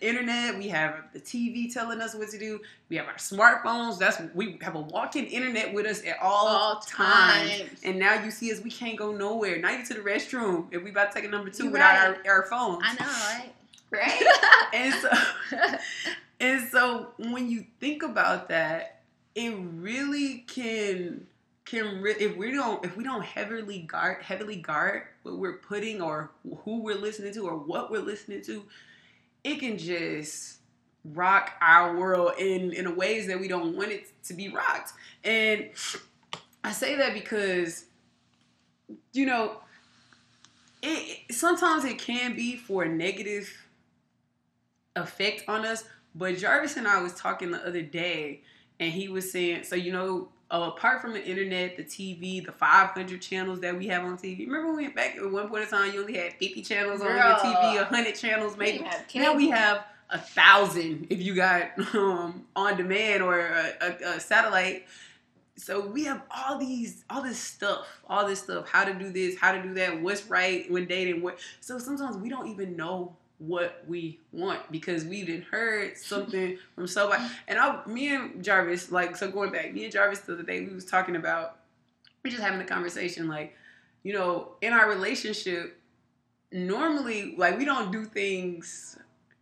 internet, 0.00 0.56
we 0.58 0.68
have 0.68 1.04
the 1.12 1.20
TV 1.20 1.72
telling 1.72 2.00
us 2.00 2.14
what 2.14 2.28
to 2.30 2.38
do, 2.38 2.60
we 2.88 2.96
have 2.96 3.06
our 3.06 3.16
smartphones. 3.16 3.98
That's 3.98 4.20
we 4.34 4.58
have 4.62 4.74
a 4.74 4.80
walk-in 4.80 5.26
internet 5.26 5.72
with 5.74 5.86
us 5.86 6.04
at 6.04 6.16
all, 6.22 6.46
All 6.48 6.80
times. 6.80 7.50
times. 7.58 7.80
And 7.84 7.98
now 7.98 8.22
you 8.24 8.30
see 8.30 8.52
us, 8.52 8.60
we 8.62 8.70
can't 8.70 8.96
go 8.96 9.12
nowhere. 9.12 9.58
Not 9.60 9.72
even 9.74 9.86
to 9.86 9.94
the 9.94 10.00
restroom 10.00 10.66
if 10.72 10.82
we 10.82 10.90
about 10.90 11.12
to 11.12 11.14
take 11.20 11.24
a 11.28 11.30
number 11.30 11.50
two 11.50 11.64
You 11.64 11.70
without 11.70 12.08
right. 12.10 12.26
our, 12.26 12.32
our 12.38 12.42
phones. 12.46 12.82
I 12.84 12.94
know, 12.94 13.44
Right? 13.90 14.22
right? 14.22 14.22
And 14.74 14.94
so 14.94 15.08
and 16.40 16.68
so 16.68 17.12
when 17.18 17.50
you 17.50 17.64
think 17.80 18.02
about 18.02 18.48
that, 18.48 19.02
it 19.34 19.54
really 19.56 20.44
can 20.46 21.26
can 21.64 22.00
re- 22.00 22.14
if 22.18 22.36
we 22.36 22.52
don't 22.52 22.84
if 22.84 22.96
we 22.96 23.02
don't 23.04 23.24
heavily 23.24 23.80
guard 23.80 24.22
heavily 24.22 24.56
guard 24.56 25.02
what 25.24 25.36
we're 25.38 25.58
putting 25.58 26.00
or 26.00 26.30
who 26.64 26.80
we're 26.80 26.94
listening 26.94 27.34
to 27.34 27.46
or 27.46 27.56
what 27.56 27.90
we're 27.90 28.00
listening 28.00 28.42
to, 28.42 28.64
it 29.44 29.58
can 29.58 29.76
just 29.78 30.58
rock 31.14 31.52
our 31.60 31.96
world 31.96 32.32
in 32.38 32.72
in 32.72 32.96
ways 32.96 33.26
that 33.26 33.40
we 33.40 33.48
don't 33.48 33.76
want 33.76 33.90
it 33.90 34.06
to 34.24 34.34
be 34.34 34.48
rocked. 34.48 34.92
And 35.24 35.70
I 36.62 36.72
say 36.72 36.96
that 36.96 37.14
because 37.14 37.86
you 39.12 39.26
know 39.26 39.58
it 40.82 41.34
sometimes 41.34 41.84
it 41.84 41.98
can 41.98 42.36
be 42.36 42.56
for 42.56 42.84
a 42.84 42.88
negative 42.88 43.50
effect 44.94 45.44
on 45.48 45.64
us. 45.64 45.84
But 46.16 46.38
Jarvis 46.38 46.76
and 46.76 46.88
I 46.88 47.02
was 47.02 47.14
talking 47.14 47.50
the 47.50 47.66
other 47.66 47.82
day, 47.82 48.42
and 48.80 48.92
he 48.92 49.08
was 49.08 49.30
saying, 49.30 49.64
so 49.64 49.76
you 49.76 49.92
know, 49.92 50.28
uh, 50.50 50.70
apart 50.74 51.02
from 51.02 51.12
the 51.12 51.24
internet, 51.24 51.76
the 51.76 51.84
TV, 51.84 52.44
the 52.44 52.52
500 52.52 53.20
channels 53.20 53.60
that 53.60 53.76
we 53.76 53.88
have 53.88 54.04
on 54.04 54.16
TV. 54.16 54.46
Remember 54.46 54.68
when 54.68 54.76
we 54.76 54.82
went 54.84 54.96
back 54.96 55.16
at 55.16 55.30
one 55.30 55.48
point 55.48 55.64
in 55.64 55.68
time, 55.68 55.92
you 55.92 56.00
only 56.00 56.16
had 56.16 56.34
50 56.34 56.62
channels 56.62 57.00
on 57.00 57.08
your 57.08 57.36
TV, 57.36 57.74
100 57.76 58.14
channels 58.14 58.56
maybe. 58.56 58.84
have 58.84 59.06
Now 59.14 59.34
we 59.34 59.50
have 59.50 59.84
a 60.10 60.18
thousand 60.18 61.08
if 61.10 61.20
you 61.20 61.34
got 61.34 61.70
um, 61.94 62.44
on 62.54 62.76
demand 62.76 63.22
or 63.22 63.40
a, 63.40 63.72
a, 63.80 64.08
a 64.16 64.20
satellite. 64.20 64.86
So 65.56 65.86
we 65.86 66.04
have 66.04 66.22
all 66.30 66.58
these, 66.58 67.04
all 67.10 67.22
this 67.22 67.38
stuff, 67.38 67.86
all 68.08 68.26
this 68.26 68.40
stuff. 68.40 68.68
How 68.68 68.84
to 68.84 68.94
do 68.94 69.10
this, 69.10 69.36
how 69.38 69.52
to 69.52 69.62
do 69.62 69.74
that, 69.74 70.00
what's 70.00 70.26
right 70.26 70.70
when 70.70 70.86
dating, 70.86 71.22
what. 71.22 71.38
So 71.60 71.78
sometimes 71.78 72.18
we 72.18 72.28
don't 72.28 72.48
even 72.48 72.76
know 72.76 73.16
what 73.38 73.84
we 73.86 74.18
want 74.32 74.60
because 74.72 75.04
we 75.04 75.24
didn't 75.24 75.44
heard 75.44 75.96
something 75.96 76.58
from 76.74 76.86
somebody. 76.86 77.24
And 77.48 77.58
I, 77.58 77.84
me 77.86 78.14
and 78.14 78.42
Jarvis, 78.42 78.90
like, 78.90 79.16
so 79.16 79.30
going 79.30 79.52
back, 79.52 79.72
me 79.74 79.84
and 79.84 79.92
Jarvis 79.92 80.20
the 80.20 80.34
other 80.34 80.42
day, 80.42 80.64
we 80.64 80.74
was 80.74 80.84
talking 80.84 81.16
about, 81.16 81.58
we 82.22 82.30
just 82.30 82.42
having 82.42 82.60
a 82.60 82.64
conversation, 82.64 83.28
like, 83.28 83.54
you 84.02 84.12
know, 84.12 84.52
in 84.62 84.72
our 84.72 84.88
relationship, 84.88 85.78
normally, 86.52 87.34
like, 87.36 87.58
we 87.58 87.64
don't 87.64 87.92
do 87.92 88.04
things 88.04 88.98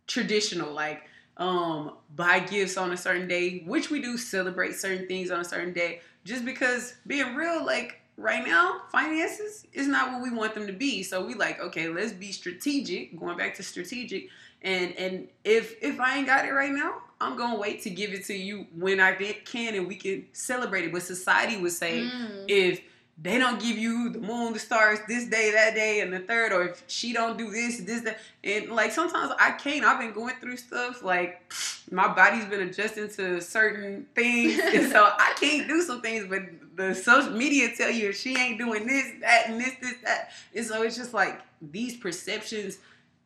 traditional, 0.07 0.71
like, 0.73 1.03
um, 1.37 1.93
buy 2.15 2.39
gifts 2.39 2.77
on 2.77 2.91
a 2.91 2.97
certain 2.97 3.27
day, 3.27 3.63
which 3.65 3.89
we 3.89 4.01
do 4.01 4.17
celebrate 4.17 4.75
certain 4.75 5.07
things 5.07 5.31
on 5.31 5.39
a 5.39 5.45
certain 5.45 5.73
day, 5.73 6.01
just 6.23 6.45
because 6.45 6.95
being 7.07 7.35
real, 7.35 7.65
like, 7.65 8.01
right 8.17 8.45
now, 8.45 8.81
finances 8.91 9.65
is 9.73 9.87
not 9.87 10.11
what 10.13 10.21
we 10.21 10.31
want 10.31 10.53
them 10.53 10.67
to 10.67 10.73
be. 10.73 11.03
So 11.03 11.25
we 11.25 11.33
like, 11.33 11.59
okay, 11.59 11.87
let's 11.87 12.13
be 12.13 12.31
strategic, 12.31 13.19
going 13.19 13.37
back 13.37 13.55
to 13.55 13.63
strategic. 13.63 14.29
And 14.61 14.95
and 14.97 15.27
if 15.43 15.75
if 15.81 15.99
I 15.99 16.17
ain't 16.17 16.27
got 16.27 16.45
it 16.45 16.51
right 16.51 16.71
now, 16.71 17.01
I'm 17.21 17.37
gonna 17.37 17.59
wait 17.59 17.81
to 17.83 17.89
give 17.89 18.13
it 18.13 18.25
to 18.25 18.33
you 18.33 18.65
when 18.75 18.99
I 18.99 19.13
can 19.13 19.75
and 19.75 19.87
we 19.87 19.95
can 19.95 20.25
celebrate 20.33 20.85
it. 20.85 20.91
But 20.91 21.03
society 21.03 21.57
would 21.57 21.71
say 21.73 22.01
Mm. 22.01 22.45
if 22.47 22.81
they 23.21 23.37
don't 23.37 23.61
give 23.61 23.77
you 23.77 24.09
the 24.09 24.19
moon, 24.19 24.51
the 24.51 24.59
stars, 24.59 24.99
this 25.07 25.25
day, 25.27 25.51
that 25.51 25.73
day, 25.73 26.01
and 26.01 26.11
the 26.11 26.19
third, 26.19 26.51
or 26.51 26.63
if 26.69 26.83
she 26.87 27.13
don't 27.13 27.37
do 27.37 27.49
this, 27.49 27.79
this, 27.79 28.01
that, 28.01 28.19
and 28.43 28.69
like 28.71 28.91
sometimes 28.91 29.31
I 29.39 29.51
can't. 29.51 29.85
I've 29.85 29.99
been 29.99 30.11
going 30.11 30.35
through 30.41 30.57
stuff 30.57 31.01
like 31.01 31.53
my 31.91 32.07
body's 32.13 32.43
been 32.45 32.61
adjusting 32.67 33.07
to 33.11 33.39
certain 33.41 34.05
things, 34.15 34.59
and 34.73 34.91
so 34.91 35.03
I 35.17 35.33
can't 35.39 35.65
do 35.67 35.81
some 35.81 36.01
things. 36.01 36.25
But 36.27 36.41
the 36.75 36.93
social 36.93 37.31
media 37.31 37.69
tell 37.75 37.89
you 37.91 38.09
if 38.09 38.17
she 38.17 38.35
ain't 38.37 38.57
doing 38.59 38.85
this, 38.85 39.05
that, 39.21 39.45
and 39.49 39.59
this, 39.59 39.73
this, 39.81 39.93
that, 40.03 40.31
and 40.55 40.65
so 40.65 40.81
it's 40.83 40.95
just 40.97 41.13
like 41.13 41.41
these 41.61 41.95
perceptions 41.97 42.77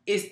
is 0.06 0.30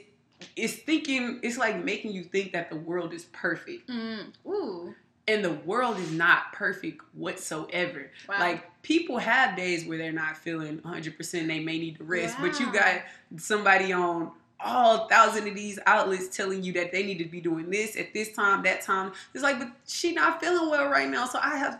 it's 0.56 0.73
thinking 0.75 1.39
it's 1.41 1.58
like 1.58 1.84
making 1.84 2.12
you 2.12 2.23
think 2.23 2.53
that 2.53 2.69
the 2.69 2.75
world 2.75 3.13
is 3.13 3.25
perfect 3.25 3.89
Mm. 3.89 4.32
Ooh. 4.45 4.93
and 5.27 5.43
the 5.43 5.53
world 5.53 5.97
is 5.97 6.12
not 6.12 6.53
perfect 6.53 7.01
whatsoever 7.13 8.12
Wow. 8.30 8.36
like 8.39 8.82
people 8.84 9.17
have 9.17 9.58
days 9.58 9.86
where 9.86 9.97
they're 9.97 10.12
not 10.12 10.38
feeling 10.38 10.77
100% 10.80 11.32
they 11.47 11.60
may 11.60 11.80
need 11.80 11.97
to 11.97 12.03
rest 12.03 12.38
but 12.39 12.60
you 12.60 12.71
got 12.71 13.01
somebody 13.38 13.91
on 13.93 14.32
all 14.60 15.08
thousand 15.08 15.48
of 15.48 15.54
these 15.56 15.78
outlets 15.86 16.36
telling 16.36 16.63
you 16.63 16.74
that 16.74 16.91
they 16.91 17.04
need 17.04 17.20
to 17.20 17.26
be 17.26 17.39
doing 17.39 17.70
this 17.70 17.96
at 17.96 18.13
this 18.13 18.32
time 18.34 18.63
that 18.63 18.82
time. 18.82 19.12
It's 19.34 19.43
like 19.43 19.60
but 19.60 19.70
she 19.88 20.13
not 20.13 20.39
feeling 20.41 20.70
well 20.70 20.89
right 20.89 21.10
now. 21.10 21.26
So 21.28 21.39
i 21.41 21.58
have 21.58 21.80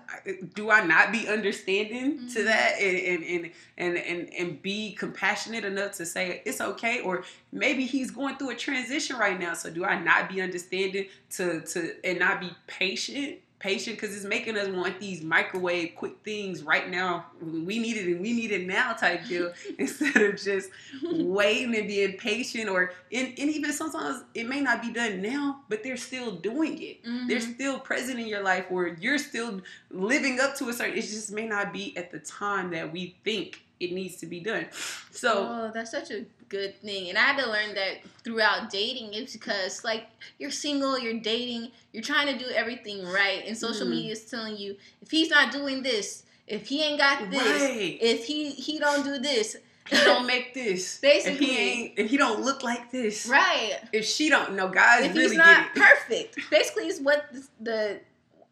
do 0.54 0.70
i 0.70 0.86
not 0.86 1.12
be 1.12 1.28
understanding 1.28 2.28
to 2.30 2.40
Mhm. 2.40 2.46
that 2.46 2.80
and 2.80 2.98
and, 2.98 3.24
and 3.24 3.52
and 3.78 3.98
and 3.98 4.34
and 4.34 4.62
be 4.62 4.94
compassionate 4.94 5.66
enough 5.66 5.94
to 5.94 6.06
say 6.06 6.42
it's 6.46 6.62
okay? 6.62 7.02
Or 7.02 7.24
maybe 7.52 7.86
he's 7.86 8.12
going 8.12 8.38
through 8.38 8.52
a 8.52 8.56
transition 8.56 9.18
right 9.18 9.40
now. 9.40 9.54
So 9.56 9.70
do 9.72 9.84
i 9.84 9.98
not 10.00 10.30
be 10.30 10.42
understanding 10.42 11.08
to 11.32 11.62
to 11.62 11.96
and 12.04 12.20
not 12.20 12.40
be 12.40 12.52
patient 12.68 13.40
patient 13.60 13.96
because 14.00 14.16
it's 14.16 14.26
making 14.26 14.56
us 14.56 14.68
want 14.70 15.00
these 15.00 15.24
microwave 15.24 15.94
quick 15.96 16.14
things 16.24 16.62
right 16.64 16.90
now 16.90 17.26
we 17.42 17.80
need 17.80 17.98
it 17.98 18.06
and 18.06 18.22
we 18.22 18.32
need 18.34 18.52
it 18.52 18.68
now 18.68 18.94
type 18.94 19.26
deal 19.28 19.52
instead 19.80 20.16
of 20.16 20.40
just 20.40 20.70
waiting 21.12 21.76
and 21.76 21.88
being 21.88 22.14
patient 22.18 22.70
or 22.70 22.92
and, 23.12 23.28
and 23.38 23.50
even 23.50 23.74
sometimes 23.74 24.24
it 24.36 24.48
may 24.48 24.62
not 24.62 24.82
be 24.82 24.92
done 24.92 25.22
now 25.22 25.62
but 25.70 25.84
they're 25.84 25.98
still 25.98 26.32
doing 26.32 26.82
it 26.82 27.04
Mhm. 27.04 27.28
they're 27.28 27.40
still 27.40 27.80
present 27.80 28.20
in 28.20 28.28
your 28.28 28.44
life 28.44 28.66
or 28.70 28.96
you're 29.00 29.18
still 29.18 29.62
living 29.92 30.40
up 30.40 30.56
to 30.58 30.70
a 30.70 30.74
certain 30.74 30.96
it 30.98 31.02
just 31.02 31.32
may 31.32 31.48
not 31.48 31.74
be 31.74 31.96
at 31.98 32.12
the 32.12 32.20
time 32.20 32.70
that 32.72 32.92
we 32.92 33.16
think 33.24 33.64
it 33.80 33.92
needs 33.92 34.16
to 34.18 34.26
be 34.26 34.40
done 34.40 34.66
so 35.12 35.48
oh, 35.50 35.72
that's 35.74 35.92
such 35.92 36.12
a 36.12 36.26
good 36.50 36.80
thing. 36.82 37.10
And 37.10 37.18
I 37.18 37.22
had 37.22 37.44
to 37.44 37.50
learn 37.50 37.76
that 37.76 37.98
throughout 38.24 38.70
dating. 38.70 39.14
It's 39.14 39.34
because 39.34 39.84
like 39.84 40.08
you're 40.40 40.50
single, 40.52 40.98
you're 40.98 41.20
dating, 41.20 41.72
you're 41.92 42.02
trying 42.04 42.28
to 42.28 42.42
do 42.42 42.50
everything 42.52 43.06
right, 43.06 43.44
and 43.46 43.58
social 43.58 43.86
Mhm. 43.86 43.90
media 43.92 44.12
is 44.14 44.24
telling 44.26 44.56
you 44.58 44.78
if 45.02 45.12
he's 45.12 45.30
not 45.30 45.52
doing 45.52 45.84
this, 45.84 46.24
if 46.48 46.68
he 46.68 46.82
ain't 46.84 47.00
got 47.00 47.30
this, 47.30 47.42
right 47.42 47.98
if 48.00 48.24
he 48.26 48.52
he 48.52 48.80
don't 48.80 49.04
do 49.04 49.20
this, 49.20 49.58
he 49.90 49.98
don't 50.06 50.26
make 50.36 50.54
this 50.54 51.00
Basically. 51.00 51.34
if 51.34 51.40
he 51.52 51.58
ain't 51.58 52.00
if 52.00 52.10
he 52.12 52.16
don't 52.18 52.42
look 52.44 52.64
like 52.64 52.92
this 52.92 53.26
right. 53.28 53.80
if 53.92 54.06
she 54.06 54.30
don't 54.30 54.56
know 54.56 54.70
guys 54.70 55.04
if 55.06 55.14
really 55.16 55.28
he's 55.30 55.38
not 55.38 55.76
perfect, 55.76 56.40
basically, 56.50 56.88
is 56.88 57.02
what 57.02 57.26
the, 57.34 57.48
the 57.60 58.00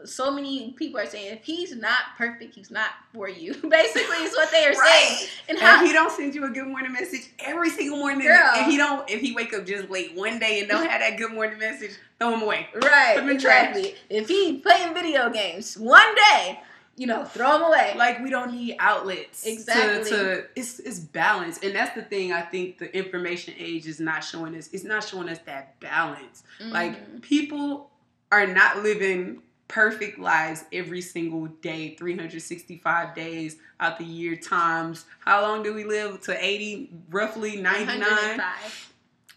so 0.04 0.30
many 0.32 0.74
people 0.74 1.00
are 1.00 1.06
saying. 1.06 1.34
If 1.38 1.44
he's 1.46 1.76
not 1.76 2.00
perfect, 2.18 2.54
he's 2.56 2.70
not 2.70 2.90
for 3.14 3.30
you. 3.30 3.54
Basically, 3.70 4.18
is 4.18 4.34
what 4.36 4.52
they 4.52 4.66
are 4.66 4.74
saying. 4.74 4.80
Right. 4.80 5.30
And 5.48 5.58
And 5.58 5.66
how 5.66 5.82
if 5.82 5.88
he 5.88 5.94
don't 5.94 6.12
send 6.12 6.36
you 6.36 6.46
a 6.46 6.50
good 6.50 6.68
morning 6.68 6.92
message 6.92 7.30
every 7.40 7.70
single 7.70 7.98
morning, 8.00 8.28
Girl. 8.28 8.52
if 8.56 8.68
he 8.68 8.78
don't, 8.78 9.10
if 9.10 9.22
he 9.22 9.34
wake 9.34 9.54
up 9.54 9.66
just 9.66 9.90
late 9.90 10.14
one 10.16 10.38
day 10.40 10.60
and 10.60 10.68
don't 10.68 10.86
have 10.88 11.00
that 11.00 11.18
good 11.18 11.32
morning 11.34 11.58
message, 11.60 11.92
throw 12.20 12.34
him 12.34 12.42
away. 12.42 12.68
right, 12.76 13.16
Put 13.16 13.24
him 13.24 13.30
in 13.30 13.40
trash. 13.40 13.78
If 14.10 14.28
he 14.28 14.58
playing 14.60 14.94
video 14.94 15.30
games 15.30 15.78
one 15.78 16.14
day, 16.16 16.60
you 16.98 17.08
know, 17.08 17.26
throw 17.26 17.56
him 17.58 17.62
away. 17.64 17.94
Like 17.96 18.20
we 18.22 18.30
don't 18.30 18.52
need 18.54 18.76
outlets. 18.80 19.46
Exactly. 19.46 20.10
To, 20.12 20.46
it's 20.56 20.80
it's 20.80 21.00
balance, 21.00 21.60
and 21.64 21.74
that's 21.76 21.96
the 21.96 22.04
thing. 22.04 22.32
I 22.34 22.42
think 22.42 22.78
the 22.80 22.96
information 22.96 23.54
age 23.58 23.86
is 23.88 24.00
not 24.00 24.24
showing 24.24 24.56
us. 24.56 24.70
It's 24.74 24.84
not 24.84 25.04
showing 25.04 25.30
us 25.30 25.40
that 25.46 25.80
balance. 25.80 26.44
Mhm. 26.62 26.72
Like 26.72 27.22
people 27.22 27.90
are 28.32 28.48
not 28.48 28.82
living 28.84 29.42
perfect 29.68 30.20
lives 30.20 30.66
every 30.72 31.02
single 31.02 31.48
day 31.62 31.96
365 31.96 33.16
days 33.16 33.58
out 33.80 33.98
the 33.98 34.06
year 34.06 34.36
times 34.36 35.06
how 35.20 35.42
long 35.42 35.64
do 35.64 35.74
we 35.74 35.84
live? 35.84 36.22
To 36.22 36.46
80 36.46 36.92
roughly 37.10 37.60
99 37.60 38.40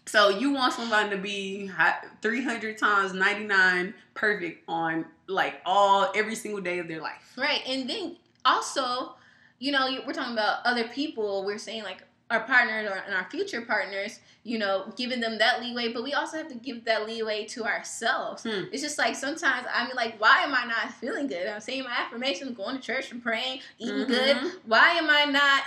so 0.09 0.29
you 0.29 0.51
want 0.51 0.73
somebody 0.73 1.11
to 1.11 1.17
be 1.17 1.69
300 2.23 2.79
times 2.79 3.13
99 3.13 3.93
perfect 4.15 4.63
on 4.67 5.05
like 5.27 5.61
all 5.67 6.11
every 6.15 6.33
single 6.33 6.61
day 6.61 6.79
of 6.79 6.87
their 6.87 6.99
life. 6.99 7.35
Right, 7.37 7.61
and 7.67 7.87
then 7.87 8.15
also, 8.43 9.13
you 9.59 9.71
know, 9.71 9.87
we're 10.07 10.13
talking 10.13 10.33
about 10.33 10.65
other 10.65 10.87
people. 10.87 11.45
We're 11.45 11.59
saying 11.59 11.83
like 11.83 12.01
our 12.31 12.39
partners 12.39 12.89
or, 12.89 13.03
and 13.05 13.13
our 13.13 13.29
future 13.29 13.61
partners, 13.61 14.19
you 14.49 14.57
know, 14.57 14.91
giving 14.97 15.19
them 15.19 15.37
that 15.37 15.61
leeway, 15.61 15.93
but 15.93 16.03
we 16.03 16.13
also 16.13 16.37
have 16.37 16.47
to 16.47 16.55
give 16.55 16.83
that 16.85 17.05
leeway 17.07 17.45
to 17.45 17.63
ourselves. 17.65 18.43
Hmm. 18.43 18.63
It's 18.71 18.81
just 18.81 18.97
like 18.97 19.15
sometimes 19.15 19.67
I'm 19.71 19.89
like, 19.95 20.19
why 20.19 20.39
am 20.39 20.55
I 20.55 20.65
not 20.65 20.91
feeling 20.95 21.27
good? 21.27 21.45
I'm 21.47 21.61
saying 21.61 21.83
my 21.83 21.91
affirmations, 21.91 22.57
going 22.57 22.75
to 22.75 22.81
church 22.81 23.11
and 23.11 23.21
praying, 23.21 23.61
eating 23.77 24.05
Mhm. 24.05 24.07
good. 24.07 24.37
Why 24.65 24.89
am 24.91 25.07
I 25.09 25.25
not 25.25 25.63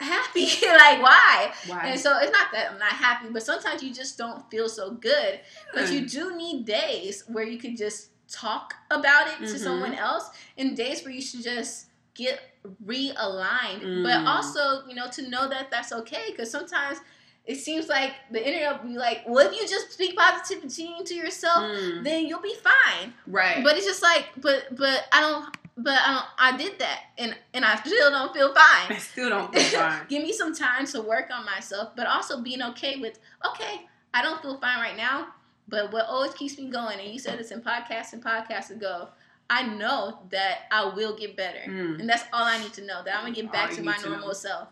happy? 0.00 0.46
like, 0.66 1.02
why? 1.02 1.52
Why? 1.66 1.88
And 1.88 2.00
so 2.00 2.16
it's 2.18 2.32
not 2.32 2.48
that 2.52 2.72
I'm 2.72 2.78
not 2.78 2.92
happy, 2.92 3.28
but 3.30 3.42
sometimes 3.42 3.82
you 3.82 3.92
just 3.92 4.16
don't 4.16 4.50
feel 4.50 4.68
so 4.68 4.92
good. 4.92 5.40
But 5.74 5.88
Hmm. 5.88 5.92
you 5.94 6.08
do 6.08 6.34
need 6.36 6.64
days 6.64 7.24
where 7.28 7.44
you 7.44 7.58
can 7.58 7.76
just 7.76 8.08
talk 8.32 8.74
about 8.90 9.28
it 9.28 9.36
to 9.46 9.56
Mhm. 9.56 9.64
someone 9.68 9.94
else, 9.94 10.30
and 10.56 10.74
days 10.74 11.04
where 11.04 11.12
you 11.12 11.20
should 11.20 11.42
just 11.42 11.86
get 12.14 12.40
realigned. 12.84 13.82
Mm. 13.82 14.02
But 14.02 14.26
also, 14.26 14.86
you 14.88 14.94
know, 14.94 15.08
to 15.10 15.28
know 15.28 15.48
that 15.48 15.70
that's 15.70 15.92
okay, 15.92 16.26
because 16.30 16.50
sometimes 16.50 16.98
it 17.44 17.56
seems 17.56 17.88
like 17.88 18.12
the 18.30 18.38
internet 18.46 18.82
will 18.82 18.90
be 18.90 18.96
like, 18.96 19.22
well, 19.26 19.46
if 19.46 19.52
you 19.52 19.66
just 19.66 19.92
speak 19.92 20.16
positivity 20.16 20.94
to 21.04 21.14
yourself, 21.14 21.62
Mm, 21.64 22.04
then 22.04 22.26
you'll 22.26 22.40
be 22.40 22.54
fine. 22.54 23.12
right. 23.26 23.62
But 23.64 23.76
it's 23.76 23.86
just 23.86 24.02
like, 24.02 24.26
but 24.36 24.74
but 24.76 25.04
I 25.12 25.20
don't. 25.20 25.56
But 25.76 25.98
I 26.06 26.12
don't. 26.12 26.26
I 26.38 26.56
did 26.56 26.78
that, 26.80 27.00
and 27.18 27.34
and 27.54 27.64
I 27.64 27.76
still 27.76 28.10
don't 28.10 28.32
feel 28.34 28.52
fine. 28.54 28.92
I 28.94 28.98
still 28.98 29.30
don't 29.30 29.52
feel 29.54 29.80
fine. 29.80 30.02
Give 30.08 30.22
me 30.22 30.32
some 30.32 30.54
time 30.54 30.86
to 30.88 31.00
work 31.00 31.30
on 31.32 31.44
myself, 31.46 31.96
but 31.96 32.06
also 32.06 32.42
being 32.42 32.62
okay 32.62 33.00
with, 33.00 33.18
okay, 33.48 33.86
I 34.12 34.22
don't 34.22 34.40
feel 34.42 34.60
fine 34.60 34.78
right 34.80 34.96
now, 34.96 35.28
but 35.68 35.90
what 35.90 36.04
always 36.06 36.34
keeps 36.34 36.58
me 36.58 36.68
going, 36.68 37.00
and 37.00 37.10
you 37.10 37.18
said 37.18 37.38
this 37.38 37.50
in 37.50 37.62
podcasts 37.62 38.12
and 38.12 38.22
podcasts 38.22 38.70
ago, 38.70 39.08
I 39.48 39.62
know 39.66 40.18
that 40.30 40.64
I 40.70 40.84
will 40.94 41.16
get 41.16 41.36
better. 41.38 41.60
Mm. 41.66 42.00
And 42.00 42.08
that's 42.08 42.24
all 42.34 42.44
I 42.44 42.58
need 42.62 42.74
to 42.74 42.84
know, 42.84 43.02
that 43.04 43.14
I'm 43.16 43.22
going 43.22 43.34
to 43.34 43.40
get 43.42 43.50
back 43.50 43.70
All 43.70 43.76
to 43.76 43.82
my 43.82 43.96
normal 44.04 44.28
know. 44.28 44.32
self. 44.34 44.68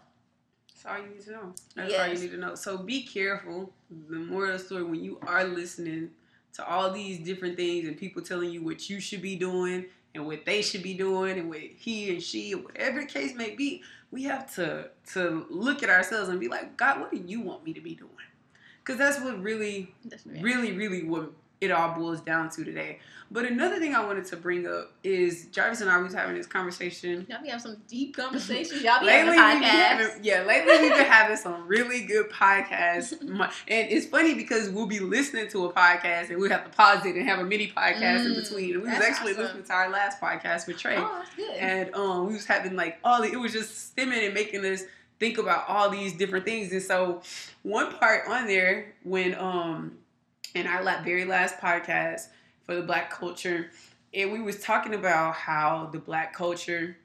That's 0.83 0.97
all 0.97 1.05
you 1.05 1.14
need 1.14 1.24
to 1.24 1.31
know. 1.33 1.55
That's 1.74 1.95
all 1.95 2.07
you 2.07 2.12
Yes. 2.12 2.20
need 2.20 2.31
to 2.33 2.37
know. 2.37 2.55
So 2.55 2.78
be 2.78 3.03
careful. 3.03 3.72
The 4.09 4.16
moral 4.16 4.55
of 4.55 4.59
the 4.61 4.64
story 4.64 4.83
when 4.85 5.03
you 5.03 5.18
are 5.22 5.45
listening 5.45 6.11
to 6.55 6.66
all 6.66 6.91
these 6.91 7.18
different 7.18 7.57
things 7.57 7.87
and 7.87 7.97
people 7.97 8.22
telling 8.22 8.51
you 8.51 8.62
what 8.62 8.89
you 8.89 9.01
should 9.01 9.22
be 9.22 9.37
doing 9.37 9.87
and 10.14 10.26
what 10.26 10.45
they 10.45 10.62
should 10.62 10.83
be 10.83 10.95
doing 10.95 11.39
and 11.39 11.49
what 11.49 11.61
he 11.61 12.11
and 12.11 12.22
she 12.22 12.55
or 12.55 12.62
whatever 12.62 13.01
the 13.01 13.07
case 13.07 13.35
may 13.35 13.55
be, 13.55 13.83
we 14.11 14.24
have 14.24 14.53
to 14.55 14.91
to 15.12 15.47
look 15.51 15.83
at 15.83 15.91
ourselves 15.91 16.28
and 16.28 16.41
be 16.41 16.49
like, 16.49 16.76
God, 16.76 17.01
what 17.01 17.11
do 17.11 17.18
you 17.18 17.41
want 17.41 17.64
me 17.64 17.72
to 17.74 17.81
be 17.81 17.95
doing? 17.95 18.11
Because 18.78 18.99
that's 18.99 19.20
what 19.20 19.41
really 19.41 19.95
That's 20.05 20.26
really, 20.26 20.72
really 20.72 21.05
what 21.05 21.33
it 21.61 21.71
all 21.71 21.93
boils 21.95 22.21
down 22.21 22.49
to 22.51 22.65
today. 22.65 22.99
But 23.33 23.45
another 23.45 23.79
thing 23.79 23.95
I 23.95 24.05
wanted 24.05 24.25
to 24.27 24.37
bring 24.37 24.67
up 24.67 24.91
is 25.05 25.47
Jarvis 25.53 25.83
and 25.83 25.89
I 25.91 25.99
was 25.99 26.13
having 26.13 26.35
this 26.35 26.49
conversation 26.49 27.25
Y'all 27.29 27.41
be 27.41 27.49
having 27.49 27.61
some 27.63 27.77
deep 27.87 28.17
conversations. 28.17 28.83
Y'all 28.83 28.99
be 28.99 29.07
lately 29.07 29.37
having 29.37 29.63
podcasts. 29.63 29.71
having, 29.71 30.25
yeah, 30.25 30.43
lately 30.43 30.79
we've 30.81 30.91
been 30.97 31.05
having 31.09 31.37
some 31.37 31.69
really 31.69 32.03
good 32.07 32.29
podcasts. 32.31 33.13
And 33.69 33.89
it's 33.91 34.07
funny 34.07 34.35
because 34.35 34.69
we'll 34.71 34.87
be 34.89 34.99
listening 34.99 35.49
to 35.51 35.67
a 35.67 35.73
podcast 35.73 36.31
and 36.31 36.39
we'll 36.41 36.51
have 36.51 36.65
to 36.65 36.71
pause 36.77 37.05
it 37.07 37.15
and 37.15 37.29
have 37.29 37.39
a 37.39 37.45
mini 37.45 37.69
podcast 37.69 38.25
in 38.27 38.33
Mm, 38.33 38.43
between. 38.43 38.75
And 38.75 38.83
we 38.83 38.89
was 38.89 38.99
actually 39.01 39.33
awesome. 39.33 39.45
listening 39.45 39.65
to 39.65 39.73
our 39.75 39.91
last 39.91 40.21
podcast 40.21 40.67
with 40.67 40.79
Trey. 40.79 40.97
Oh, 40.99 41.23
that's 41.23 41.35
good. 41.37 41.57
And 41.57 41.95
um, 41.95 42.27
we 42.27 42.33
was 42.33 42.47
having 42.47 42.75
like 42.75 42.99
all 43.05 43.23
the, 43.23 43.31
it 43.31 43.39
was 43.39 43.53
just 43.53 43.91
stemming 43.91 44.25
and 44.25 44.35
making 44.35 44.65
us 44.65 44.83
think 45.21 45.39
about 45.39 45.69
all 45.69 45.89
these 45.89 46.15
different 46.15 46.45
things. 46.47 46.73
And 46.73 46.83
so 46.83 47.23
one 47.63 47.93
part 47.95 48.27
on 48.29 48.47
there 48.49 48.95
when 49.05 49.35
um 49.37 49.99
in 50.55 50.66
our 50.66 50.82
very 51.05 51.24
last 51.24 51.57
podcast 51.59 52.28
for 52.64 52.74
the 52.74 52.82
black 52.82 53.11
culture, 53.11 53.70
and 54.14 54.32
we 54.32 54.40
was 54.40 54.61
talking 54.61 54.94
about 54.94 55.34
how 55.34 55.88
the 55.92 55.98
black 55.98 56.34
culture 56.34 56.96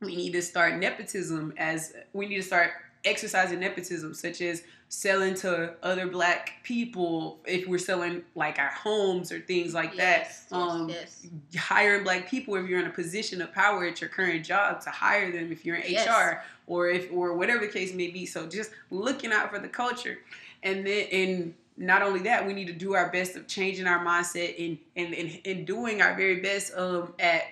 we 0.00 0.16
need 0.16 0.32
to 0.32 0.40
start 0.42 0.76
nepotism 0.76 1.52
as 1.58 1.92
we 2.14 2.26
need 2.26 2.36
to 2.36 2.42
start 2.42 2.70
exercising 3.04 3.60
nepotism 3.60 4.12
such 4.14 4.40
as 4.40 4.62
selling 4.88 5.34
to 5.34 5.74
other 5.82 6.06
black 6.06 6.54
people 6.62 7.38
if 7.46 7.66
we're 7.66 7.78
selling 7.78 8.22
like 8.34 8.58
our 8.58 8.70
homes 8.70 9.30
or 9.32 9.40
things 9.40 9.72
like 9.72 9.94
yes, 9.94 10.44
that 10.50 10.56
um 10.56 10.88
yes, 10.88 11.26
hiring 11.56 12.02
black 12.02 12.28
people 12.28 12.54
if 12.56 12.68
you're 12.68 12.80
in 12.80 12.86
a 12.86 12.90
position 12.90 13.40
of 13.40 13.52
power 13.52 13.84
at 13.86 14.00
your 14.00 14.10
current 14.10 14.44
job 14.44 14.80
to 14.82 14.90
hire 14.90 15.30
them 15.30 15.52
if 15.52 15.64
you're 15.64 15.76
in 15.76 15.90
Yes. 15.92 16.06
HR 16.08 16.42
or 16.66 16.88
if 16.88 17.10
or 17.12 17.34
whatever 17.34 17.66
the 17.66 17.72
case 17.72 17.94
may 17.94 18.08
be. 18.08 18.26
So 18.26 18.46
just 18.46 18.70
looking 18.90 19.32
out 19.32 19.50
for 19.50 19.58
the 19.58 19.68
culture, 19.68 20.18
and 20.62 20.86
then 20.86 21.06
and 21.12 21.54
not 21.80 22.02
only 22.02 22.20
that, 22.20 22.46
we 22.46 22.52
need 22.52 22.66
to 22.66 22.72
do 22.74 22.94
our 22.94 23.10
best 23.10 23.34
of 23.36 23.46
changing 23.48 23.86
our 23.86 24.04
mindset 24.04 24.54
and 24.64 24.78
and 24.96 25.14
and, 25.14 25.40
and 25.44 25.66
doing 25.66 26.02
our 26.02 26.14
very 26.14 26.40
best 26.40 26.72
um 26.76 27.14
at 27.18 27.42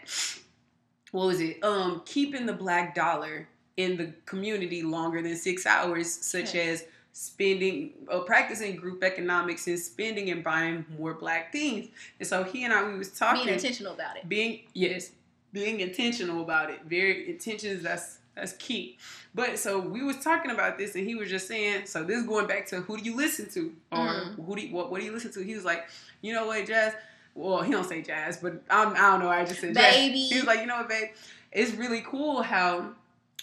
what 1.13 1.27
was 1.27 1.41
it 1.41 1.63
um 1.65 2.03
keeping 2.05 2.47
the 2.47 2.53
black 2.53 2.95
dollar 2.95 3.49
in 3.79 3.97
the 3.97 4.13
community 4.27 4.83
longer 4.83 5.23
than 5.23 5.37
six 5.37 5.65
hours, 5.67 6.13
such 6.13 6.55
Yes. 6.55 6.83
as 6.83 6.85
spending 7.13 7.93
uh, 8.13 8.21
practicing 8.21 8.77
group 8.77 9.03
economics 9.03 9.67
and 9.67 9.79
spending 9.79 10.31
and 10.31 10.45
buying 10.45 10.85
more 10.99 11.15
black 11.15 11.51
things 11.51 11.89
and 12.21 12.29
so 12.29 12.45
he 12.45 12.63
and 12.65 12.73
i 12.73 12.81
we 12.87 12.97
was 12.97 13.11
talking 13.11 13.45
Being 13.45 13.55
intentional 13.55 13.95
about 13.95 14.17
it. 14.19 14.29
being 14.29 14.61
yes 14.75 15.11
being 15.53 15.81
intentional 15.81 16.43
about 16.43 16.71
it 16.71 16.79
very 16.87 17.29
intentions 17.29 17.83
that's 17.83 18.19
that's 18.39 18.53
key. 18.55 18.97
But 19.35 19.59
so 19.59 19.79
we 19.79 20.03
was 20.03 20.17
talking 20.19 20.51
about 20.51 20.79
this 20.79 20.95
and 20.95 21.07
he 21.07 21.15
was 21.15 21.29
just 21.29 21.47
saying 21.47 21.87
so 21.87 22.03
this 22.03 22.19
is 22.19 22.27
going 22.27 22.47
back 22.47 22.67
to 22.69 22.77
who 22.81 22.97
do 22.99 23.05
you 23.05 23.17
listen 23.17 23.49
to? 23.51 23.73
Or 23.93 23.99
Mm. 23.99 24.47
who 24.47 24.57
do 24.57 24.63
you, 24.63 24.75
what, 24.75 24.91
what 24.91 25.01
do 25.01 25.07
you 25.07 25.13
listen 25.13 25.31
to? 25.33 25.41
He 25.45 25.55
was 25.55 25.65
like 25.65 25.87
you 26.23 26.33
know 26.33 26.47
what 26.47 26.67
jazz? 26.67 26.95
Well 27.35 27.63
he 27.63 27.71
don't 27.71 27.89
say 27.89 28.03
jazz 28.03 28.39
but 28.39 28.63
I'm, 28.71 28.95
i 28.95 29.11
don't 29.11 29.21
know 29.21 29.29
i 29.29 29.45
just 29.45 29.61
said 29.61 29.75
jazz. 29.75 29.95
Baby. 29.95 30.21
he 30.23 30.35
was 30.37 30.45
like 30.45 30.61
you 30.61 30.67
know 30.67 30.77
what 30.79 30.89
babe? 30.89 31.09
It's 31.53 31.73
really 31.75 32.03
cool 32.07 32.43
how 32.43 32.93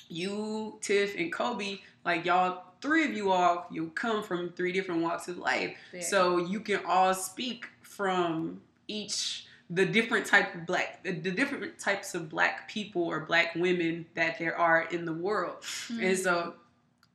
you 0.10 0.78
tiff 0.82 1.16
and 1.18 1.32
kobe 1.32 1.80
like 2.04 2.26
y'all 2.26 2.64
three 2.82 3.06
of 3.06 3.14
you 3.14 3.32
all 3.32 3.66
you 3.72 3.92
come 3.96 4.22
from 4.22 4.52
three 4.52 4.72
different 4.72 5.02
walks 5.02 5.28
of 5.28 5.38
life. 5.38 5.76
So 6.02 6.38
you 6.38 6.60
can 6.60 6.82
all 6.86 7.14
speak 7.14 7.66
from 7.82 8.62
each 8.88 9.46
the 9.70 9.86
different 9.86 10.26
type 10.26 10.54
of 10.54 10.66
black 10.66 11.04
the, 11.04 11.12
different 11.14 11.80
types 11.80 12.14
of 12.14 12.30
black 12.30 12.70
people 12.70 13.02
or 13.04 13.22
black 13.22 13.56
women 13.56 14.06
that 14.16 14.38
there 14.38 14.56
are 14.58 14.84
in 14.92 15.06
the 15.06 15.14
world 15.14 15.56
Mm. 15.90 16.04
and 16.10 16.18
so 16.18 16.54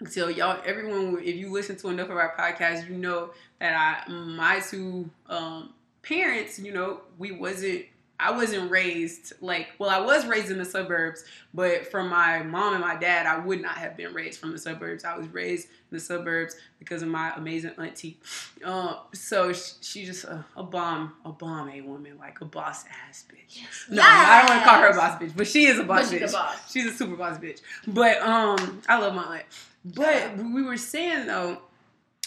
so 0.09 0.28
y'all 0.28 0.61
everyone 0.64 1.18
if 1.22 1.36
you 1.36 1.53
listen 1.53 1.76
to 1.76 1.88
enough 1.88 2.09
of 2.09 2.16
our 2.16 2.34
podcast 2.36 2.88
you 2.88 2.96
know 2.96 3.30
that 3.61 4.05
i 4.09 4.11
my 4.11 4.61
two 4.61 5.09
um 5.28 5.72
parents 6.03 6.59
you 6.59 6.72
know 6.72 7.01
we 7.18 7.30
wasn't 7.32 7.84
I 8.20 8.30
wasn't 8.32 8.70
raised 8.70 9.32
like 9.40 9.68
well 9.78 9.90
I 9.90 10.00
was 10.00 10.26
raised 10.26 10.50
in 10.50 10.58
the 10.58 10.64
suburbs 10.64 11.24
but 11.54 11.90
from 11.90 12.08
my 12.08 12.42
mom 12.42 12.74
and 12.74 12.82
my 12.82 12.96
dad 12.96 13.26
I 13.26 13.38
would 13.38 13.60
not 13.60 13.76
have 13.76 13.96
been 13.96 14.12
raised 14.12 14.38
from 14.40 14.52
the 14.52 14.58
suburbs. 14.58 15.04
I 15.04 15.16
was 15.16 15.28
raised 15.28 15.68
in 15.68 15.96
the 15.96 16.00
suburbs 16.00 16.56
because 16.78 17.02
of 17.02 17.08
my 17.08 17.32
amazing 17.36 17.72
auntie. 17.78 18.18
Uh, 18.64 18.96
so 19.12 19.52
she, 19.52 19.72
she 19.80 20.04
just 20.04 20.24
a, 20.24 20.44
a 20.56 20.62
bomb 20.62 21.14
a 21.24 21.32
bomb 21.32 21.70
a 21.70 21.80
woman 21.80 22.18
like 22.18 22.40
a 22.40 22.44
boss 22.44 22.84
ass 23.08 23.24
bitch. 23.30 23.60
Yes. 23.60 23.86
no 23.90 24.02
I 24.04 24.40
don't 24.40 24.50
want 24.50 24.62
to 24.62 24.68
call 24.68 24.80
her 24.80 24.88
a 24.88 24.94
boss 24.94 25.20
bitch 25.20 25.36
but 25.36 25.46
she 25.46 25.66
is 25.66 25.78
a 25.78 25.84
boss 25.84 26.10
she's 26.10 26.20
bitch. 26.20 26.28
a 26.28 26.32
boss. 26.32 26.72
she's 26.72 26.86
a 26.86 26.92
super 26.92 27.16
boss 27.16 27.38
bitch. 27.38 27.60
But 27.86 28.20
um 28.22 28.82
I 28.88 28.98
love 28.98 29.14
my 29.14 29.36
aunt. 29.36 29.46
But 29.84 30.36
we 30.36 30.62
were 30.62 30.76
saying 30.76 31.26
though 31.26 31.62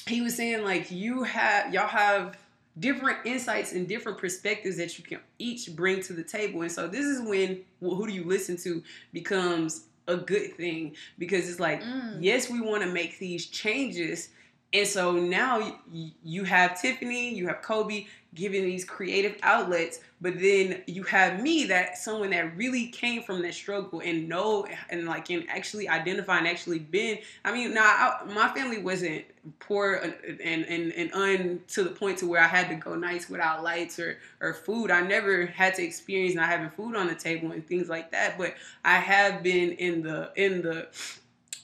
he 0.08 0.22
was 0.22 0.36
saying 0.36 0.64
like 0.64 0.92
you 0.92 1.24
have 1.24 1.74
y'all 1.74 1.88
have 1.88 2.38
different 2.80 3.20
insights 3.26 3.74
and 3.74 3.88
different 3.88 4.18
perspectives 4.18 4.78
that 4.78 4.98
you 4.98 5.04
can 5.04 5.20
each 5.38 5.76
bring 5.76 6.02
to 6.02 6.14
the 6.14 6.24
table 6.24 6.62
and 6.64 6.72
so 6.72 6.88
this 6.88 7.06
is 7.06 7.22
when 7.28 7.60
well, 7.82 7.96
who 7.96 8.08
do 8.08 8.14
you 8.14 8.24
listen 8.24 8.58
to 8.58 8.82
becomes 9.14 9.86
a 10.08 10.18
good 10.18 10.56
thing 10.58 10.96
because 11.20 11.48
it's 11.50 11.60
like 11.60 11.82
Mm. 11.84 12.18
yes 12.20 12.50
we 12.50 12.62
want 12.62 12.84
to 12.84 12.90
make 12.90 13.20
these 13.20 13.46
changes 13.46 14.30
and 14.74 14.88
so 14.88 15.12
now 15.14 15.78
you, 15.92 16.12
you 16.24 16.44
have 16.46 16.80
tiffany 16.82 17.34
you 17.34 17.48
have 17.48 17.62
kobe 17.62 18.08
giving 18.36 18.64
these 18.64 18.86
creative 18.86 19.38
outlets 19.44 20.00
but 20.22 20.40
then 20.40 20.82
you 20.88 21.04
have 21.04 21.42
me 21.42 21.66
that 21.66 21.98
someone 21.98 22.30
that 22.30 22.56
really 22.56 22.88
came 22.88 23.22
from 23.22 23.42
that 23.42 23.54
struggle 23.54 24.00
and 24.00 24.28
know 24.28 24.66
and 24.90 25.06
like 25.06 25.30
and 25.30 25.48
actually 25.50 25.88
identify 25.88 26.38
and 26.38 26.48
actually 26.48 26.80
been 26.80 27.18
i 27.46 27.52
mean 27.52 27.74
now 27.74 28.20
my 28.34 28.48
family 28.50 28.78
wasn't 28.78 29.24
poor 29.60 29.96
and 30.44 30.66
and 30.66 30.94
and 30.94 31.14
un 31.14 31.60
to 31.68 31.84
the 31.84 31.90
point 31.90 32.18
to 32.18 32.26
where 32.26 32.42
i 32.42 32.48
had 32.48 32.70
to 32.70 32.76
go 32.76 32.96
nights 32.96 33.30
without 33.30 33.64
lights 33.64 34.00
or 34.00 34.18
or 34.40 34.54
food. 34.54 34.92
I 34.92 35.02
never 35.02 35.46
had 35.46 35.76
to 35.76 35.84
experience 35.84 36.36
not 36.36 36.48
having 36.48 36.70
food 36.70 36.96
on 36.96 37.08
the 37.08 37.16
table 37.16 37.52
and 37.52 37.66
things 37.66 37.90
like 37.90 38.12
that 38.12 38.38
but 38.38 38.56
i 38.86 38.96
have 38.96 39.44
been 39.44 39.72
in 39.74 40.02
the 40.02 40.32
in 40.36 40.62
the 40.62 40.88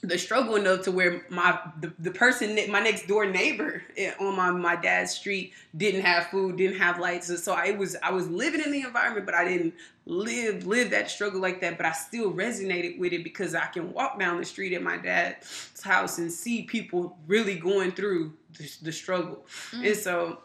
the 0.02 0.16
struggle 0.16 0.56
enough 0.56 0.82
to 0.82 0.90
where 0.90 1.26
my 1.28 1.58
the, 1.80 1.92
the 1.98 2.10
person 2.10 2.58
my 2.70 2.80
next 2.80 3.06
door 3.06 3.26
neighbor 3.26 3.82
eh, 3.96 4.12
on 4.18 4.34
my 4.34 4.50
my 4.50 4.74
dad's 4.74 5.12
street 5.12 5.52
didn't 5.76 6.00
have 6.02 6.26
food 6.28 6.56
didn't 6.56 6.78
have 6.78 6.98
lights. 6.98 7.26
So, 7.26 7.36
so 7.36 7.52
I 7.52 7.72
was 7.72 7.96
I 8.02 8.10
was 8.10 8.28
living 8.28 8.62
in 8.62 8.70
the 8.70 8.82
environment 8.82 9.26
but 9.26 9.34
I 9.34 9.44
didn't 9.44 9.74
live 10.06 10.66
live 10.66 10.90
that 10.90 11.10
struggle 11.10 11.40
like 11.40 11.60
that. 11.60 11.76
But 11.76 11.86
I 11.86 11.92
still 11.92 12.32
resonated 12.32 12.98
with 12.98 13.12
it 13.12 13.22
because 13.22 13.54
I 13.54 13.66
can 13.66 13.92
walk 13.92 14.18
down 14.18 14.38
the 14.38 14.44
street 14.44 14.72
at 14.72 14.82
my 14.82 14.96
dad's 14.96 15.82
house 15.82 16.18
and 16.18 16.32
see 16.32 16.62
people 16.62 17.18
really 17.26 17.56
going 17.56 17.92
through 17.92 18.32
the, 18.56 18.72
the 18.82 18.92
struggle. 18.92 19.44
Mm. 19.72 19.86
and 19.86 19.96
so 19.96 20.38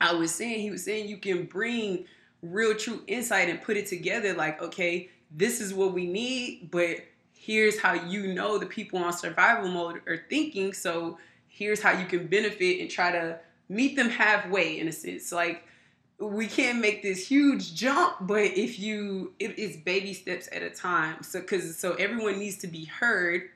I 0.00 0.14
was 0.14 0.34
saying 0.34 0.60
he 0.60 0.70
was 0.70 0.84
saying 0.84 1.08
you 1.08 1.18
can 1.18 1.44
bring 1.44 2.06
real 2.40 2.74
true 2.74 3.02
insight 3.06 3.48
and 3.48 3.60
put 3.60 3.76
it 3.76 3.86
together 3.86 4.32
like 4.32 4.62
okay 4.62 5.10
this 5.30 5.60
is 5.60 5.74
what 5.74 5.92
we 5.92 6.06
need 6.06 6.68
but 6.70 6.98
here's 7.48 7.80
how 7.80 7.94
you 7.94 8.34
know 8.34 8.58
the 8.58 8.66
people 8.66 8.98
on 8.98 9.10
survival 9.10 9.70
mode 9.70 10.02
are 10.06 10.22
thinking. 10.28 10.74
So 10.74 11.16
here's 11.48 11.80
how 11.80 11.98
you 11.98 12.04
can 12.04 12.26
benefit 12.26 12.78
and 12.78 12.90
try 12.90 13.10
to 13.10 13.38
meet 13.70 13.96
them 13.96 14.10
halfway 14.10 14.78
in 14.78 14.86
a 14.86 14.92
sense. 14.92 15.32
Like 15.32 15.64
we 16.18 16.46
can't 16.46 16.78
make 16.78 17.02
this 17.02 17.26
huge 17.26 17.74
jump, 17.74 18.16
but 18.20 18.42
if 18.42 18.78
you, 18.78 19.32
it, 19.38 19.58
it's 19.58 19.78
baby 19.78 20.12
steps 20.12 20.50
at 20.52 20.62
a 20.62 20.68
time. 20.68 21.22
So 21.22 21.40
because 21.40 21.78
so 21.78 21.94
everyone 21.94 22.38
needs 22.38 22.58
to 22.58 22.66
be 22.66 22.84
heard 22.84 23.48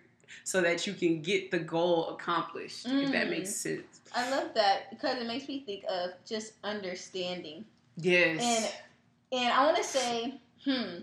so 0.42 0.62
that 0.62 0.86
you 0.86 0.94
can 0.94 1.20
get 1.20 1.50
the 1.50 1.58
goal 1.58 2.08
accomplished. 2.08 2.86
Mm. 2.86 3.02
If 3.02 3.12
that 3.12 3.28
makes 3.28 3.50
mm. 3.50 3.52
sense. 3.52 4.00
I 4.14 4.30
love 4.30 4.54
that 4.54 4.88
because 4.88 5.18
it 5.18 5.26
makes 5.26 5.48
me 5.48 5.64
think 5.66 5.84
of 5.90 6.12
just 6.26 6.54
understanding. 6.64 7.66
Yes. 7.98 8.40
And 8.42 9.42
and 9.42 9.52
I 9.52 9.66
want 9.66 9.76
to 9.76 9.84
say, 9.84 10.40
hmm, 10.64 11.00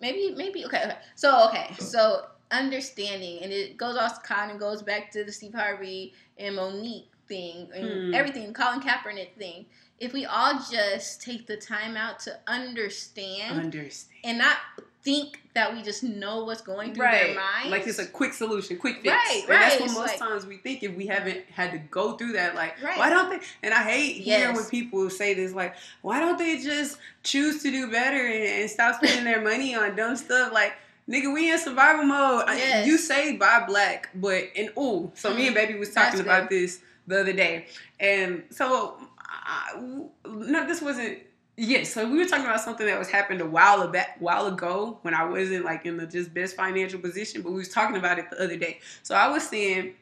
maybe 0.00 0.34
maybe 0.36 0.64
okay, 0.66 0.82
okay. 0.84 0.96
So 1.14 1.48
okay, 1.48 1.74
so 1.78 2.26
understanding, 2.50 3.42
and 3.42 3.52
it 3.52 3.76
goes 3.76 3.96
off 3.96 4.22
kind 4.22 4.50
of 4.50 4.58
goes 4.58 4.82
back 4.82 5.10
to 5.12 5.24
the 5.24 5.32
Steve 5.32 5.54
Harvey 5.54 6.14
and 6.38 6.56
Mo'Nique 6.56 7.08
thing 7.28 7.68
and 7.74 7.86
hmm. 7.86 8.14
everything, 8.14 8.52
Colin 8.52 8.80
Kaepernick 8.80 9.34
thing. 9.36 9.66
If 9.98 10.12
we 10.12 10.26
all 10.26 10.60
just 10.70 11.22
take 11.22 11.46
the 11.46 11.56
time 11.56 11.96
out 11.96 12.20
to 12.20 12.38
understand, 12.46 13.58
understand, 13.58 14.12
and 14.24 14.38
not 14.38 14.58
think 15.06 15.40
that 15.54 15.72
we 15.72 15.82
just 15.82 16.02
know 16.02 16.44
what's 16.44 16.60
going 16.60 16.92
through 16.92 17.04
right. 17.04 17.26
their 17.26 17.34
minds. 17.36 17.70
Like 17.70 17.86
it's 17.86 18.00
a 18.00 18.06
quick 18.06 18.34
solution, 18.34 18.76
quick 18.76 18.96
fix. 18.96 19.14
Right, 19.14 19.40
and 19.42 19.48
right. 19.48 19.60
that's 19.60 19.80
what 19.80 19.84
it's 19.84 19.94
most 19.94 20.08
like, 20.08 20.18
times 20.18 20.46
we 20.46 20.56
think 20.56 20.82
if 20.82 20.96
we 20.96 21.06
haven't 21.06 21.44
had 21.48 21.70
to 21.70 21.78
go 21.78 22.16
through 22.16 22.32
that. 22.32 22.56
Like, 22.56 22.82
right. 22.82 22.98
why 22.98 23.08
don't 23.08 23.30
they? 23.30 23.38
And 23.62 23.72
I 23.72 23.84
hate 23.84 24.16
yes. 24.16 24.40
hearing 24.40 24.56
when 24.56 24.64
people 24.64 25.08
say 25.08 25.32
this, 25.32 25.52
like, 25.52 25.76
why 26.02 26.18
don't 26.18 26.38
they 26.38 26.58
just 26.58 26.98
choose 27.22 27.62
to 27.62 27.70
do 27.70 27.88
better 27.88 28.18
and, 28.18 28.62
and 28.62 28.70
stop 28.70 28.96
spending 29.02 29.24
their 29.24 29.40
money 29.40 29.76
on 29.76 29.94
dumb 29.94 30.16
stuff? 30.16 30.52
Like, 30.52 30.74
nigga, 31.08 31.32
we 31.32 31.52
in 31.52 31.58
survival 31.58 32.04
mode. 32.04 32.44
Yes. 32.48 32.84
I, 32.84 32.88
you 32.88 32.98
say 32.98 33.36
buy 33.36 33.64
black, 33.64 34.08
but 34.16 34.42
and 34.56 34.70
oh, 34.76 35.12
so 35.14 35.30
mm. 35.30 35.36
me 35.36 35.46
and 35.46 35.56
mm-hmm. 35.56 35.66
baby 35.66 35.78
was 35.78 35.94
talking 35.94 36.18
that's 36.18 36.20
about 36.20 36.50
good. 36.50 36.62
this 36.62 36.80
the 37.06 37.20
other 37.20 37.32
day, 37.32 37.68
and 38.00 38.42
so 38.50 38.98
I, 39.20 39.80
no, 40.26 40.66
this 40.66 40.82
wasn't 40.82 41.20
Yes, 41.58 41.92
so 41.92 42.06
we 42.06 42.18
were 42.18 42.26
talking 42.26 42.44
about 42.44 42.60
something 42.60 42.86
that 42.86 42.98
was 42.98 43.08
happened 43.08 43.40
a 43.40 43.46
while 43.46 43.88
back, 43.88 44.16
while 44.18 44.46
ago 44.46 44.98
when 45.02 45.14
I 45.14 45.24
wasn't 45.24 45.64
like 45.64 45.86
in 45.86 45.96
the 45.96 46.06
just 46.06 46.34
best 46.34 46.54
financial 46.54 47.00
position, 47.00 47.40
but 47.40 47.50
we 47.50 47.58
was 47.58 47.70
talking 47.70 47.96
about 47.96 48.18
it 48.18 48.30
the 48.30 48.42
other 48.42 48.56
day. 48.56 48.80
So 49.02 49.14
I 49.14 49.28
was 49.28 49.48
saying, 49.48 49.94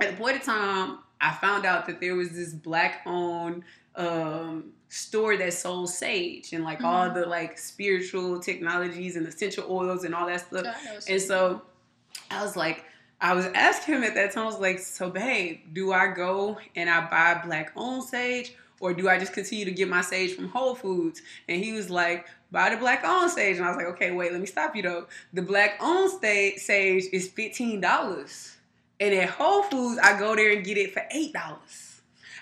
at 0.00 0.10
the 0.10 0.16
point 0.16 0.36
of 0.36 0.42
time, 0.42 0.98
I 1.20 1.34
found 1.34 1.64
out 1.64 1.86
that 1.86 2.00
there 2.00 2.16
was 2.16 2.30
this 2.30 2.52
black 2.52 3.02
owned 3.06 3.62
um, 3.94 4.72
store 4.88 5.36
that 5.36 5.52
sold 5.52 5.90
sage 5.90 6.52
and 6.52 6.64
like 6.64 6.78
mm-hmm. 6.78 6.86
all 6.86 7.10
the 7.10 7.26
like 7.26 7.58
spiritual 7.58 8.40
technologies 8.40 9.14
and 9.14 9.26
essential 9.26 9.66
oils 9.70 10.02
and 10.02 10.14
all 10.14 10.26
that 10.26 10.46
stuff. 10.46 10.66
and 11.08 11.20
so 11.20 11.62
I 12.30 12.42
was 12.42 12.56
like, 12.56 12.84
I 13.20 13.34
was 13.34 13.46
asking 13.46 13.96
him 13.96 14.02
at 14.04 14.14
that 14.14 14.32
time, 14.32 14.44
I 14.44 14.46
was 14.46 14.60
like, 14.60 14.78
so 14.78 15.10
babe, 15.10 15.60
do 15.72 15.92
I 15.92 16.08
go 16.08 16.58
and 16.74 16.88
I 16.88 17.08
buy 17.08 17.40
black 17.44 17.72
owned 17.76 18.04
sage? 18.04 18.54
Or 18.80 18.94
do 18.94 19.08
I 19.08 19.18
just 19.18 19.32
continue 19.32 19.64
to 19.64 19.70
get 19.70 19.88
my 19.88 20.00
sage 20.00 20.34
from 20.34 20.48
Whole 20.48 20.74
Foods? 20.74 21.22
And 21.48 21.62
he 21.62 21.72
was 21.72 21.90
like, 21.90 22.26
buy 22.50 22.70
the 22.70 22.76
black 22.76 23.04
owned 23.04 23.30
sage. 23.30 23.56
And 23.56 23.64
I 23.64 23.68
was 23.68 23.76
like, 23.76 23.86
okay, 23.86 24.10
wait, 24.10 24.32
let 24.32 24.40
me 24.40 24.46
stop 24.46 24.74
you 24.76 24.82
though. 24.82 25.06
The 25.32 25.42
black 25.42 25.78
owned 25.80 26.20
sage 26.20 27.04
is 27.12 27.28
$15. 27.28 28.54
And 29.00 29.14
at 29.14 29.30
Whole 29.30 29.62
Foods, 29.64 30.00
I 30.02 30.18
go 30.18 30.34
there 30.34 30.52
and 30.52 30.64
get 30.64 30.76
it 30.76 30.92
for 30.92 31.02
$8. 31.14 31.34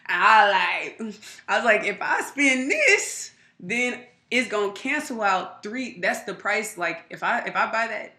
I 0.08 0.50
like, 0.50 1.14
I 1.48 1.56
was 1.56 1.64
like, 1.64 1.84
if 1.84 2.00
I 2.00 2.20
spend 2.22 2.70
this, 2.70 3.32
then 3.58 4.04
it's 4.30 4.48
gonna 4.48 4.72
cancel 4.72 5.22
out 5.22 5.62
three. 5.62 5.98
That's 6.00 6.22
the 6.24 6.34
price. 6.34 6.78
Like 6.78 7.04
if 7.10 7.22
I 7.22 7.40
if 7.40 7.56
I 7.56 7.70
buy 7.70 7.86
that 7.88 8.14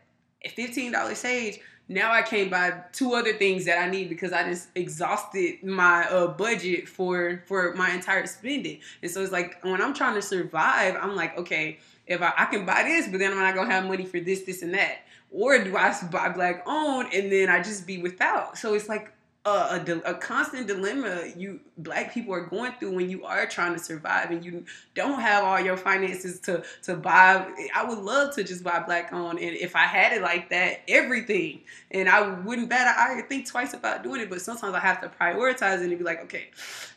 $15 0.45 1.15
sage, 1.15 1.59
now 1.89 2.11
I 2.11 2.21
can't 2.21 2.51
buy 2.51 2.81
two 2.91 3.13
other 3.13 3.33
things 3.33 3.65
that 3.65 3.79
I 3.79 3.89
need 3.89 4.09
because 4.09 4.33
I 4.33 4.43
just 4.43 4.69
exhausted 4.75 5.63
my 5.63 6.03
uh, 6.09 6.27
budget 6.27 6.87
for 6.87 7.43
for 7.45 7.73
my 7.75 7.91
entire 7.91 8.25
spending. 8.27 8.79
And 9.01 9.09
so 9.09 9.21
it's 9.21 9.31
like 9.31 9.63
when 9.63 9.81
I'm 9.81 9.93
trying 9.93 10.15
to 10.15 10.21
survive, 10.21 10.95
I'm 11.01 11.15
like, 11.15 11.37
okay, 11.37 11.79
if 12.05 12.21
I, 12.21 12.33
I 12.37 12.45
can 12.45 12.65
buy 12.65 12.83
this, 12.83 13.07
but 13.07 13.19
then 13.19 13.31
I'm 13.31 13.39
not 13.39 13.55
gonna 13.55 13.71
have 13.71 13.85
money 13.85 14.05
for 14.05 14.19
this, 14.19 14.43
this, 14.43 14.61
and 14.61 14.73
that. 14.73 14.99
Or 15.31 15.61
do 15.63 15.75
I 15.75 15.93
buy 16.11 16.29
black 16.29 16.63
owned 16.65 17.13
and 17.13 17.31
then 17.31 17.49
I 17.49 17.61
just 17.61 17.87
be 17.87 17.97
without? 17.97 18.57
So 18.57 18.73
it's 18.73 18.89
like 18.89 19.13
a, 19.47 19.85
a, 19.87 20.11
a, 20.11 20.13
constant 20.15 20.67
dilemma 20.67 21.23
you 21.35 21.59
black 21.77 22.13
people 22.13 22.33
are 22.33 22.45
going 22.45 22.71
through 22.73 22.93
when 22.93 23.09
you 23.09 23.25
are 23.25 23.45
trying 23.45 23.73
to 23.73 23.79
survive 23.79 24.31
and 24.31 24.43
you 24.43 24.65
don't 24.95 25.19
have 25.19 25.43
all 25.43 25.59
your 25.59 25.77
finances 25.77 26.39
to 26.39 26.63
to 26.81 26.95
buy 26.95 27.47
i 27.75 27.83
would 27.83 27.99
love 27.99 28.33
to 28.35 28.43
just 28.43 28.63
buy 28.63 28.79
black 28.79 29.11
owned 29.13 29.39
and 29.39 29.55
if 29.55 29.75
i 29.75 29.83
had 29.83 30.11
it 30.11 30.21
like 30.21 30.49
that 30.49 30.81
everything 30.87 31.61
and 31.91 32.09
i 32.09 32.27
wouldn't 32.41 32.69
bet 32.69 32.87
i 32.87 33.21
think 33.29 33.45
twice 33.45 33.73
about 33.73 34.03
doing 34.03 34.21
it 34.21 34.29
but 34.29 34.41
sometimes 34.41 34.75
i 34.75 34.79
have 34.79 35.01
to 35.01 35.09
prioritize 35.09 35.81
it 35.81 35.89
and 35.89 35.97
be 35.97 36.03
like 36.03 36.21
okay 36.21 36.49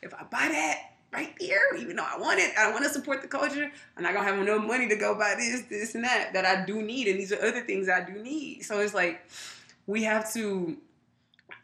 if 0.03 0.13
i 0.15 0.23
buy 0.25 0.49
that 0.51 0.91
right 1.13 1.35
there, 1.41 1.77
even 1.77 1.97
though 1.97 2.07
I 2.07 2.17
want 2.21 2.39
it, 2.39 2.53
I 2.57 2.71
want 2.71 2.85
to 2.85 2.89
support 2.91 3.21
the 3.21 3.27
culture, 3.27 3.69
I'm 3.97 4.03
not 4.05 4.15
gonna 4.15 4.29
have 4.29 4.39
enough 4.39 4.65
money 4.65 4.89
to 4.89 4.95
go 4.95 5.17
buy 5.17 5.35
this, 5.37 5.63
this, 5.63 5.97
and 5.97 6.05
that 6.05 6.33
that 6.35 6.45
I 6.45 6.65
do 6.65 6.83
need, 6.83 7.09
and 7.09 7.19
these 7.19 7.33
are 7.33 7.45
other 7.45 7.63
things 7.63 7.89
I 7.89 8.05
do 8.05 8.13
need. 8.23 8.63
So 8.63 8.79
it's 8.79 8.95
like 8.95 9.29
we 9.89 10.05
have 10.05 10.33
to 10.35 10.77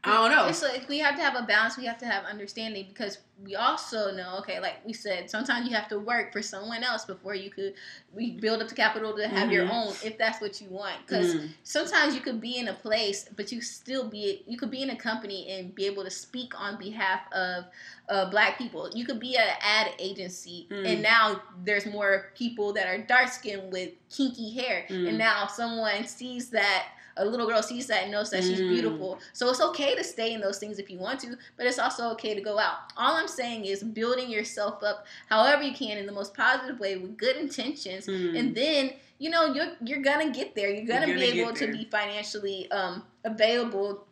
I 0.06 0.14
don't 0.14 0.30
know. 0.30 0.46
It's 0.46 0.62
like 0.62 0.88
we 0.88 0.98
have 0.98 1.16
to 1.16 1.22
have 1.22 1.34
a 1.36 1.42
balance. 1.42 1.76
We 1.76 1.84
have 1.86 1.98
to 1.98 2.06
have 2.06 2.24
understanding 2.24 2.86
because 2.88 3.18
we 3.44 3.54
also 3.54 4.14
know, 4.14 4.38
okay, 4.38 4.60
like 4.60 4.76
we 4.86 4.92
said, 4.92 5.28
sometimes 5.28 5.68
you 5.68 5.74
have 5.74 5.88
to 5.88 5.98
work 5.98 6.32
for 6.32 6.40
someone 6.40 6.82
else 6.82 7.04
before 7.04 7.34
you 7.34 7.50
could 7.50 7.74
we 8.14 8.30
build 8.30 8.62
up 8.62 8.68
the 8.68 8.74
capital 8.74 9.14
to 9.14 9.28
have 9.28 9.44
mm-hmm. 9.44 9.50
your 9.50 9.70
own, 9.70 9.88
if 10.02 10.16
that's 10.16 10.40
what 10.40 10.60
you 10.60 10.68
want. 10.68 10.94
Because 11.06 11.34
mm-hmm. 11.34 11.46
sometimes 11.64 12.14
you 12.14 12.20
could 12.20 12.40
be 12.40 12.56
in 12.56 12.68
a 12.68 12.72
place, 12.72 13.28
but 13.36 13.50
you 13.50 13.60
still 13.60 14.08
be 14.08 14.44
you 14.46 14.56
could 14.56 14.70
be 14.70 14.82
in 14.82 14.90
a 14.90 14.96
company 14.96 15.50
and 15.50 15.74
be 15.74 15.86
able 15.86 16.04
to 16.04 16.10
speak 16.10 16.58
on 16.58 16.78
behalf 16.78 17.20
of 17.32 17.64
uh, 18.08 18.30
black 18.30 18.58
people. 18.58 18.88
You 18.94 19.04
could 19.04 19.20
be 19.20 19.36
an 19.36 19.48
ad 19.60 19.92
agency, 19.98 20.68
mm-hmm. 20.70 20.86
and 20.86 21.02
now 21.02 21.42
there's 21.64 21.86
more 21.86 22.32
people 22.36 22.72
that 22.74 22.86
are 22.86 22.98
dark 22.98 23.28
skinned 23.28 23.72
with 23.72 23.90
kinky 24.08 24.54
hair, 24.54 24.86
and 24.88 25.08
mm. 25.08 25.16
now 25.16 25.46
someone 25.46 26.06
sees 26.06 26.50
that 26.50 26.86
a 27.16 27.24
little 27.24 27.46
girl 27.46 27.62
sees 27.62 27.86
that 27.86 28.04
and 28.04 28.12
knows 28.12 28.30
that 28.30 28.42
mm. 28.42 28.48
she's 28.48 28.60
beautiful. 28.60 29.18
So 29.32 29.48
it's 29.48 29.60
okay 29.60 29.94
to 29.94 30.04
stay 30.04 30.32
in 30.34 30.40
those 30.40 30.58
things 30.58 30.78
if 30.78 30.90
you 30.90 30.98
want 30.98 31.20
to, 31.20 31.36
but 31.56 31.66
it's 31.66 31.78
also 31.78 32.10
okay 32.10 32.34
to 32.34 32.40
go 32.40 32.58
out. 32.58 32.92
All 32.96 33.14
I'm 33.14 33.28
saying 33.28 33.64
is 33.64 33.82
building 33.82 34.30
yourself 34.30 34.82
up 34.82 35.06
however 35.28 35.62
you 35.62 35.74
can 35.74 35.98
in 35.98 36.06
the 36.06 36.12
most 36.12 36.34
positive 36.34 36.78
way 36.78 36.96
with 36.96 37.16
good 37.16 37.36
intentions, 37.36 38.06
mm. 38.06 38.38
and 38.38 38.54
then 38.54 38.92
you 39.18 39.30
know 39.30 39.52
you're 39.54 39.72
you're 39.84 40.02
gonna 40.02 40.30
get 40.30 40.54
there. 40.54 40.70
You're 40.70 40.86
gonna, 40.86 41.06
you're 41.06 41.16
gonna 41.16 41.32
be 41.32 41.40
able 41.40 41.54
to 41.54 41.72
be 41.72 41.84
financially 41.90 42.70
um, 42.70 43.02
available 43.24 44.06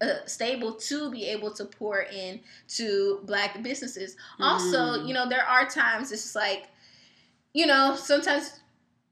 uh, 0.00 0.24
stable 0.26 0.72
to 0.74 1.10
be 1.10 1.26
able 1.26 1.50
to 1.52 1.64
pour 1.64 2.02
in 2.02 2.40
to 2.68 3.20
black 3.24 3.60
businesses. 3.62 4.16
Mm. 4.40 4.44
Also, 4.44 5.04
you 5.04 5.12
know, 5.12 5.28
there 5.28 5.44
are 5.44 5.68
times 5.68 6.12
it's 6.12 6.34
like, 6.34 6.68
you 7.54 7.66
know, 7.66 7.96
sometimes 7.96 8.60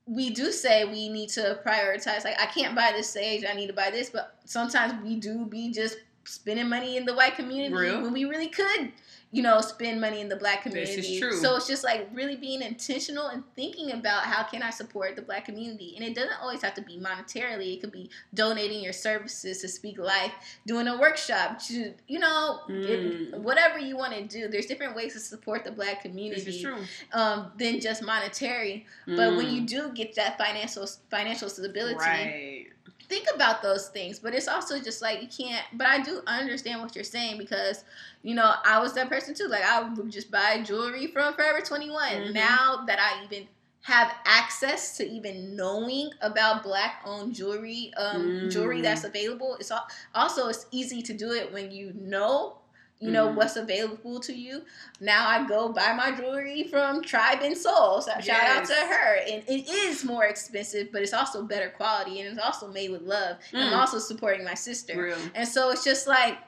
we 0.06 0.30
do 0.30 0.52
say 0.52 0.84
we 0.84 1.08
need 1.08 1.28
to 1.30 1.60
prioritize. 1.66 2.24
Like, 2.24 2.40
I 2.40 2.46
can't 2.46 2.74
buy 2.76 2.92
this 2.94 3.10
sage. 3.10 3.44
I 3.48 3.54
need 3.54 3.66
to 3.66 3.72
buy 3.72 3.90
this. 3.90 4.10
But 4.10 4.36
sometimes 4.44 5.02
we 5.02 5.16
do 5.16 5.44
be 5.44 5.72
just 5.72 5.96
spending 6.26 6.68
money 6.68 6.96
in 6.96 7.04
the 7.04 7.14
white 7.14 7.36
community 7.36 7.74
Real? 7.74 8.02
when 8.02 8.12
we 8.12 8.24
really 8.24 8.48
could 8.48 8.92
you 9.32 9.42
know, 9.42 9.60
spend 9.60 10.00
money 10.00 10.20
in 10.20 10.28
the 10.28 10.36
black 10.36 10.62
community. 10.62 10.96
This 10.96 11.10
is 11.10 11.20
true. 11.20 11.32
So 11.32 11.56
it's 11.56 11.66
just 11.66 11.82
like 11.82 12.08
really 12.14 12.36
being 12.36 12.62
intentional 12.62 13.26
and 13.26 13.42
thinking 13.56 13.92
about 13.92 14.22
how 14.22 14.44
can 14.44 14.62
I 14.62 14.70
support 14.70 15.16
the 15.16 15.22
black 15.22 15.44
community. 15.44 15.94
And 15.96 16.04
it 16.04 16.14
doesn't 16.14 16.40
always 16.40 16.62
have 16.62 16.74
to 16.74 16.82
be 16.82 16.98
monetarily. 16.98 17.74
It 17.74 17.80
could 17.80 17.92
be 17.92 18.08
donating 18.34 18.82
your 18.82 18.92
services 18.92 19.60
to 19.62 19.68
Speak 19.68 19.98
Life, 19.98 20.32
doing 20.66 20.86
a 20.86 20.98
workshop, 20.98 21.58
to 21.64 21.92
you 22.06 22.18
know, 22.20 22.60
mm. 22.68 23.38
whatever 23.40 23.78
you 23.78 23.96
want 23.96 24.14
to 24.14 24.22
do. 24.22 24.48
There's 24.48 24.66
different 24.66 24.94
ways 24.94 25.12
to 25.14 25.20
support 25.20 25.64
the 25.64 25.72
black 25.72 26.02
community. 26.02 26.42
This 26.42 26.54
is 26.54 26.62
true. 26.62 26.78
Um, 27.12 27.50
than 27.58 27.80
just 27.80 28.02
monetary. 28.02 28.86
Mm. 29.08 29.16
But 29.16 29.36
when 29.36 29.50
you 29.50 29.62
mm. 29.62 29.66
do 29.66 29.92
get 29.92 30.14
that 30.14 30.38
financial 30.38 30.86
financial 31.10 31.48
stability. 31.48 31.96
Right 31.96 32.66
think 33.08 33.26
about 33.34 33.62
those 33.62 33.88
things 33.88 34.18
but 34.18 34.34
it's 34.34 34.48
also 34.48 34.80
just 34.80 35.00
like 35.02 35.22
you 35.22 35.28
can't 35.28 35.64
but 35.74 35.86
i 35.86 36.00
do 36.00 36.20
understand 36.26 36.80
what 36.80 36.94
you're 36.94 37.04
saying 37.04 37.38
because 37.38 37.84
you 38.22 38.34
know 38.34 38.54
i 38.64 38.80
was 38.80 38.92
that 38.94 39.08
person 39.08 39.34
too 39.34 39.46
like 39.48 39.62
i 39.62 39.82
would 39.82 40.10
just 40.10 40.30
buy 40.30 40.62
jewelry 40.62 41.06
from 41.06 41.34
forever 41.34 41.60
21 41.60 42.12
mm-hmm. 42.12 42.32
now 42.32 42.84
that 42.86 42.98
i 42.98 43.24
even 43.24 43.46
have 43.82 44.12
access 44.24 44.96
to 44.96 45.08
even 45.08 45.54
knowing 45.54 46.10
about 46.20 46.64
black 46.64 47.02
owned 47.04 47.32
jewelry 47.32 47.92
um, 47.96 48.22
mm. 48.22 48.50
jewelry 48.50 48.80
that's 48.80 49.04
available 49.04 49.56
it's 49.60 49.70
also 50.12 50.48
it's 50.48 50.66
easy 50.72 51.00
to 51.00 51.12
do 51.12 51.30
it 51.30 51.52
when 51.52 51.70
you 51.70 51.92
know 51.94 52.58
you 52.98 53.10
know 53.10 53.26
mm-hmm. 53.26 53.36
what's 53.36 53.56
available 53.56 54.20
to 54.20 54.32
you. 54.32 54.62
Now 55.00 55.28
I 55.28 55.46
go 55.46 55.68
buy 55.68 55.92
my 55.92 56.16
jewelry 56.16 56.64
from 56.64 57.02
Tribe 57.02 57.40
and 57.42 57.56
Soul. 57.56 58.00
So 58.00 58.10
yes. 58.16 58.24
shout 58.24 58.44
out 58.44 58.64
to 58.66 58.74
her. 58.74 59.16
And 59.28 59.42
it 59.46 59.68
is 59.68 60.04
more 60.04 60.24
expensive, 60.24 60.88
but 60.92 61.02
it's 61.02 61.12
also 61.12 61.42
better 61.42 61.68
quality 61.68 62.20
and 62.20 62.28
it's 62.28 62.44
also 62.44 62.68
made 62.68 62.90
with 62.90 63.02
love. 63.02 63.36
Mm. 63.52 63.58
And 63.58 63.68
I'm 63.68 63.80
also 63.80 63.98
supporting 63.98 64.44
my 64.44 64.54
sister. 64.54 65.00
Real. 65.00 65.18
And 65.34 65.46
so 65.46 65.70
it's 65.70 65.84
just 65.84 66.06
like, 66.06 66.38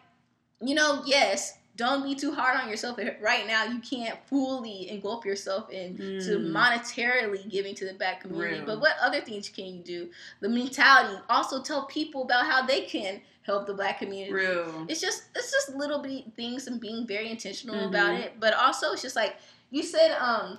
you 0.63 0.75
know, 0.75 1.03
yes, 1.05 1.59
don't 1.77 2.03
be 2.03 2.15
too 2.15 2.33
hard 2.33 2.59
on 2.61 2.69
yourself. 2.69 2.99
Right 3.21 3.47
now, 3.47 3.65
you 3.65 3.79
can't 3.79 4.19
fully 4.27 4.91
engulf 4.91 5.25
yourself 5.25 5.71
into 5.71 6.39
Mm. 6.39 6.51
monetarily 6.51 7.49
giving 7.49 7.75
to 7.77 7.85
the 7.85 7.95
black 7.95 8.23
community. 8.23 8.57
Real. 8.57 8.67
But 8.67 8.81
what 8.81 8.97
other 9.01 9.21
things 9.21 9.49
can 9.49 9.67
you 9.67 9.83
do? 9.85 10.11
The 10.41 10.49
mentality. 10.49 11.23
Also, 11.29 11.63
tell 11.63 11.85
people 11.87 12.23
about 12.23 12.47
how 12.47 12.67
they 12.67 12.81
can 12.81 13.21
help 13.49 13.67
the 13.67 13.75
black 13.75 13.99
community. 13.99 14.33
Real. 14.33 14.87
It's 14.89 15.01
just 15.01 15.25
it's 15.35 15.51
just 15.51 15.75
little 15.75 16.05
things 16.37 16.67
and 16.67 16.81
being 16.81 17.07
very 17.07 17.31
intentional 17.31 17.77
Mhm. 17.77 17.89
about 17.89 18.15
it. 18.15 18.35
But 18.39 18.55
also, 18.55 18.93
it's 18.93 19.03
just 19.03 19.17
like 19.17 19.37
you 19.71 19.83
said, 19.83 20.13
um, 20.21 20.59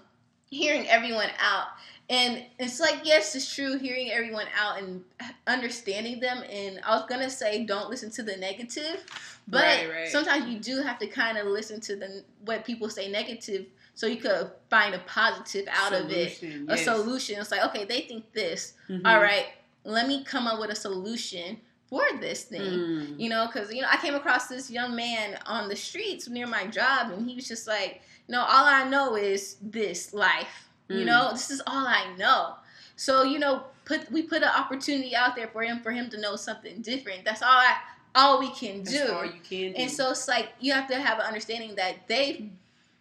hearing 0.49 0.87
everyone 0.89 1.29
out. 1.39 1.67
And 2.11 2.43
it's 2.57 2.79
like, 2.79 3.01
yes, 3.03 3.35
it's 3.35 3.53
true, 3.53 3.77
hearing 3.77 4.09
everyone 4.11 4.47
out 4.59 4.79
and 4.81 5.03
understanding 5.45 6.19
them. 6.19 6.43
And 6.49 6.79
I 6.83 6.95
was 6.95 7.05
gonna 7.07 7.29
say, 7.29 7.65
don't 7.65 7.87
listen 7.89 8.09
to 8.11 8.23
the 8.23 8.35
negative, 8.35 9.03
but 9.47 9.61
Right, 9.63 9.89
right. 9.91 10.07
sometimes 10.09 10.47
you 10.51 10.57
do 10.59 10.81
have 10.81 10.97
to 10.99 11.07
kind 11.07 11.37
of 11.37 11.45
listen 11.45 11.79
to 11.81 11.95
the 11.95 12.23
what 12.45 12.65
people 12.65 12.89
say 12.89 13.11
negative, 13.11 13.67
so 13.93 14.07
you 14.07 14.17
could 14.17 14.49
find 14.71 14.95
a 14.95 14.99
positive 14.99 15.67
out 15.71 15.93
of 15.93 16.09
it, 16.11 16.35
Solution, 16.37 16.65
a 16.71 16.77
solution. 16.77 17.39
It's 17.39 17.51
like, 17.51 17.63
okay, 17.65 17.85
they 17.85 18.01
think 18.01 18.31
this. 18.33 18.73
Mhm. 18.89 19.01
All 19.05 19.21
right, 19.21 19.47
let 19.83 20.07
me 20.07 20.23
come 20.23 20.47
up 20.47 20.59
with 20.59 20.71
a 20.71 20.75
solution 20.75 21.61
for 21.89 22.03
this 22.19 22.43
thing 22.43 22.61
Mm. 22.61 23.19
you 23.19 23.29
know 23.29 23.47
because 23.47 23.73
you 23.73 23.81
know 23.81 23.87
i 23.91 23.97
came 23.97 24.15
across 24.15 24.47
this 24.47 24.69
young 24.69 24.95
man 24.95 25.37
on 25.45 25.67
the 25.69 25.75
streets 25.75 26.27
near 26.29 26.47
my 26.47 26.67
job 26.67 27.11
and 27.11 27.27
he 27.27 27.35
was 27.35 27.47
just 27.47 27.67
like 27.67 28.01
you 28.27 28.31
know 28.33 28.41
all 28.41 28.65
i 28.65 28.87
know 28.87 29.15
is 29.15 29.57
this 29.61 30.13
life 30.13 30.67
you 30.89 31.03
Mm. 31.03 31.05
know 31.07 31.31
this 31.31 31.49
is 31.49 31.61
all 31.67 31.87
i 31.87 32.13
know 32.17 32.55
so 32.95 33.23
you 33.23 33.39
know 33.39 33.63
put 33.85 34.11
we 34.11 34.21
put 34.23 34.43
an 34.43 34.49
opportunity 34.55 35.15
out 35.15 35.35
there 35.35 35.47
for 35.47 35.63
him 35.63 35.79
for 35.81 35.91
him 35.91 36.09
to 36.11 36.19
know 36.21 36.35
something 36.35 36.81
different 36.81 37.25
that's 37.25 37.41
all 37.41 37.49
i 37.71 37.75
all 38.15 38.39
we 38.39 38.49
can 38.51 38.83
That's 38.83 38.91
do 39.05 39.11
all 39.13 39.25
you 39.25 39.39
can 39.47 39.71
do. 39.71 39.73
and 39.77 39.89
so 39.91 40.11
it's 40.11 40.27
like 40.27 40.49
you 40.59 40.73
have 40.73 40.87
to 40.89 40.95
have 40.99 41.19
an 41.19 41.25
understanding 41.25 41.75
that 41.75 42.07
they've 42.07 42.49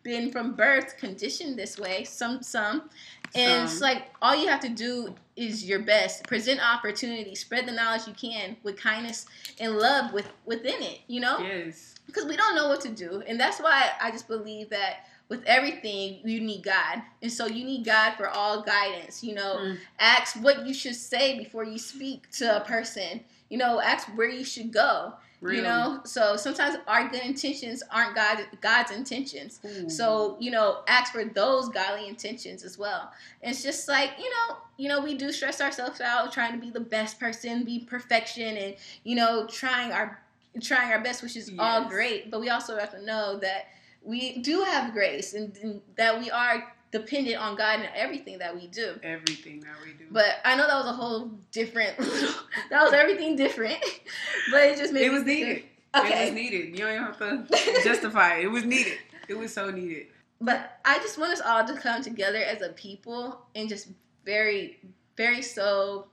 been 0.02 0.30
from 0.30 0.52
birth 0.54 0.96
conditioned 0.98 1.58
this 1.58 1.78
way 1.78 2.04
some 2.04 2.42
some 2.42 2.88
and 3.34 3.64
it's 3.64 3.80
like 3.80 4.10
all 4.22 4.34
you 4.34 4.48
have 4.48 4.60
to 4.60 4.68
do 4.68 5.14
is 5.36 5.64
your 5.64 5.78
best. 5.80 6.26
Present 6.26 6.60
opportunity. 6.60 7.34
Spread 7.34 7.66
the 7.66 7.72
knowledge 7.72 8.06
you 8.06 8.12
can 8.14 8.56
with 8.62 8.76
kindness 8.76 9.26
and 9.60 9.76
love 9.76 10.12
with 10.12 10.28
within 10.44 10.82
it 10.82 11.00
you 11.06 11.20
know? 11.20 11.38
Yes. 11.38 11.94
because 12.06 12.24
we 12.26 12.36
don't 12.36 12.54
know 12.54 12.68
what 12.68 12.80
to 12.82 12.88
do. 12.88 13.22
And 13.26 13.38
that's 13.38 13.60
why 13.60 13.90
i 14.00 14.10
just 14.10 14.28
believe 14.28 14.70
that 14.70 15.06
with 15.28 15.44
everything 15.44 16.20
you 16.24 16.40
need 16.40 16.62
god. 16.64 17.02
And 17.22 17.30
so 17.32 17.46
you 17.46 17.64
need 17.64 17.84
god 17.84 18.14
for 18.14 18.28
all 18.28 18.62
guidance 18.62 19.22
you 19.22 19.34
know? 19.34 19.56
Mm. 19.58 19.78
ask 19.98 20.36
what 20.42 20.66
you 20.66 20.74
should 20.74 20.96
say 20.96 21.38
before 21.38 21.64
you 21.64 21.78
speak 21.78 22.30
to 22.32 22.56
a 22.56 22.60
person. 22.60 23.20
You 23.48 23.58
know 23.58 23.80
ask 23.80 24.08
where 24.16 24.28
you 24.28 24.44
should 24.44 24.72
go 24.72 25.14
You 25.40 25.62
know? 25.62 26.00
So 26.04 26.36
sometimes 26.36 26.76
our 26.86 27.08
good 27.08 27.22
intentions 27.22 27.82
aren't 27.90 28.14
god 28.14 28.46
god's 28.60 28.90
intentions. 28.90 29.60
Ooh. 29.64 29.88
so 29.88 30.36
you 30.40 30.50
know 30.50 30.80
ask 30.88 31.12
for 31.12 31.24
those 31.24 31.68
godly 31.68 32.08
intentions 32.08 32.64
as 32.64 32.78
well. 32.78 33.12
It's 33.42 33.62
just 33.62 33.88
like 33.88 34.12
you 34.18 34.30
know 34.30 34.56
you 34.76 34.88
know 34.88 35.00
we 35.00 35.14
do 35.14 35.30
stress 35.32 35.60
ourselves 35.60 36.00
out 36.00 36.32
trying 36.32 36.52
to 36.52 36.58
be 36.58 36.70
the 36.70 36.80
best 36.80 37.20
person 37.20 37.64
be 37.64 37.80
perfection 37.80 38.56
and 38.56 38.74
you 39.04 39.14
know 39.14 39.46
trying 39.46 39.92
our 39.92 40.20
trying 40.60 40.92
our 40.92 41.00
best 41.00 41.22
which 41.22 41.36
is 41.36 41.52
all 41.58 41.84
great. 41.84 42.30
But 42.30 42.40
we 42.40 42.50
also 42.50 42.76
have 42.76 42.90
to 42.90 43.04
know 43.04 43.38
that 43.38 43.66
we 44.02 44.38
do 44.38 44.62
have 44.62 44.92
grace 44.92 45.34
and, 45.34 45.56
and 45.62 45.80
that 45.96 46.18
we 46.18 46.30
are 46.30 46.72
dependent 46.90 47.36
on 47.36 47.56
god 47.56 47.80
in 47.80 47.86
everything 47.94 48.38
that 48.38 48.54
we 48.54 48.66
do 48.68 48.98
everything 49.02 49.60
that 49.60 49.74
we 49.84 49.92
do. 49.92 50.04
but 50.10 50.38
I 50.44 50.56
know 50.56 50.66
that 50.66 50.76
was 50.76 50.86
a 50.86 50.92
whole 50.92 51.30
different. 51.52 51.96
that 52.70 52.82
was 52.82 52.92
everything 52.92 53.36
different, 53.36 53.78
but 54.50 54.62
it 54.62 54.78
just 54.78 54.92
made 54.92 55.04
it 55.06 55.12
was 55.12 55.24
needed. 55.24 55.64
Okay, 55.96 56.22
It 56.22 56.24
was 56.26 56.34
needed. 56.34 56.78
You 56.78 56.84
don't 56.84 56.98
have 56.98 57.18
to 57.18 57.82
justify 57.84 58.36
it. 58.36 58.44
It 58.44 58.48
was 58.48 58.64
needed. 58.64 58.98
It 59.28 59.36
was 59.38 59.52
so 59.52 59.70
needed. 59.70 60.06
but 60.40 60.78
I 60.84 60.98
just 60.98 61.18
want 61.18 61.32
us 61.32 61.40
all 61.40 61.66
to 61.66 61.74
come 61.74 62.02
together 62.02 62.38
as 62.38 62.62
a 62.62 62.70
people 62.70 63.40
and 63.54 63.68
just 63.68 63.88
very, 64.24 64.78
very 65.16 65.42
so 65.42 66.06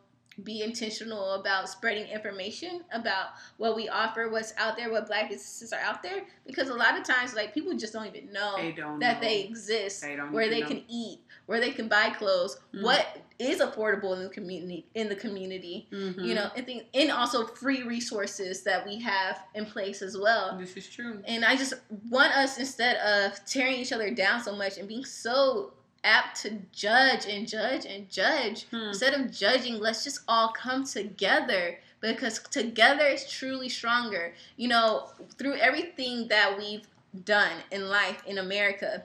be 0.44 0.62
intentional 0.62 1.34
about 1.36 1.70
spreading 1.70 2.08
information 2.08 2.82
about 2.92 3.28
what 3.58 3.76
we 3.76 3.88
offer, 3.88 4.30
what's 4.30 4.54
out 4.58 4.76
there, 4.76 4.92
what 4.92 5.08
black 5.08 5.30
businesses 5.30 5.72
are 5.72 5.80
out 5.80 6.04
there. 6.04 6.24
Because 6.46 6.70
a 6.70 6.74
lot 6.74 6.98
of 7.00 7.06
times, 7.06 7.34
like 7.34 7.54
people 7.54 7.74
just 7.78 7.94
don't 7.94 8.06
even 8.08 8.32
know 8.34 8.56
They 8.58 8.72
don't 8.74 9.00
that 9.00 9.22
know. 9.22 9.28
they 9.28 9.42
exist, 9.44 10.02
They 10.02 10.16
don't 10.16 10.32
where 10.34 10.50
they 10.50 10.62
know. 10.62 10.68
can 10.68 10.84
eat, 10.90 11.20
where 11.46 11.60
they 11.62 11.72
can 11.72 11.88
buy 11.88 12.10
clothes, 12.10 12.58
Mhm. 12.74 12.84
what 12.84 13.06
is 13.40 13.60
affordable 13.60 14.14
in 14.16 14.24
the 14.24 14.30
community 14.30 14.86
in 14.94 15.10
the 15.10 15.16
community. 15.16 15.88
Mhm. 15.92 16.24
you 16.26 16.36
know, 16.36 16.50
and, 16.56 16.66
think, 16.66 16.88
and 16.94 17.12
also 17.12 17.46
free 17.46 17.84
resources 17.84 18.64
that 18.64 18.86
we 18.86 19.00
have 19.00 19.42
in 19.54 19.66
place 19.66 20.02
as 20.02 20.18
well. 20.18 20.58
This 20.58 20.76
is 20.78 20.88
true. 20.88 21.22
And 21.26 21.44
I 21.46 21.56
just 21.56 21.74
want 22.10 22.36
us 22.36 22.58
instead 22.58 22.98
of 22.98 23.44
tearing 23.46 23.76
each 23.76 23.92
other 23.94 24.10
down 24.12 24.42
so 24.44 24.56
much 24.56 24.78
and 24.78 24.88
being 24.88 25.06
so 25.06 25.74
apt 26.06 26.41
to 26.43 26.51
judge 26.72 27.26
and 27.26 27.47
judge 27.47 27.86
and 27.86 28.10
judge, 28.10 28.66
Hmm. 28.72 28.89
instead 28.89 29.14
of 29.14 29.32
judging, 29.32 29.80
let's 29.80 30.03
just 30.03 30.20
all 30.28 30.49
come 30.53 30.86
together 30.86 31.80
because 31.99 32.39
together 32.39 33.06
is 33.08 33.28
truly 33.30 33.68
stronger. 33.70 34.34
You 34.56 34.68
know, 34.70 35.10
through 35.38 35.56
everything 35.56 36.28
that 36.30 36.58
we've 36.58 36.88
done 37.26 37.51
in 37.72 37.89
life 37.89 38.22
in 38.28 38.38
America, 38.38 39.03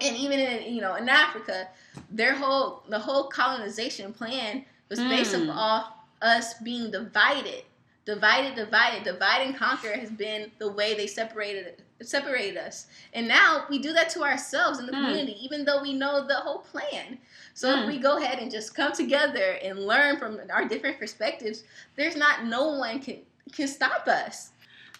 and 0.00 0.16
even 0.16 0.38
in 0.38 0.74
you 0.74 0.80
know 0.80 0.94
in 0.94 1.08
Africa, 1.08 1.68
their 2.10 2.34
whole 2.34 2.84
the 2.88 2.98
whole 3.00 3.24
colonization 3.24 4.12
plan 4.12 4.64
was 4.88 5.00
based 5.00 5.34
Hmm. 5.34 5.50
off 5.50 5.92
us 6.22 6.54
being 6.54 6.90
divided, 6.90 7.64
divided, 8.08 8.54
divided, 8.54 9.04
divide 9.04 9.42
and 9.42 9.54
conquer 9.54 9.92
has 9.92 10.10
been 10.10 10.50
the 10.58 10.72
way 10.72 10.94
they 10.94 11.06
separated 11.06 11.82
separated 12.00 12.56
us, 12.56 12.86
and 13.12 13.28
now 13.28 13.66
we 13.68 13.78
do 13.78 13.92
that 13.92 14.08
to 14.08 14.22
ourselves 14.22 14.78
in 14.78 14.86
the 14.86 14.92
Hmm. 14.92 15.04
community, 15.04 15.36
even 15.44 15.64
though 15.64 15.82
we 15.82 15.92
know 15.92 16.26
the 16.26 16.36
whole 16.36 16.60
plan. 16.60 17.18
So 17.52 17.70
if 17.70 17.80
Hmm. 17.82 17.88
we 17.88 17.98
go 17.98 18.16
ahead 18.16 18.38
and 18.38 18.50
just 18.50 18.74
come 18.74 18.92
together 18.92 19.58
and 19.62 19.86
learn 19.86 20.16
from 20.16 20.40
our 20.48 20.64
different 20.66 20.98
perspectives, 20.98 21.64
there's 21.96 22.16
not 22.16 22.46
no 22.46 22.78
one 22.78 23.00
can 23.00 23.18
can 23.52 23.68
stop 23.68 24.06
us. 24.08 24.52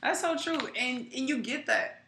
That's 0.02 0.20
so 0.20 0.36
true. 0.36 0.58
And 0.78 1.10
and 1.16 1.28
you 1.28 1.38
get 1.38 1.64
that 1.66 2.02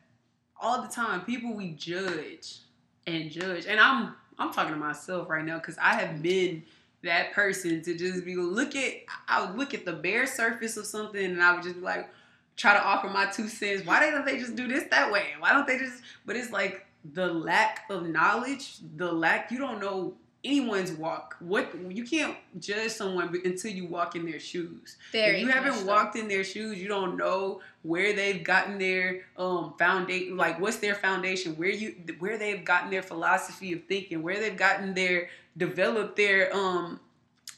all 0.60 0.82
the 0.82 0.88
time. 0.88 1.22
People 1.24 1.54
we 1.54 1.70
judge 1.72 2.58
and 3.06 3.30
judge. 3.30 3.66
And 3.66 3.80
I'm 3.80 4.14
I'm 4.38 4.52
talking 4.52 4.74
to 4.74 4.78
myself 4.78 5.30
right 5.30 5.44
now 5.44 5.56
because 5.58 5.78
I 5.78 5.94
have 5.94 6.20
been 6.20 6.62
that 7.02 7.32
person 7.32 7.82
to 7.82 7.96
just 7.96 8.24
be 8.24 8.36
look 8.36 8.76
at 8.76 8.94
I 9.28 9.44
would 9.44 9.58
look 9.58 9.74
at 9.74 9.84
the 9.84 9.92
bare 9.92 10.26
surface 10.26 10.76
of 10.76 10.86
something 10.86 11.24
and 11.24 11.42
I 11.42 11.54
would 11.54 11.62
just 11.62 11.76
be 11.76 11.82
like 11.82 12.08
try 12.56 12.74
to 12.74 12.84
offer 12.84 13.08
my 13.08 13.26
two 13.26 13.48
cents. 13.48 13.86
Why 13.86 14.00
don't 14.10 14.26
they 14.26 14.38
just 14.38 14.54
do 14.54 14.68
this 14.68 14.84
that 14.90 15.10
way? 15.10 15.28
Why 15.38 15.52
don't 15.52 15.66
they 15.66 15.78
just 15.78 16.02
but 16.26 16.36
it's 16.36 16.50
like 16.50 16.86
the 17.12 17.32
lack 17.32 17.84
of 17.88 18.06
knowledge, 18.06 18.78
the 18.96 19.10
lack 19.10 19.50
you 19.50 19.58
don't 19.58 19.80
know 19.80 20.14
anyone's 20.44 20.92
walk. 20.92 21.36
What 21.40 21.70
you 21.88 22.04
can't 22.04 22.36
judge 22.58 22.90
someone 22.90 23.34
until 23.44 23.70
you 23.70 23.86
walk 23.86 24.16
in 24.16 24.24
their 24.24 24.40
shoes 24.40 24.96
Very. 25.12 25.36
if 25.36 25.42
you 25.42 25.48
haven't 25.48 25.74
so. 25.74 25.86
walked 25.86 26.16
in 26.16 26.28
their 26.28 26.44
shoes, 26.44 26.78
you 26.78 26.88
don't 26.88 27.16
know 27.16 27.60
where 27.82 28.12
they've 28.12 28.44
gotten 28.44 28.78
their 28.78 29.22
um 29.36 29.74
foundation 29.78 30.36
like 30.36 30.60
what's 30.60 30.78
their 30.78 30.94
foundation, 30.94 31.56
where 31.56 31.70
you 31.70 31.94
where 32.18 32.38
they've 32.38 32.64
gotten 32.64 32.90
their 32.90 33.02
philosophy 33.02 33.72
of 33.72 33.84
thinking, 33.84 34.22
where 34.22 34.38
they've 34.38 34.56
gotten 34.56 34.94
their 34.94 35.30
developed 35.56 36.16
their 36.16 36.54
um 36.54 37.00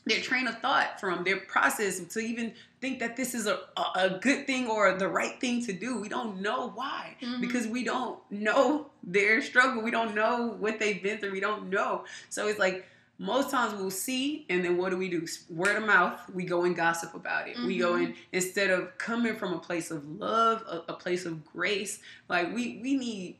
their 0.04 0.20
train 0.20 0.48
of 0.48 0.58
thought 0.58 0.98
from 0.98 1.22
their 1.22 1.36
process 1.36 2.00
to 2.00 2.18
even 2.18 2.52
think 2.80 2.98
that 2.98 3.16
this 3.16 3.34
is 3.34 3.46
a, 3.46 3.60
a, 3.94 4.18
good 4.20 4.48
thing 4.48 4.66
or 4.66 4.92
the 4.98 5.06
right 5.06 5.40
thing 5.40 5.64
to 5.64 5.72
do. 5.72 5.96
We 6.00 6.08
don't 6.08 6.40
know 6.40 6.70
why 6.70 7.16
Mhm. 7.22 7.40
because 7.40 7.68
we 7.68 7.84
don't 7.84 8.18
know 8.32 8.90
their 9.04 9.40
struggle. 9.40 9.80
We 9.80 9.92
don't 9.92 10.12
know 10.16 10.56
what 10.58 10.80
they've 10.80 11.00
been 11.00 11.18
through. 11.18 11.30
We 11.30 11.38
don't 11.38 11.70
know. 11.70 12.04
So 12.30 12.48
it's 12.48 12.58
like 12.58 12.84
most 13.18 13.50
times 13.50 13.74
we'll 13.74 13.92
see, 13.92 14.44
and 14.48 14.64
then 14.64 14.76
what 14.76 14.90
do 14.90 14.96
we 14.96 15.08
do? 15.08 15.24
Word 15.48 15.76
of 15.76 15.84
mouth. 15.84 16.18
We 16.34 16.44
go 16.44 16.64
and 16.64 16.74
gossip 16.74 17.14
about 17.14 17.46
it. 17.46 17.56
We 17.64 17.78
go 17.78 17.92
Mhm. 17.92 18.06
in 18.06 18.14
instead 18.32 18.70
of 18.70 18.98
coming 18.98 19.36
from 19.36 19.52
a 19.52 19.58
place 19.60 19.92
of 19.92 20.04
love, 20.18 20.62
a, 20.62 20.90
a 20.92 20.94
place 20.94 21.24
of 21.26 21.44
grace. 21.52 22.00
Like 22.28 22.52
we 22.52 22.80
we 22.82 22.96
need 22.96 23.36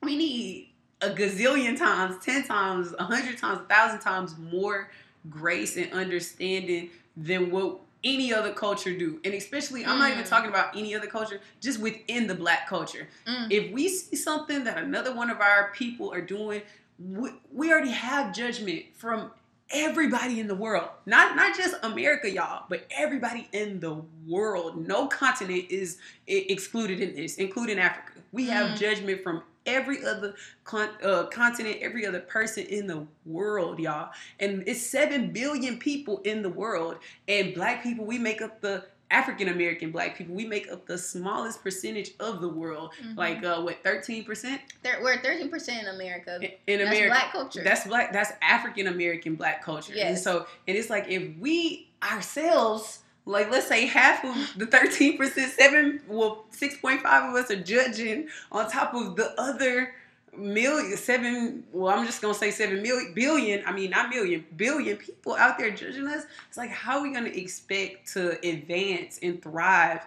we 0.00 0.16
need 0.16 0.71
a 1.02 1.10
gazillion 1.10 1.76
times, 1.76 2.16
ten 2.24 2.44
times, 2.44 2.94
a 2.98 3.04
hundred 3.04 3.38
times, 3.38 3.60
a 3.60 3.64
thousand 3.64 4.00
times 4.00 4.34
more 4.38 4.90
grace 5.30 5.76
and 5.76 5.92
understanding 5.92 6.90
than 7.16 7.50
what 7.50 7.78
any 8.04 8.32
other 8.34 8.52
culture 8.52 8.96
do. 8.96 9.20
And 9.24 9.34
especially, 9.34 9.84
I'm 9.84 9.98
not 9.98 10.10
even 10.10 10.24
Mm. 10.24 10.28
talking 10.28 10.50
about 10.50 10.76
any 10.76 10.94
other 10.94 11.06
culture, 11.06 11.40
just 11.60 11.78
within 11.80 12.26
the 12.26 12.34
black 12.34 12.68
culture. 12.68 13.06
Mm. 13.26 13.46
If 13.50 13.72
we 13.72 13.88
see 13.88 14.16
something 14.16 14.64
that 14.64 14.78
another 14.78 15.14
one 15.14 15.30
of 15.30 15.40
our 15.40 15.70
people 15.74 16.12
are 16.12 16.20
doing, 16.20 16.62
we, 16.98 17.30
we 17.52 17.70
already 17.72 17.90
have 17.90 18.34
judgment 18.34 18.84
from 18.96 19.30
everybody 19.70 20.40
in 20.40 20.48
the 20.48 20.54
world. 20.54 20.88
Not 21.06 21.36
not 21.36 21.56
just 21.56 21.76
America, 21.84 22.28
y'all, 22.28 22.64
but 22.68 22.84
everybody 22.90 23.48
in 23.52 23.78
the 23.80 24.02
world. 24.26 24.86
No 24.86 25.06
continent 25.06 25.66
is 25.70 25.98
excluded 26.26 27.00
in 27.00 27.14
this, 27.14 27.36
including 27.36 27.78
Africa. 27.78 28.12
We 28.32 28.46
have 28.46 28.72
Mm. 28.72 28.78
judgment 28.80 29.22
from 29.22 29.42
every 29.66 30.04
other 30.04 30.34
con- 30.64 30.90
uh, 31.02 31.24
continent, 31.26 31.78
every 31.80 32.06
other 32.06 32.20
person 32.20 32.64
in 32.66 32.86
the 32.86 33.06
world, 33.26 33.78
y'all. 33.78 34.10
And 34.40 34.64
it's 34.66 34.80
7 34.82 35.30
billion 35.32 35.78
people 35.78 36.18
in 36.24 36.42
the 36.42 36.48
world. 36.48 36.96
And 37.28 37.54
black 37.54 37.82
people, 37.82 38.04
we 38.04 38.18
make 38.18 38.42
up 38.42 38.60
the 38.60 38.84
African 39.10 39.48
American 39.48 39.90
black 39.90 40.16
people, 40.16 40.34
we 40.34 40.46
make 40.46 40.72
up 40.72 40.86
the 40.86 40.96
smallest 40.96 41.62
percentage 41.62 42.12
of 42.18 42.40
the 42.40 42.48
world. 42.48 42.92
Mhm. 43.04 43.14
Like 43.18 43.44
uh, 43.44 43.60
what, 43.60 43.82
thirteen 43.84 44.24
percent 44.24 44.62
There- 44.82 45.00
we're 45.02 45.20
thirteen 45.20 45.50
percent 45.50 45.82
in 45.86 45.94
America. 45.94 46.36
in 46.40 46.50
in 46.66 46.78
That's 46.78 46.90
America? 46.96 47.08
black 47.10 47.32
culture. 47.32 47.62
That's 47.62 47.86
black. 47.86 48.10
That's 48.14 48.32
African 48.40 48.86
American 48.86 49.34
black 49.34 49.62
culture. 49.62 49.92
And 49.98 50.18
so, 50.18 50.46
and 50.66 50.78
it's 50.78 50.88
like 50.88 51.08
if 51.08 51.36
we 51.38 51.90
ourselves, 52.02 53.00
like 53.24 53.50
let's 53.50 53.68
say 53.68 53.86
half 53.86 54.24
of 54.24 54.34
the 54.56 54.66
thirteen 54.66 55.16
percent, 55.16 55.52
seven, 55.52 56.00
well, 56.08 56.44
six 56.50 56.76
point 56.76 57.02
five 57.02 57.30
of 57.30 57.34
us 57.36 57.50
are 57.50 57.62
judging 57.62 58.28
on 58.50 58.70
top 58.70 58.94
of 58.94 59.16
the 59.16 59.32
other 59.40 59.94
million, 60.36 60.96
seven. 60.96 61.64
Well, 61.72 61.96
I'm 61.96 62.04
just 62.06 62.20
gonna 62.20 62.34
say 62.34 62.50
seven 62.50 62.82
million, 62.82 63.12
billion. 63.14 63.62
I 63.66 63.72
mean, 63.72 63.90
not 63.90 64.08
million, 64.10 64.44
billion 64.56 64.96
people 64.96 65.34
out 65.34 65.58
there 65.58 65.70
judging 65.70 66.06
us. 66.08 66.24
It's 66.48 66.56
like 66.56 66.70
how 66.70 66.98
are 66.98 67.02
we 67.02 67.12
gonna 67.12 67.28
expect 67.28 68.12
to 68.14 68.38
advance 68.46 69.20
and 69.22 69.42
thrive 69.42 70.00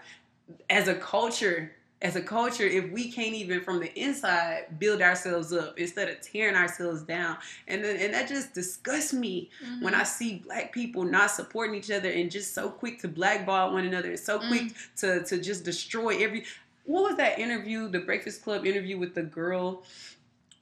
as 0.70 0.88
a 0.88 0.96
culture? 0.96 1.72
As 2.06 2.16
a 2.16 2.22
culture, 2.22 2.66
if 2.68 2.92
we 2.92 3.12
can't 3.12 3.34
even 3.34 3.62
from 3.62 3.80
the 3.80 3.92
inside 4.00 4.78
build 4.78 5.02
ourselves 5.02 5.52
up 5.52 5.80
instead 5.80 6.08
of 6.08 6.22
tearing 6.22 6.54
ourselves 6.56 7.02
down, 7.02 7.36
and 7.68 7.84
then, 7.84 7.96
and 7.98 8.14
that 8.14 8.28
just 8.30 8.54
disgusts 8.54 9.12
me 9.12 9.50
Mhm. 9.66 9.82
when 9.82 9.96
I 9.96 10.04
see 10.04 10.36
black 10.46 10.72
people 10.72 11.04
not 11.04 11.32
supporting 11.32 11.74
each 11.74 11.90
other 11.90 12.12
and 12.12 12.30
just 12.30 12.54
so 12.54 12.70
quick 12.70 13.00
to 13.02 13.08
blackball 13.08 13.74
one 13.74 13.88
another 13.88 14.10
and 14.10 14.20
so 14.20 14.38
quick 14.38 14.66
to 14.98 15.24
to 15.24 15.40
just 15.40 15.64
destroy 15.64 16.24
every. 16.24 16.46
What 16.84 17.02
was 17.06 17.16
that 17.18 17.40
interview? 17.40 17.88
The 17.90 18.02
Breakfast 18.02 18.44
Club 18.44 18.68
interview 18.68 19.00
with 19.00 19.16
the 19.16 19.24
girl 19.24 19.82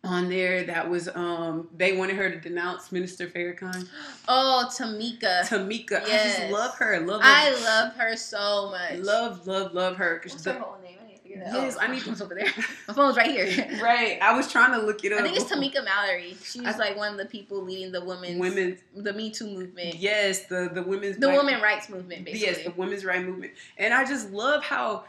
on 0.05 0.29
there 0.29 0.63
that 0.63 0.89
was 0.89 1.09
um 1.13 1.67
they 1.75 1.91
wanted 1.91 2.15
her 2.15 2.29
to 2.31 2.39
denounce 2.39 2.89
Minister 2.93 3.27
Farrakhan. 3.27 3.85
oh, 4.29 4.69
Tamika. 4.71 5.41
Tamika, 5.41 6.03
I 6.03 6.05
just 6.07 6.51
love 6.51 6.75
her. 6.75 7.01
Love, 7.01 7.19
I 7.21 7.49
love 7.65 7.93
her 7.95 8.15
so 8.15 8.69
much. 8.71 8.99
love, 8.99 9.45
love, 9.45 9.73
love 9.73 9.97
her. 9.97 10.19
'cause 10.19 10.31
What's 10.31 10.43
the- 10.45 10.53
her 10.53 10.59
whole 10.59 10.77
name? 10.81 10.89
I 11.33 11.39
need 11.39 11.43
figure 11.45 11.59
that 11.59 11.63
Yes. 11.63 11.77
I 11.79 11.87
need 11.87 11.99
to- 11.99 12.05
phone's 12.05 12.21
over 12.21 12.35
there. 12.35 12.47
My 12.87 12.93
phone's 12.93 13.17
right 13.17 13.31
here. 13.31 13.79
right. 13.81 14.17
I 14.21 14.35
was 14.35 14.51
trying 14.51 14.71
to 14.79 14.85
look 14.85 15.03
it 15.03 15.11
up. 15.13 15.19
I 15.19 15.23
think 15.23 15.35
it's 15.37 15.51
Tamika 15.51 15.83
Mallory. 15.83 16.35
She's 16.43 16.65
I- 16.65 16.77
like 16.77 16.97
one 16.97 17.11
of 17.11 17.17
the 17.17 17.25
people 17.25 17.61
leading 17.63 17.91
the 17.91 18.03
women's 18.03 18.39
Women's 18.39 18.79
the 18.95 19.13
Me 19.13 19.31
Too 19.31 19.47
movement. 19.47 19.95
yes, 19.95 20.45
the 20.47 20.69
the 20.73 20.83
women's 20.83 21.17
The 21.17 21.29
women 21.29 21.61
rights 21.61 21.89
movement, 21.89 22.25
basically. 22.25 22.47
yes, 22.47 22.63
the 22.63 22.71
women's 22.71 23.05
right 23.05 23.23
movement, 23.23 23.53
and 23.77 23.93
I 23.93 24.05
just 24.05 24.31
love 24.31 24.63
how 24.63 25.05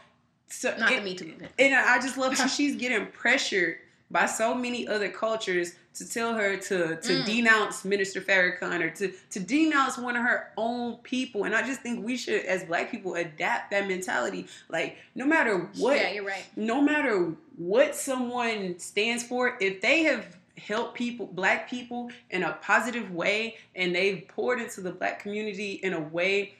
so 0.47 0.75
Not 0.77 0.91
it- 0.91 0.97
the 0.99 1.01
Me 1.05 1.15
Too 1.15 1.25
movement. 1.25 1.51
And 1.59 1.73
I 1.73 1.99
just 1.99 2.17
love 2.17 2.37
how 2.37 2.47
she's 2.57 2.75
getting 2.75 3.07
pressured 3.07 3.77
by 4.11 4.25
so 4.27 4.53
many 4.53 4.87
other 4.87 5.09
cultures 5.09 5.73
to 5.95 6.07
tell 6.09 6.33
her 6.35 6.57
to 6.57 6.95
to 6.97 7.13
Mm. 7.13 7.25
denounce 7.25 7.85
Minister 7.85 8.21
Farrakhan 8.21 8.81
or 8.81 8.89
to 8.91 9.13
to 9.31 9.39
denounce 9.39 9.97
one 9.97 10.15
of 10.15 10.23
her 10.23 10.51
own 10.57 10.97
people. 10.97 11.43
And 11.45 11.55
I 11.55 11.65
just 11.65 11.81
think 11.81 12.05
we 12.05 12.17
should, 12.17 12.45
as 12.45 12.63
Black 12.65 12.91
people, 12.91 13.15
adapt 13.15 13.71
that 13.71 13.87
mentality. 13.87 14.47
Like 14.69 14.97
no 15.15 15.25
matter 15.25 15.69
what, 15.77 15.97
Yeah, 15.97 16.11
you're 16.11 16.25
right. 16.25 16.43
no 16.55 16.81
matter 16.81 17.33
what 17.57 17.95
someone 17.95 18.77
stands 18.79 19.23
for, 19.23 19.57
if 19.59 19.81
they 19.81 20.03
have 20.03 20.35
helped 20.57 20.95
people, 20.95 21.25
black 21.27 21.69
people, 21.69 22.09
in 22.31 22.43
a 22.43 22.53
positive 22.61 23.11
way, 23.11 23.57
and 23.75 23.93
they've 23.93 24.25
poured 24.27 24.59
into 24.61 24.81
the 24.81 24.91
black 24.91 25.19
community 25.21 25.73
in 25.83 25.93
a 25.93 25.99
way 25.99 26.53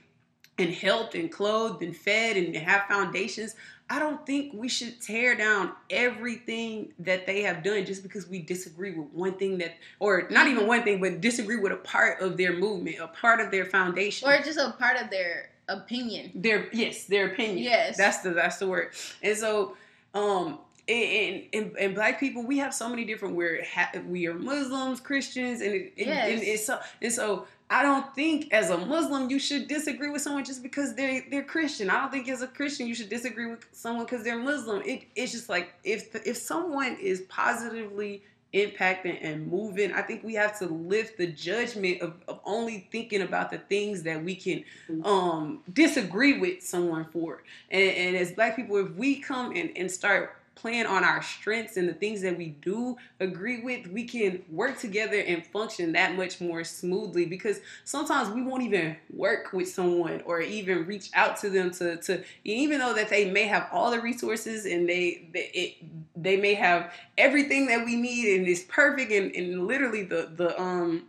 and 0.57 0.69
helped 0.73 1.15
and 1.15 1.31
clothed 1.31 1.81
and 1.81 1.95
fed 1.95 2.37
and 2.37 2.55
have 2.55 2.83
foundations, 2.87 3.55
I 3.89 3.99
don't 3.99 4.25
think 4.25 4.53
we 4.53 4.67
should 4.67 4.99
tear 4.99 5.35
down 5.35 5.71
everything 5.91 6.91
that 6.99 7.27
they 7.27 7.43
have 7.43 7.63
done 7.63 7.85
just 7.85 8.01
because 8.01 8.27
we 8.27 8.41
disagree 8.41 8.91
with 8.91 9.09
one 9.09 9.33
thing 9.33 9.59
that, 9.59 9.75
or 9.99 10.27
not 10.31 10.47
even 10.47 10.65
one 10.65 10.83
thing, 10.83 10.99
but 10.99 11.21
disagree 11.21 11.57
with 11.57 11.71
a 11.71 11.75
part 11.77 12.19
of 12.19 12.35
their 12.35 12.53
movement, 12.53 12.97
a 12.99 13.07
part 13.07 13.39
of 13.39 13.51
their 13.51 13.65
foundation. 13.65 14.27
Or 14.27 14.37
just 14.41 14.57
a 14.57 14.71
part 14.79 14.97
of 14.99 15.11
their 15.11 15.51
opinion. 15.69 16.31
Their 16.33 16.67
yes, 16.73 17.05
their 17.05 17.27
opinion. 17.27 17.59
Yes. 17.59 17.95
that's 17.97 18.19
the 18.19 18.31
that's 18.31 18.57
the 18.57 18.67
word. 18.67 18.89
And 19.21 19.37
so, 19.37 19.77
um, 20.15 20.59
and 20.87 21.43
and, 21.53 21.77
and 21.77 21.93
black 21.95 22.19
people, 22.19 22.43
we 22.43 22.57
have 22.59 22.73
so 22.73 22.89
many 22.89 23.05
different. 23.05 23.35
We're 23.35 23.63
ha- 23.63 23.91
we 24.07 24.25
are 24.27 24.33
Muslims, 24.33 24.99
Christians, 24.99 25.61
and 25.61 25.73
it, 25.75 25.93
and- 25.97 26.07
Yes. 26.07 26.31
and 26.31 26.41
it's 26.43 26.65
so 26.65 26.79
and 27.01 27.13
so. 27.13 27.45
I 27.69 27.81
don't 27.81 28.13
think 28.13 28.53
as 28.53 28.69
a 28.69 28.77
Muslim 28.77 29.29
you 29.29 29.39
should 29.39 29.67
disagree 29.67 30.09
with 30.09 30.21
someone 30.21 30.45
just 30.45 30.61
because 30.61 30.93
they 30.93 31.25
they're 31.31 31.43
Christian. 31.43 31.89
I 31.89 32.01
don't 32.01 32.11
think 32.11 32.29
as 32.29 32.41
a 32.41 32.47
Christian 32.47 32.87
you 32.87 32.93
should 32.93 33.09
disagree 33.09 33.47
with 33.47 33.65
someone 33.71 34.05
because 34.05 34.23
they're 34.23 34.37
Muslim. 34.37 34.83
It, 34.83 35.05
it's 35.15 35.31
just 35.31 35.49
like 35.49 35.73
if 35.83 36.11
the, 36.11 36.27
if 36.29 36.37
someone 36.37 36.95
is 37.01 37.21
positively 37.21 38.23
impacting 38.53 39.17
and 39.21 39.47
moving, 39.47 39.91
I 39.91 40.01
think 40.03 40.23
we 40.23 40.35
have 40.35 40.57
to 40.59 40.67
lift 40.67 41.17
the 41.17 41.27
judgment 41.27 42.01
of, 42.01 42.13
of 42.27 42.39
only 42.45 42.87
thinking 42.91 43.21
about 43.21 43.51
the 43.51 43.57
things 43.57 44.03
that 44.03 44.23
we 44.23 44.35
can 44.35 44.63
um 45.03 45.61
disagree 45.73 46.37
with 46.37 46.61
someone 46.61 47.05
for. 47.05 47.43
And, 47.71 47.89
and 47.89 48.15
as 48.15 48.31
black 48.31 48.55
people, 48.55 48.77
if 48.77 48.91
we 48.93 49.19
come 49.19 49.55
and, 49.55 49.71
and 49.75 49.89
start 49.89 50.37
playing 50.55 50.85
on 50.85 51.03
our 51.03 51.21
strengths 51.21 51.77
and 51.77 51.87
the 51.87 51.93
things 51.93 52.21
that 52.21 52.37
we 52.37 52.49
do 52.61 52.97
agree 53.19 53.61
with, 53.61 53.87
we 53.87 54.05
can 54.05 54.41
work 54.49 54.79
together 54.79 55.19
and 55.19 55.45
function 55.45 55.91
that 55.91 56.15
much 56.15 56.41
more 56.41 56.63
smoothly 56.63 57.25
because 57.25 57.59
sometimes 57.83 58.29
we 58.29 58.41
won't 58.41 58.63
even 58.63 58.95
work 59.13 59.53
with 59.53 59.69
someone 59.69 60.21
or 60.25 60.41
even 60.41 60.85
reach 60.85 61.09
out 61.13 61.37
to 61.37 61.49
them 61.49 61.71
to, 61.71 61.97
to 61.97 62.23
even 62.45 62.79
though 62.79 62.93
that 62.93 63.09
they 63.09 63.29
may 63.29 63.43
have 63.43 63.67
all 63.71 63.91
the 63.91 63.99
resources 63.99 64.65
and 64.65 64.87
they 64.87 65.29
they, 65.33 65.51
it, 65.53 65.75
they 66.15 66.37
may 66.37 66.53
have 66.53 66.93
everything 67.17 67.67
that 67.67 67.85
we 67.85 67.95
need 67.95 68.37
and 68.37 68.47
it's 68.47 68.63
perfect 68.63 69.11
and, 69.11 69.35
and 69.35 69.67
literally 69.67 70.03
the 70.03 70.31
the 70.35 70.59
um 70.59 71.03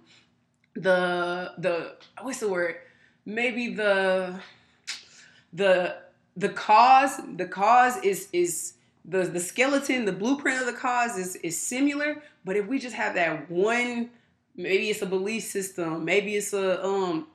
the 0.74 1.52
the 1.58 1.94
what's 2.22 2.40
the 2.40 2.48
word? 2.48 2.76
Maybe 3.24 3.74
the 3.74 4.38
the 5.52 5.96
the 6.36 6.50
cause 6.50 7.20
the 7.36 7.46
cause 7.46 7.96
is 7.98 8.28
is 8.32 8.74
the 9.08 9.24
the 9.24 9.40
skeleton 9.40 10.04
the 10.04 10.12
blueprint 10.12 10.60
of 10.60 10.66
the 10.66 10.72
cause 10.72 11.16
is 11.16 11.36
is 11.36 11.60
similar 11.60 12.22
but 12.44 12.56
if 12.56 12.66
we 12.66 12.78
just 12.78 12.94
have 12.94 13.14
that 13.14 13.50
one 13.50 14.10
maybe 14.56 14.90
it's 14.90 15.02
a 15.02 15.06
belief 15.06 15.44
system 15.44 16.04
maybe 16.04 16.36
it's 16.36 16.52
a 16.52 16.84
um 16.84 17.26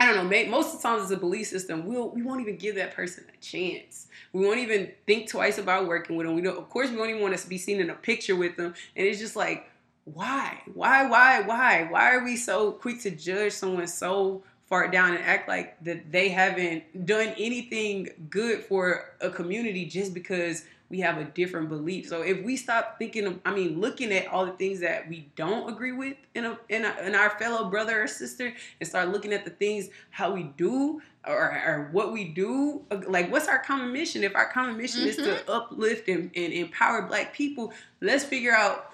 I 0.00 0.06
don't 0.06 0.30
know. 0.30 0.46
Most 0.48 0.74
of 0.74 0.80
the 0.80 0.88
times, 0.88 1.02
it's 1.02 1.10
a 1.12 1.16
belief 1.18 1.48
system. 1.48 1.84
We'll 1.84 2.08
we 2.08 2.22
won't 2.22 2.40
even 2.40 2.56
give 2.56 2.74
that 2.76 2.94
person 2.94 3.24
a 3.28 3.36
chance. 3.44 4.08
We 4.32 4.46
won't 4.46 4.58
even 4.58 4.90
think 5.06 5.28
twice 5.28 5.58
about 5.58 5.86
working 5.86 6.16
with 6.16 6.26
them. 6.26 6.34
We 6.34 6.40
don't. 6.40 6.56
Of 6.56 6.70
course, 6.70 6.88
we 6.88 6.96
don't 6.96 7.10
even 7.10 7.20
want 7.20 7.36
to 7.36 7.46
be 7.46 7.58
seen 7.58 7.80
in 7.80 7.90
a 7.90 7.94
picture 7.94 8.34
with 8.34 8.56
them. 8.56 8.72
And 8.96 9.06
it's 9.06 9.18
just 9.18 9.36
like, 9.36 9.70
why, 10.04 10.62
why, 10.72 11.06
why, 11.06 11.42
why, 11.42 11.86
why 11.90 12.14
are 12.14 12.24
we 12.24 12.36
so 12.36 12.72
quick 12.72 13.00
to 13.02 13.10
judge 13.10 13.52
someone 13.52 13.86
so 13.86 14.42
far 14.70 14.88
down 14.88 15.16
and 15.16 15.24
act 15.24 15.48
like 15.48 15.82
that 15.84 16.10
they 16.10 16.30
haven't 16.30 17.04
done 17.04 17.34
anything 17.38 18.08
good 18.30 18.60
for 18.64 19.10
a 19.20 19.28
community 19.28 19.84
just 19.84 20.14
because 20.14 20.64
we 20.90 20.98
have 21.00 21.18
a 21.18 21.24
different 21.24 21.68
belief. 21.68 22.08
So 22.08 22.22
if 22.22 22.42
we 22.44 22.56
stop 22.56 22.98
thinking 22.98 23.24
of, 23.24 23.38
I 23.44 23.54
mean, 23.54 23.80
looking 23.80 24.12
at 24.12 24.26
all 24.26 24.44
the 24.44 24.52
things 24.52 24.80
that 24.80 25.08
we 25.08 25.30
don't 25.36 25.70
agree 25.72 25.92
with 25.92 26.16
in 26.34 26.44
a, 26.44 26.58
in, 26.68 26.84
a, 26.84 26.94
in 27.02 27.14
our 27.14 27.30
fellow 27.38 27.70
brother 27.70 28.02
or 28.02 28.08
sister, 28.08 28.52
and 28.80 28.88
start 28.88 29.10
looking 29.10 29.32
at 29.32 29.44
the 29.44 29.52
things 29.52 29.88
how 30.10 30.32
we 30.32 30.42
do 30.56 31.00
or, 31.26 31.62
or 31.64 31.88
what 31.92 32.12
we 32.12 32.24
do, 32.24 32.84
like 33.06 33.30
what's 33.30 33.46
our 33.46 33.60
common 33.60 33.92
mission? 33.92 34.24
If 34.24 34.34
our 34.34 34.50
common 34.50 34.76
mission 34.76 35.06
is 35.06 35.16
to 35.16 35.22
mm-hmm. 35.22 35.50
uplift 35.50 36.08
and, 36.08 36.30
and 36.34 36.52
empower 36.52 37.02
Black 37.02 37.32
people, 37.32 37.72
let's 38.00 38.24
figure 38.24 38.52
out 38.52 38.92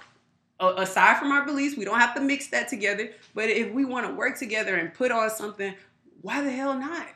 aside 0.60 1.18
from 1.18 1.32
our 1.32 1.46
beliefs, 1.46 1.76
we 1.76 1.84
don't 1.86 2.00
have 2.00 2.14
to 2.14 2.20
mix 2.20 2.48
that 2.48 2.68
together. 2.68 3.10
But 3.34 3.48
if 3.48 3.72
we 3.72 3.86
want 3.86 4.06
to 4.06 4.14
work 4.14 4.38
together 4.38 4.76
and 4.76 4.92
put 4.92 5.10
on 5.10 5.30
something, 5.30 5.74
why 6.20 6.42
the 6.42 6.50
hell 6.50 6.78
not? 6.78 7.06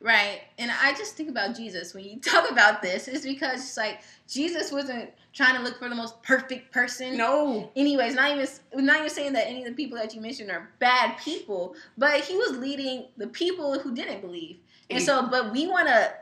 Right. 0.00 0.40
And 0.58 0.70
I 0.70 0.92
just 0.94 1.16
think 1.16 1.28
about 1.28 1.56
Jesus 1.56 1.94
when 1.94 2.04
you 2.04 2.20
talk 2.20 2.50
about 2.50 2.82
this, 2.82 3.08
is 3.08 3.24
because 3.24 3.60
it's 3.60 3.76
like 3.76 4.00
Jesus 4.28 4.72
wasn't 4.72 5.10
trying 5.32 5.56
to 5.56 5.62
look 5.62 5.78
for 5.78 5.88
the 5.88 5.94
most 5.94 6.22
perfect 6.22 6.72
person. 6.72 7.16
No, 7.16 7.70
Anyways, 7.76 8.14
not 8.14 8.30
even 8.30 8.48
not 8.74 8.98
even 8.98 9.10
saying 9.10 9.32
that 9.34 9.46
any 9.46 9.62
of 9.62 9.68
the 9.68 9.74
people 9.74 9.96
that 9.98 10.14
you 10.14 10.20
mentioned 10.20 10.50
are 10.50 10.70
bad 10.78 11.16
people, 11.18 11.74
but 11.96 12.20
he 12.20 12.36
was 12.36 12.56
leading 12.58 13.06
the 13.16 13.28
people 13.28 13.78
who 13.78 13.94
didn't 13.94 14.20
believe. 14.20 14.58
And 14.90 15.02
so, 15.02 15.28
but 15.30 15.52
we 15.52 15.66
want 15.66 15.88
to 15.88 16.12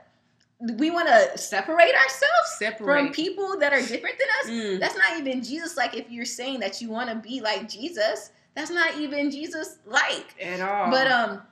we 0.59 0.91
want 0.91 1.07
to 1.09 1.37
separate 1.37 1.95
ourselves 1.95 2.57
separate. 2.59 2.87
from 2.87 3.13
people 3.13 3.59
that 3.59 3.73
are 3.73 3.81
different 3.81 4.17
than 4.19 4.29
us. 4.41 4.65
Mm, 4.67 4.81
That's 4.81 4.97
not 4.97 5.19
even 5.19 5.43
Jesus. 5.43 5.77
Like 5.77 5.95
if 5.95 6.11
you're 6.11 6.25
saying 6.25 6.61
that 6.61 6.81
you 6.81 6.89
want 6.91 7.11
to 7.11 7.17
be 7.17 7.41
like 7.41 7.69
Jesus, 7.69 8.31
that's 8.55 8.71
not 8.71 8.97
even 8.97 9.31
Jesus 9.31 9.79
like. 9.87 10.35
at 10.41 10.61
all. 10.61 10.91
But 10.91 11.11
um, 11.11 11.43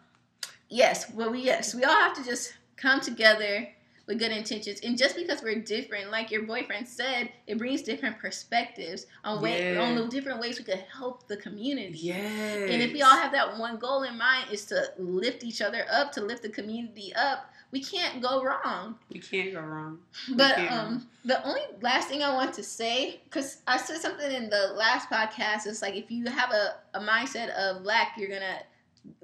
yes, 0.74 1.10
well, 1.14 1.30
we 1.30 1.40
yes, 1.40 1.74
we 1.74 1.84
all 1.84 1.94
have 1.94 2.14
to 2.16 2.24
just 2.24 2.54
come 2.76 3.00
together 3.00 3.68
with 4.06 4.18
good 4.18 4.32
intentions, 4.32 4.80
and 4.84 4.98
just 4.98 5.16
because 5.16 5.42
we're 5.42 5.60
different, 5.60 6.10
like 6.10 6.30
your 6.30 6.42
boyfriend 6.42 6.86
said, 6.86 7.30
it 7.46 7.56
brings 7.56 7.80
different 7.80 8.18
perspectives 8.18 9.06
on 9.24 9.40
way 9.40 9.72
Yeah. 9.74 9.80
on 9.82 9.94
the 9.94 10.06
different 10.08 10.40
ways 10.40 10.58
we 10.58 10.64
could 10.64 10.84
help 10.92 11.26
the 11.26 11.38
community. 11.38 11.98
yes. 12.12 12.70
And 12.70 12.82
if 12.82 12.92
we 12.92 13.00
all 13.00 13.16
have 13.16 13.32
that 13.32 13.56
one 13.58 13.78
goal 13.78 14.02
in 14.02 14.18
mind, 14.18 14.44
is 14.52 14.66
to 14.66 14.92
lift 14.98 15.42
each 15.42 15.62
other 15.62 15.86
up, 15.90 16.12
to 16.12 16.20
lift 16.20 16.42
the 16.42 16.50
community 16.50 17.14
up, 17.14 17.50
we 17.70 17.82
can't 17.82 18.20
go 18.20 18.44
wrong. 18.44 18.96
we 19.10 19.20
can't 19.20 19.52
go 19.54 19.60
wrong. 19.60 19.98
But 20.36 20.58
um, 20.70 21.08
the 21.24 21.42
only 21.48 21.62
last 21.80 22.08
thing 22.08 22.22
I 22.22 22.32
want 22.34 22.52
to 22.54 22.62
say, 22.62 23.20
because 23.24 23.62
I 23.66 23.78
said 23.78 24.02
something 24.02 24.30
in 24.30 24.50
the 24.50 24.74
last 24.76 25.08
podcast, 25.08 25.66
is 25.66 25.80
like 25.80 25.94
if 25.96 26.10
you 26.10 26.26
have 26.26 26.50
a, 26.52 26.74
a 26.92 27.00
mindset 27.00 27.48
of 27.56 27.82
lack, 27.82 28.18
you're 28.18 28.28
gonna 28.28 28.58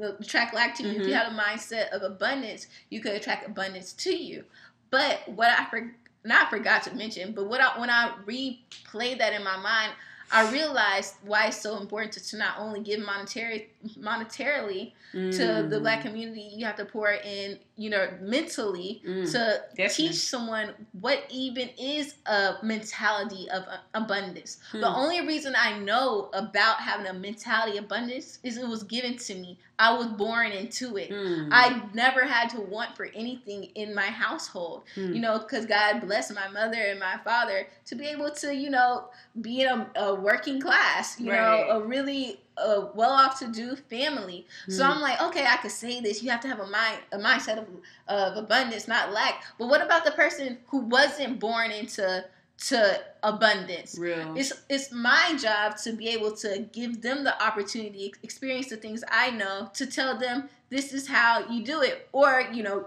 attract 0.01 0.55
lack 0.55 0.75
to 0.77 0.83
you. 0.83 1.01
If 1.01 1.07
you 1.07 1.15
had 1.15 1.33
a 1.33 1.37
mindset 1.37 1.91
of 1.91 2.03
abundance, 2.03 2.67
you 2.91 3.01
could 3.01 3.13
attract 3.13 3.47
abundance 3.47 3.93
to 3.95 4.15
you. 4.15 4.45
But 4.91 5.21
what 5.29 5.49
I 5.49 5.65
for, 5.67 5.95
not 6.25 6.51
forgot 6.51 6.83
to 6.85 6.95
mention, 6.95 7.33
but 7.33 7.47
what 7.49 7.61
I, 7.61 7.79
when 7.79 7.91
I 7.91 8.13
replayed 8.27 9.19
that 9.19 9.33
in 9.33 9.45
my 9.45 9.57
mind, 9.57 9.93
I 10.33 10.51
realized 10.53 11.15
why 11.25 11.47
it's 11.47 11.61
so 11.61 11.79
important 11.79 12.13
to, 12.13 12.29
to 12.29 12.37
not 12.37 12.59
only 12.59 12.81
give 12.81 13.01
monetary 13.01 13.71
monetarily 13.99 14.93
to 15.13 15.67
the 15.69 15.77
Mm. 15.77 15.81
black 15.83 16.03
community, 16.03 16.43
you 16.55 16.65
have 16.67 16.77
to 16.77 16.85
pour 16.85 17.11
in, 17.13 17.59
you 17.77 17.91
know, 17.91 18.09
mentally 18.21 19.03
Mm. 19.05 19.25
to 19.33 19.63
Definitely. 19.75 19.89
teach 20.09 20.15
someone 20.17 20.75
what 21.01 21.25
even 21.31 21.69
is 21.79 22.15
a 22.27 22.55
mentality 22.63 23.49
of 23.51 23.65
abundance. 23.95 24.59
The 24.73 24.79
Hmm. 24.91 24.97
only 25.01 25.21
reason 25.27 25.55
I 25.57 25.79
know 25.79 26.31
about 26.33 26.77
having 26.81 27.07
a 27.07 27.13
mentality 27.13 27.79
of 27.79 27.85
abundance 27.85 28.39
is 28.43 28.57
it 28.57 28.67
was 28.69 28.83
given 28.85 29.17
to 29.19 29.35
me. 29.35 29.59
I 29.79 29.95
was 29.95 30.09
born 30.09 30.53
into 30.53 30.99
it. 30.99 31.11
Mm. 31.11 31.49
I 31.51 31.83
never 31.95 32.25
had 32.25 32.51
to 32.51 32.61
want 32.61 32.97
for 32.97 33.07
anything 33.15 33.65
in 33.75 33.95
my 33.95 34.07
household, 34.07 34.83
Mm. 34.95 35.15
you 35.15 35.21
know, 35.21 35.39
because 35.39 35.65
God 35.65 36.03
blessed 36.03 36.35
my 36.35 36.49
mother 36.49 36.77
and 36.83 37.01
my 37.01 37.17
father 37.25 37.67
to 37.87 37.95
be 37.95 38.07
able 38.07 38.31
to, 38.31 38.55
you 38.55 38.69
know, 38.69 39.09
be 39.41 39.63
in 39.63 39.69
a, 39.69 39.91
a 39.97 40.15
working 40.15 40.61
class, 40.61 41.19
you 41.19 41.33
Right. 41.33 41.67
know, 41.67 41.79
a 41.79 41.81
really 41.81 42.41
uh, 42.61 42.89
well-off 42.95 43.39
to 43.41 43.49
do 43.49 43.77
family. 43.77 44.47
So 44.69 44.83
Mm. 44.85 44.91
I'm 44.91 45.01
like, 45.01 45.21
okay, 45.23 45.47
I 45.47 45.57
could 45.57 45.71
say 45.71 46.01
this. 46.01 46.23
You 46.23 46.31
have 46.31 46.41
to 46.41 46.49
have 46.49 46.61
a 46.61 46.67
mind, 46.67 46.99
a 47.13 47.19
mindset 47.19 47.59
of, 47.59 47.67
of 48.09 48.37
abundance, 48.37 48.87
not 48.87 49.13
lack. 49.13 49.45
But 49.59 49.69
what 49.69 49.83
about 49.83 50.05
the 50.05 50.13
person 50.13 50.59
who 50.69 50.79
wasn't 50.81 51.39
born 51.41 51.71
into 51.71 52.25
to 52.69 53.01
abundance? 53.23 53.97
real. 53.99 54.35
It's 54.37 54.53
it's 54.69 54.93
my 54.93 55.35
job 55.41 55.77
to 55.85 55.93
be 55.93 56.09
able 56.09 56.33
to 56.37 56.69
give 56.73 57.01
them 57.01 57.25
the 57.25 57.35
opportunity, 57.43 58.13
experience 58.23 58.69
the 58.69 58.77
things 58.77 59.03
I 59.11 59.31
know, 59.31 59.71
to 59.75 59.87
tell 59.87 60.19
them 60.19 60.49
this 60.69 60.93
is 60.93 61.09
how 61.09 61.49
you 61.49 61.65
do 61.65 61.81
it, 61.83 62.09
or 62.13 62.45
you 62.53 62.63
know, 62.63 62.87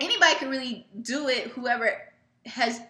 anybody 0.00 0.34
can 0.36 0.50
really 0.50 0.86
do 1.02 1.28
it. 1.28 1.48
Whoever 1.48 1.88
has 2.46 2.80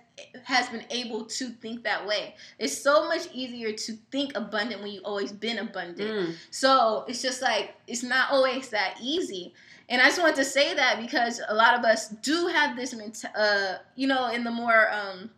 has 0.44 0.68
been 0.68 0.84
able 0.90 1.24
to 1.24 1.48
think 1.48 1.84
that 1.84 2.06
way. 2.06 2.34
It's 2.58 2.76
so 2.76 3.06
much 3.08 3.28
easier 3.32 3.72
to 3.72 3.92
think 4.10 4.36
abundant 4.36 4.82
when 4.82 4.92
you've 4.92 5.04
always 5.04 5.32
been 5.32 5.58
abundant. 5.58 6.10
Mm. 6.10 6.34
So 6.50 7.04
it's 7.08 7.22
just 7.22 7.42
like 7.42 7.74
it's 7.86 8.02
not 8.02 8.30
always 8.30 8.68
that 8.70 8.98
easy. 9.02 9.54
And 9.90 10.02
I 10.02 10.06
just 10.06 10.20
wanted 10.20 10.36
to 10.36 10.44
say 10.44 10.74
that 10.74 11.00
because 11.00 11.40
a 11.48 11.54
lot 11.54 11.78
of 11.78 11.84
us 11.84 12.08
do 12.08 12.46
have 12.48 12.76
this, 12.76 12.94
uh, 13.24 13.78
you 13.96 14.06
know, 14.06 14.28
in 14.28 14.44
the 14.44 14.50
more 14.50 14.92
um, 14.92 15.30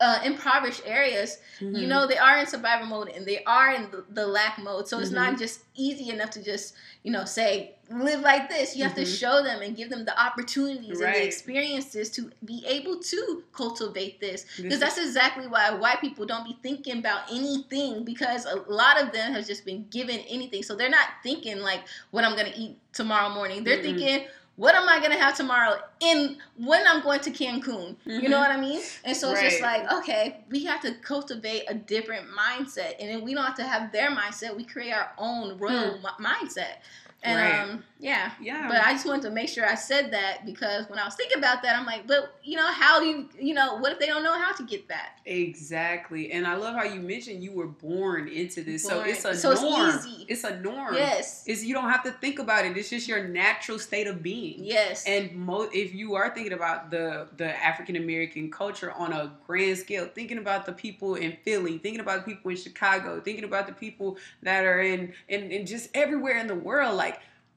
uh, 0.00 0.20
impoverished 0.24 0.82
areas, 0.86 1.38
you 1.60 1.66
Mhm. 1.86 1.88
know, 1.88 2.06
they 2.06 2.16
are 2.16 2.38
in 2.38 2.46
survival 2.46 2.86
mode 2.86 3.08
and 3.08 3.26
they 3.26 3.42
are 3.44 3.74
in 3.74 3.90
the, 3.90 4.04
the 4.10 4.26
lack 4.26 4.56
mode. 4.58 4.86
So 4.86 5.00
it's 5.00 5.10
Mhm. 5.10 5.14
not 5.14 5.38
just 5.38 5.60
easy 5.74 6.10
enough 6.10 6.30
to 6.30 6.42
just, 6.42 6.74
you 7.02 7.10
know, 7.10 7.24
say, 7.24 7.74
live 7.90 8.20
like 8.20 8.48
this. 8.48 8.76
You 8.76 8.84
have 8.84 8.94
to 8.94 9.00
Mhm. 9.00 9.18
show 9.18 9.42
them 9.42 9.60
and 9.60 9.74
give 9.76 9.90
them 9.90 10.04
the 10.04 10.16
opportunities 10.20 11.00
and 11.00 11.12
the 11.12 11.24
experiences 11.24 12.10
to 12.10 12.30
be 12.44 12.64
able 12.66 13.00
to 13.00 13.42
cultivate 13.52 14.20
this. 14.20 14.46
Because 14.56 14.78
that's 14.78 14.98
exactly 14.98 15.48
why 15.48 15.70
white 15.72 16.00
people 16.00 16.26
don't 16.26 16.44
be 16.44 16.56
thinking 16.62 16.98
about 16.98 17.22
anything 17.32 18.04
because 18.04 18.44
a 18.44 18.56
lot 18.68 19.02
of 19.02 19.10
them 19.12 19.32
have 19.32 19.46
just 19.48 19.64
been 19.64 19.88
given 19.90 20.20
anything. 20.28 20.62
So 20.62 20.76
they're 20.76 20.88
not 20.90 21.08
thinking 21.24 21.58
like 21.58 21.82
what 22.12 22.22
I'm 22.24 22.36
gonna 22.36 22.52
eat 22.54 22.78
tomorrow 22.92 23.30
morning. 23.30 23.64
They're 23.64 23.78
Mm-mm. 23.78 23.82
thinking 23.82 24.26
what 24.58 24.74
am 24.74 24.88
I 24.88 25.00
gonna 25.00 25.16
have 25.16 25.36
tomorrow 25.36 25.80
in 26.00 26.36
when 26.56 26.84
I'm 26.84 27.00
going 27.00 27.20
to 27.20 27.30
Cancun. 27.30 27.94
You 28.04 28.28
know 28.28 28.38
Mhm. 28.38 28.40
what 28.40 28.50
I 28.50 28.56
mean? 28.60 28.80
And 29.04 29.16
so 29.16 29.30
it's 29.30 29.40
just 29.40 29.62
like, 29.62 29.90
okay, 29.92 30.44
we 30.50 30.64
have 30.64 30.80
to 30.82 30.94
cultivate 30.94 31.62
a 31.68 31.74
different 31.74 32.26
mindset. 32.36 32.94
And 32.98 33.08
then 33.08 33.22
we 33.22 33.34
don't 33.34 33.44
have 33.44 33.54
to 33.56 33.64
have 33.64 33.92
their 33.92 34.10
mindset. 34.10 34.56
We 34.56 34.64
create 34.64 34.92
our 34.92 35.12
own 35.16 35.58
royal 35.58 35.98
mi- 35.98 36.26
mindset. 36.26 36.78
And. 37.22 37.36
Right. 37.40 37.60
um 37.70 37.84
yeah. 38.00 38.30
yeah. 38.40 38.68
But 38.68 38.78
I 38.82 38.92
just 38.92 39.06
wanted 39.06 39.22
to 39.22 39.30
make 39.30 39.48
sure 39.48 39.66
I 39.66 39.74
said 39.74 40.12
that 40.12 40.46
because 40.46 40.88
when 40.88 40.98
I 40.98 41.04
was 41.04 41.14
thinking 41.16 41.38
about 41.38 41.62
that, 41.62 41.76
I'm 41.76 41.84
like, 41.86 42.06
but 42.06 42.34
you 42.44 42.56
know, 42.56 42.66
how 42.70 43.00
do 43.00 43.06
you, 43.06 43.28
you 43.38 43.54
know, 43.54 43.76
what 43.76 43.92
if 43.92 43.98
they 43.98 44.06
don't 44.06 44.22
know 44.22 44.38
how 44.38 44.52
to 44.54 44.62
get 44.64 44.88
that? 44.88 45.18
Exactly. 45.26 46.30
And 46.32 46.46
I 46.46 46.54
love 46.54 46.74
how 46.74 46.84
you 46.84 47.00
mentioned 47.00 47.42
you 47.42 47.52
were 47.52 47.66
born 47.66 48.28
into 48.28 48.62
this. 48.62 48.84
So 48.84 49.00
it's 49.00 49.24
a 49.24 49.34
So 49.34 49.50
it's 49.50 49.62
norm. 49.62 49.88
easy. 49.88 50.26
It's 50.28 50.44
a 50.44 50.58
norm. 50.60 50.94
Yes. 50.94 51.44
It's 51.46 51.64
you 51.64 51.74
don't 51.74 51.90
have 51.90 52.04
to 52.04 52.12
think 52.12 52.38
about 52.38 52.64
it. 52.64 52.76
It's 52.76 52.88
just 52.90 53.08
your 53.08 53.26
natural 53.26 53.78
state 53.78 54.06
of 54.06 54.22
being. 54.22 54.64
Yes. 54.64 55.04
And 55.06 55.34
mo- 55.34 55.68
if 55.72 55.94
you 55.94 56.14
are 56.14 56.32
thinking 56.32 56.52
about 56.52 56.90
the 56.90 57.28
the 57.36 57.54
African 57.64 57.96
American 57.96 58.50
culture 58.50 58.92
on 58.92 59.12
a 59.12 59.32
grand 59.46 59.78
scale, 59.78 60.08
thinking 60.14 60.38
about 60.38 60.66
the 60.66 60.72
people 60.72 61.16
in 61.16 61.36
Philly, 61.44 61.78
thinking 61.78 62.00
about 62.00 62.24
the 62.24 62.32
people 62.34 62.50
in 62.50 62.56
Chicago, 62.56 63.20
thinking 63.20 63.44
about 63.44 63.66
the 63.66 63.72
people 63.72 64.18
that 64.42 64.64
are 64.64 64.80
in 64.80 65.12
in, 65.28 65.50
in 65.50 65.66
just 65.66 65.90
everywhere 65.94 66.38
in 66.38 66.46
the 66.46 66.54
world, 66.54 66.96
like 66.96 67.07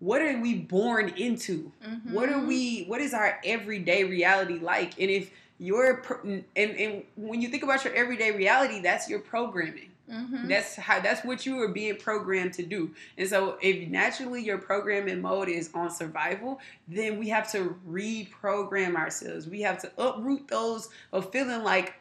what 0.02 0.22
are 0.22 0.38
we 0.40 0.56
born 0.56 1.10
into? 1.16 1.72
What 2.12 2.28
are 2.30 2.40
Mhm. 2.40 2.48
we? 2.48 2.84
What 2.86 3.00
is 3.02 3.14
our 3.14 3.40
everyday 3.46 4.04
reality 4.04 4.60
like? 4.60 5.00
And 5.00 5.10
if 5.10 5.30
your 5.60 6.04
and 6.26 6.44
and 6.56 7.04
when 7.16 7.42
you 7.42 7.48
think 7.50 7.64
about 7.64 7.86
your 7.86 7.94
everyday 7.94 8.32
reality, 8.32 8.82
that's 8.82 9.08
your 9.08 9.20
programming. 9.20 9.92
Mhm. 10.12 10.50
That's 10.50 10.76
how 10.76 11.00
that's 11.00 11.24
what 11.24 11.46
you 11.46 11.62
are 11.62 11.68
being 11.70 11.96
programmed 11.98 12.54
to 12.56 12.64
do. 12.64 12.94
And 13.18 13.30
so 13.30 13.58
if 13.62 13.88
naturally 13.90 14.42
your 14.42 14.58
programming 14.58 15.22
mode 15.22 15.48
is 15.50 15.70
on 15.74 15.90
survival, 15.92 16.60
then 16.88 17.18
we 17.20 17.30
have 17.30 17.50
to 17.52 17.80
reprogram 17.88 18.96
ourselves. 18.96 19.48
We 19.48 19.62
have 19.62 19.78
to 19.84 19.92
uproot 19.98 20.48
those 20.48 20.90
of 21.14 21.32
feeling 21.32 21.64
like 21.64 21.94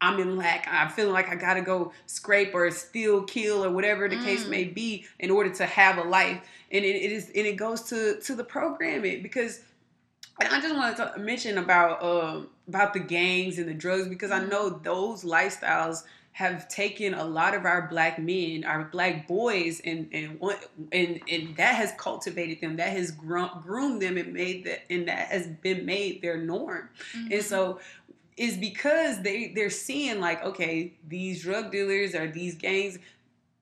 I'm 0.00 0.20
in 0.20 0.36
lack. 0.36 0.68
I'm 0.70 0.90
feeling 0.90 1.12
like 1.12 1.28
I 1.28 1.34
gotta 1.34 1.60
go 1.60 1.92
scrape 2.06 2.54
or 2.54 2.70
steal, 2.70 3.22
kill, 3.24 3.64
or 3.64 3.70
whatever 3.70 4.08
the 4.08 4.16
case 4.18 4.44
Mm. 4.44 4.50
may 4.50 4.64
be 4.64 5.06
in 5.18 5.30
order 5.30 5.50
to 5.50 5.66
have 5.66 5.98
a 5.98 6.02
life. 6.04 6.40
And 6.70 6.84
it, 6.84 6.96
it 6.96 7.10
is 7.12 7.26
and 7.34 7.46
it 7.46 7.56
goes 7.56 7.82
to 7.84 8.20
to 8.20 8.34
the 8.34 8.44
programming 8.44 9.22
because 9.22 9.60
I 10.40 10.60
just 10.60 10.74
wanted 10.74 10.96
to 10.98 11.18
mention 11.18 11.58
about 11.58 12.02
um 12.02 12.48
about 12.68 12.92
the 12.92 13.00
gangs 13.00 13.58
and 13.58 13.68
the 13.68 13.74
drugs 13.74 14.08
because 14.08 14.30
I 14.30 14.40
Mhm. 14.40 14.50
know 14.50 14.68
those 14.68 15.24
lifestyles 15.24 16.04
have 16.32 16.68
taken 16.68 17.14
a 17.14 17.24
lot 17.24 17.52
of 17.54 17.64
our 17.64 17.88
black 17.88 18.16
men, 18.20 18.62
our 18.64 18.84
black 18.84 19.26
boys, 19.26 19.80
and 19.84 20.08
and 20.12 20.38
and 20.92 21.20
and 21.28 21.56
that 21.56 21.74
has 21.74 21.92
cultivated 21.98 22.60
them. 22.60 22.76
That 22.76 22.90
has 22.92 23.10
groomed 23.10 24.00
them 24.00 24.16
and 24.16 24.32
made 24.32 24.62
that 24.64 24.84
and 24.92 25.08
that 25.08 25.26
has 25.28 25.48
been 25.48 25.84
made 25.84 26.22
their 26.22 26.36
norm. 26.36 26.88
Mhm. 27.16 27.32
And 27.32 27.42
so 27.44 27.80
it's 28.38 28.56
because 28.56 29.20
they 29.22 29.48
they're 29.48 29.70
seeing 29.70 30.20
like 30.20 30.42
okay 30.44 30.92
these 31.06 31.42
drug 31.42 31.70
dealers 31.72 32.14
or 32.14 32.30
these 32.30 32.54
gangs 32.54 32.98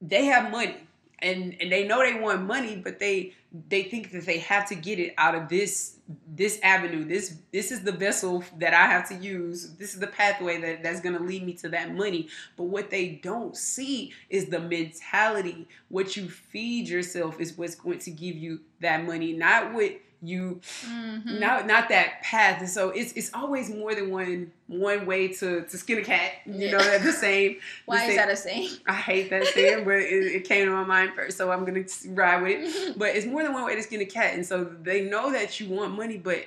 they 0.01 0.27
have 0.27 0.51
money. 0.51 0.77
And 1.20 1.57
and 1.61 1.72
they 1.72 1.89
know 1.89 2.01
they 2.01 2.20
want 2.20 2.43
money 2.43 2.77
but 2.77 2.99
they 2.99 3.33
they 3.70 3.85
think 3.85 4.12
that 4.12 4.27
they 4.27 4.39
have 4.39 4.68
to 4.68 4.74
get 4.74 4.99
it 4.99 5.14
out 5.16 5.35
of 5.35 5.49
this 5.49 5.97
this 6.29 6.61
avenue. 6.62 7.05
This 7.05 7.39
this 7.53 7.72
is 7.72 7.83
the 7.83 7.93
vessel 7.93 8.45
that 8.59 8.74
i 8.74 8.87
have 8.87 9.09
to 9.09 9.14
use. 9.14 9.72
This 9.77 9.95
is 9.95 10.01
the 10.01 10.07
pathway 10.09 10.61
that 10.61 10.83
that's 10.83 11.01
going 11.01 11.16
to 11.16 11.24
lead 11.24 11.45
me 11.45 11.55
to 11.55 11.70
that 11.70 11.95
money. 11.95 12.29
But 12.57 12.64
what 12.64 12.91
they 12.91 13.18
don't 13.22 13.57
see 13.57 14.12
is 14.29 14.47
the 14.47 14.61
mentality. 14.61 15.66
What 15.89 16.16
you 16.16 16.29
feed 16.29 16.87
yourself 16.87 17.41
is 17.41 17.57
what's 17.57 17.74
going 17.74 18.01
to 18.01 18.11
give 18.11 18.37
you 18.37 18.61
that 18.81 19.05
money 19.07 19.33
not 19.33 19.72
what 19.72 19.93
you 20.27 20.61
Mhm. 20.85 21.39
not 21.41 21.66
not 21.66 21.89
that 21.89 22.22
path 22.22 22.61
and 22.61 22.68
so 22.68 22.91
it's 22.91 23.12
it's 23.12 23.31
always 23.35 23.70
more 23.70 23.95
than 23.95 24.11
one 24.11 24.51
one 24.66 25.07
way 25.07 25.29
to 25.29 25.62
to 25.62 25.77
skin 25.79 25.99
a 25.99 26.03
cat 26.03 26.33
you 26.47 26.70
know 26.70 26.79
that 26.79 27.03
the 27.03 27.12
same 27.12 27.57
Why 27.87 27.97
the 27.99 28.03
is 28.03 28.09
same- 28.09 28.16
that 28.16 28.31
a 28.33 28.37
saying? 28.37 28.70
I 28.87 28.95
hate 28.95 29.31
that 29.31 29.45
saying, 29.47 29.85
but 29.85 29.95
it, 29.97 30.24
it 30.37 30.45
came 30.49 30.66
to 30.66 30.72
my 30.72 30.85
mind 30.85 31.12
first, 31.14 31.37
so 31.39 31.51
I'm 31.53 31.64
gonna 31.64 31.85
ride 32.09 32.43
with 32.43 32.53
it. 32.61 32.99
But 32.99 33.14
it's 33.16 33.27
more 33.27 33.43
than 33.43 33.53
one 33.53 33.64
way 33.64 33.74
to 33.77 33.83
skin 33.83 34.01
a 34.01 34.07
cat, 34.07 34.35
and 34.35 34.45
so 34.45 34.64
they 34.64 35.03
know 35.12 35.31
that 35.33 35.61
you 35.61 35.68
want 35.68 35.95
money, 35.97 36.18
but 36.18 36.45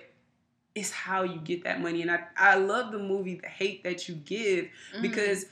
it's 0.75 0.91
how 0.91 1.23
you 1.23 1.39
get 1.39 1.63
that 1.63 1.81
money. 1.81 2.01
And 2.01 2.11
I 2.11 2.19
I 2.37 2.55
love 2.55 2.91
the 2.91 2.99
movie 2.99 3.35
The 3.35 3.47
Hate 3.47 3.83
That 3.83 4.07
You 4.07 4.15
Give 4.15 4.65
Mhm. 4.95 5.01
because 5.01 5.45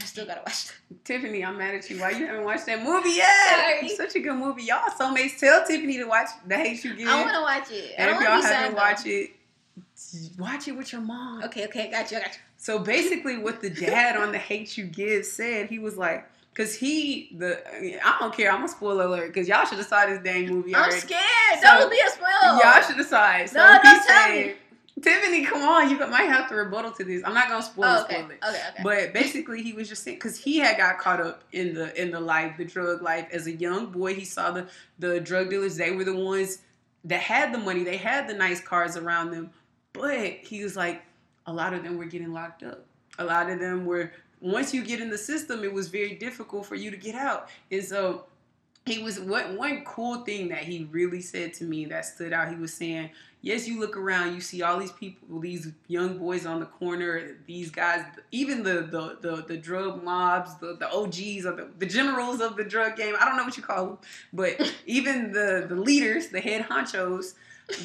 I 0.00 0.04
still 0.04 0.26
gotta 0.26 0.40
watch. 0.40 0.66
That. 0.66 1.04
Tiffany, 1.04 1.44
I'm 1.44 1.56
mad 1.56 1.74
at 1.74 1.88
you. 1.88 1.98
Why 2.00 2.10
you 2.10 2.26
haven't 2.26 2.44
watched 2.44 2.66
that 2.66 2.82
movie 2.82 3.10
yet? 3.10 3.28
Sorry. 3.50 3.86
It's 3.88 3.96
such 3.96 4.14
a 4.16 4.20
good 4.20 4.34
movie. 4.36 4.64
Y'all 4.64 4.90
So, 4.96 5.04
soulmates. 5.06 5.38
Tell 5.38 5.64
Tiffany 5.66 5.96
to 5.98 6.04
watch 6.04 6.28
The 6.46 6.56
Hate 6.56 6.84
You 6.84 6.94
Give. 6.94 7.08
I 7.08 7.22
want 7.22 7.34
to 7.34 7.40
watch 7.40 7.70
it. 7.70 7.94
I 7.98 8.02
and 8.02 8.10
if 8.16 8.20
y'all 8.20 8.42
haven't 8.42 8.76
watched 8.76 9.06
it, 9.06 9.30
watch 10.38 10.68
it 10.68 10.72
with 10.72 10.92
your 10.92 11.00
mom. 11.00 11.44
Okay, 11.44 11.64
okay, 11.66 11.90
got 11.90 12.10
you, 12.10 12.18
I 12.18 12.20
got 12.20 12.34
you. 12.34 12.40
So 12.58 12.78
basically, 12.78 13.38
what 13.38 13.60
the 13.60 13.70
dad 13.70 14.16
on 14.16 14.32
the 14.32 14.38
Hate 14.38 14.76
You 14.76 14.84
Give 14.84 15.24
said, 15.24 15.68
he 15.70 15.78
was 15.78 15.96
like, 15.96 16.28
because 16.52 16.74
he 16.74 17.34
the 17.36 17.62
I 18.04 18.16
don't 18.18 18.34
care. 18.34 18.50
I'm 18.50 18.64
a 18.64 18.68
spoiler 18.68 19.04
alert 19.04 19.28
because 19.32 19.48
y'all 19.48 19.64
should 19.66 19.78
have 19.78 19.86
saw 19.86 20.06
this 20.06 20.20
dang 20.22 20.48
movie 20.48 20.74
I'm 20.74 20.90
scared. 20.90 21.20
So- 21.62 21.68
don't 21.78 21.90
be 21.90 22.00
a 22.04 22.10
spoiler. 22.10 22.58
Y'all 22.62 22.82
should 22.82 22.98
it. 22.98 23.50
So 23.50 23.58
No, 23.58 23.68
don't 23.68 23.82
tell 23.82 24.02
said, 24.02 24.56
Tiffany, 25.02 25.44
come 25.44 25.62
on, 25.62 25.90
you 25.90 25.98
might 25.98 26.22
have 26.28 26.48
to 26.48 26.54
rebuttal 26.54 26.90
to 26.92 27.04
this. 27.04 27.22
I'm 27.24 27.34
not 27.34 27.48
gonna 27.48 27.62
spoil, 27.62 27.84
Oh, 27.86 28.04
okay. 28.04 28.14
spoil 28.14 28.30
it. 28.30 28.38
Okay, 28.42 28.62
okay. 28.70 28.82
But 28.82 29.12
basically, 29.12 29.62
he 29.62 29.74
was 29.74 29.88
just 29.90 30.02
saying 30.02 30.16
because 30.16 30.38
he 30.38 30.58
had 30.58 30.78
got 30.78 30.98
caught 30.98 31.20
up 31.20 31.44
in 31.52 31.74
the 31.74 32.00
in 32.00 32.10
the 32.10 32.20
life, 32.20 32.56
the 32.56 32.64
drug 32.64 33.02
life 33.02 33.28
as 33.30 33.46
a 33.46 33.52
young 33.52 33.86
boy. 33.86 34.14
He 34.14 34.24
saw 34.24 34.52
the 34.52 34.68
the 34.98 35.20
drug 35.20 35.50
dealers; 35.50 35.76
they 35.76 35.90
were 35.90 36.04
the 36.04 36.16
ones 36.16 36.60
that 37.04 37.20
had 37.20 37.52
the 37.52 37.58
money, 37.58 37.84
they 37.84 37.96
had 37.98 38.26
the 38.28 38.34
nice 38.34 38.60
cars 38.60 38.96
around 38.96 39.30
them. 39.30 39.50
But 39.92 40.32
he 40.42 40.62
was 40.62 40.76
like, 40.76 41.02
a 41.46 41.52
lot 41.52 41.72
of 41.72 41.82
them 41.82 41.98
were 41.98 42.04
getting 42.06 42.32
locked 42.32 42.62
up. 42.62 42.84
A 43.18 43.24
lot 43.24 43.50
of 43.50 43.58
them 43.60 43.86
were. 43.86 44.12
Once 44.40 44.74
you 44.74 44.84
get 44.84 45.00
in 45.00 45.08
the 45.08 45.18
system, 45.18 45.64
it 45.64 45.72
was 45.72 45.88
very 45.88 46.14
difficult 46.14 46.66
for 46.66 46.74
you 46.74 46.90
to 46.90 46.96
get 46.96 47.14
out. 47.14 47.48
And 47.70 47.82
so 47.82 48.26
he 48.84 49.02
was 49.02 49.18
what 49.18 49.52
one 49.54 49.82
cool 49.84 50.24
thing 50.24 50.48
that 50.48 50.64
he 50.64 50.88
really 50.90 51.20
said 51.20 51.54
to 51.54 51.64
me 51.64 51.86
that 51.86 52.04
stood 52.04 52.32
out. 52.32 52.48
He 52.50 52.56
was 52.56 52.74
saying, 52.74 53.10
"Yes, 53.46 53.68
you 53.68 53.78
look 53.78 53.96
around, 53.96 54.34
you 54.34 54.40
see 54.40 54.62
all 54.62 54.76
these 54.76 54.90
people, 54.90 55.38
these 55.38 55.70
young 55.86 56.18
boys 56.18 56.46
on 56.46 56.58
the 56.58 56.66
corner, 56.66 57.36
these 57.46 57.70
guys, 57.70 58.04
even 58.32 58.64
the 58.64 58.88
the 58.90 59.18
the, 59.20 59.44
the 59.46 59.56
drug 59.56 60.02
mobs, 60.02 60.56
the, 60.56 60.76
the 60.80 60.90
OGs 60.90 61.46
or 61.46 61.54
the, 61.54 61.68
the 61.78 61.86
generals 61.86 62.40
of 62.40 62.56
the 62.56 62.64
drug 62.64 62.96
game. 62.96 63.14
I 63.20 63.24
don't 63.24 63.36
know 63.36 63.44
what 63.44 63.56
you 63.56 63.62
call 63.62 63.86
them, 63.86 63.98
but 64.32 64.74
even 64.86 65.30
the 65.30 65.66
the 65.68 65.76
leaders, 65.76 66.28
the 66.28 66.40
head 66.40 66.66
honchos." 66.68 67.34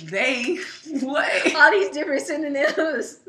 They 0.03 0.59
what? 1.01 1.55
All 1.55 1.71
these 1.71 1.89
different 1.91 2.21
synonyms. 2.21 3.19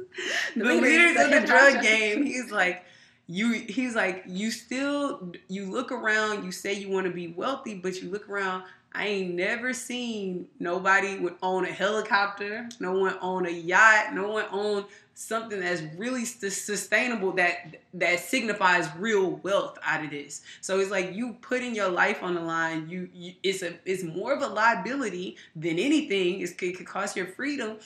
The, 0.55 0.65
the 0.65 0.75
leaders, 0.75 1.17
leaders 1.17 1.25
of 1.25 1.31
the 1.31 1.47
drug 1.47 1.83
game. 1.83 2.27
He's 2.27 2.51
like, 2.51 2.85
you 3.27 3.53
he's 3.53 3.95
like 3.95 4.25
you 4.27 4.51
still 4.51 5.33
you 5.49 5.65
look 5.71 5.91
around 5.91 6.45
you 6.45 6.53
say 6.53 6.75
you 6.75 6.91
want 6.91 7.07
to 7.07 7.13
be 7.13 7.29
wealthy 7.29 7.75
but 7.75 8.03
you 8.03 8.11
look 8.11 8.29
around 8.29 8.65
i 8.95 9.07
ain't 9.07 9.35
never 9.35 9.73
seen 9.73 10.47
nobody 10.59 11.19
would 11.19 11.35
own 11.43 11.65
a 11.65 11.73
helicopter 11.73 12.69
no 12.81 12.93
one 12.93 13.17
own 13.21 13.47
a 13.47 13.51
yacht 13.51 14.15
no 14.15 14.29
one 14.29 14.47
own 14.51 14.85
something 15.15 15.61
that's 15.61 15.83
really 15.97 16.25
sustainable 16.25 17.33
that 17.33 17.77
that 17.95 18.19
signifies 18.19 18.89
real 18.97 19.37
wealth 19.43 19.79
out 19.85 20.05
of 20.05 20.11
this. 20.11 20.43
So 20.61 20.79
it's 20.81 20.91
like 20.91 21.15
you 21.15 21.37
putting 21.41 21.75
your 21.75 21.89
life 21.89 22.23
on 22.23 22.35
the 22.35 22.41
line 22.41 22.89
you, 22.89 23.09
you 23.13 23.35
it's 23.43 23.63
a 23.63 23.75
it's 23.85 24.03
more 24.03 24.33
of 24.33 24.43
a 24.43 24.47
liability 24.47 25.37
than 25.55 25.79
anything. 25.79 26.41
It's, 26.41 26.53
it 26.53 26.77
could 26.77 26.87
cost 26.87 27.17
your 27.17 27.27
freedom 27.27 27.79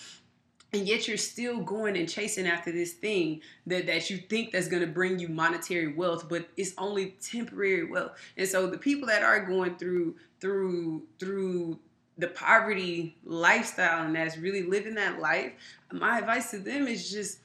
and 0.72 0.86
yet 0.86 1.08
you're 1.08 1.16
still 1.16 1.60
going 1.60 1.96
and 1.96 2.08
chasing 2.08 2.46
after 2.46 2.72
this 2.72 2.92
thing 2.92 3.40
that, 3.66 3.86
that 3.86 4.10
you 4.10 4.18
think 4.18 4.52
that's 4.52 4.68
going 4.68 4.82
to 4.82 4.88
bring 4.88 5.18
you 5.18 5.28
monetary 5.28 5.94
wealth 5.94 6.28
but 6.28 6.48
it's 6.56 6.74
only 6.78 7.16
temporary 7.20 7.84
wealth. 7.90 8.12
And 8.36 8.48
so 8.48 8.66
the 8.68 8.78
people 8.78 9.08
that 9.08 9.22
are 9.22 9.44
going 9.44 9.76
through 9.76 10.14
through 10.40 11.02
through 11.18 11.78
the 12.18 12.28
poverty 12.28 13.16
lifestyle 13.24 14.06
and 14.06 14.16
that's 14.16 14.38
really 14.38 14.62
living 14.62 14.94
that 14.94 15.20
life 15.20 15.52
my 15.92 16.18
advice 16.18 16.50
to 16.50 16.58
them 16.58 16.88
is 16.88 17.10
just 17.10 17.38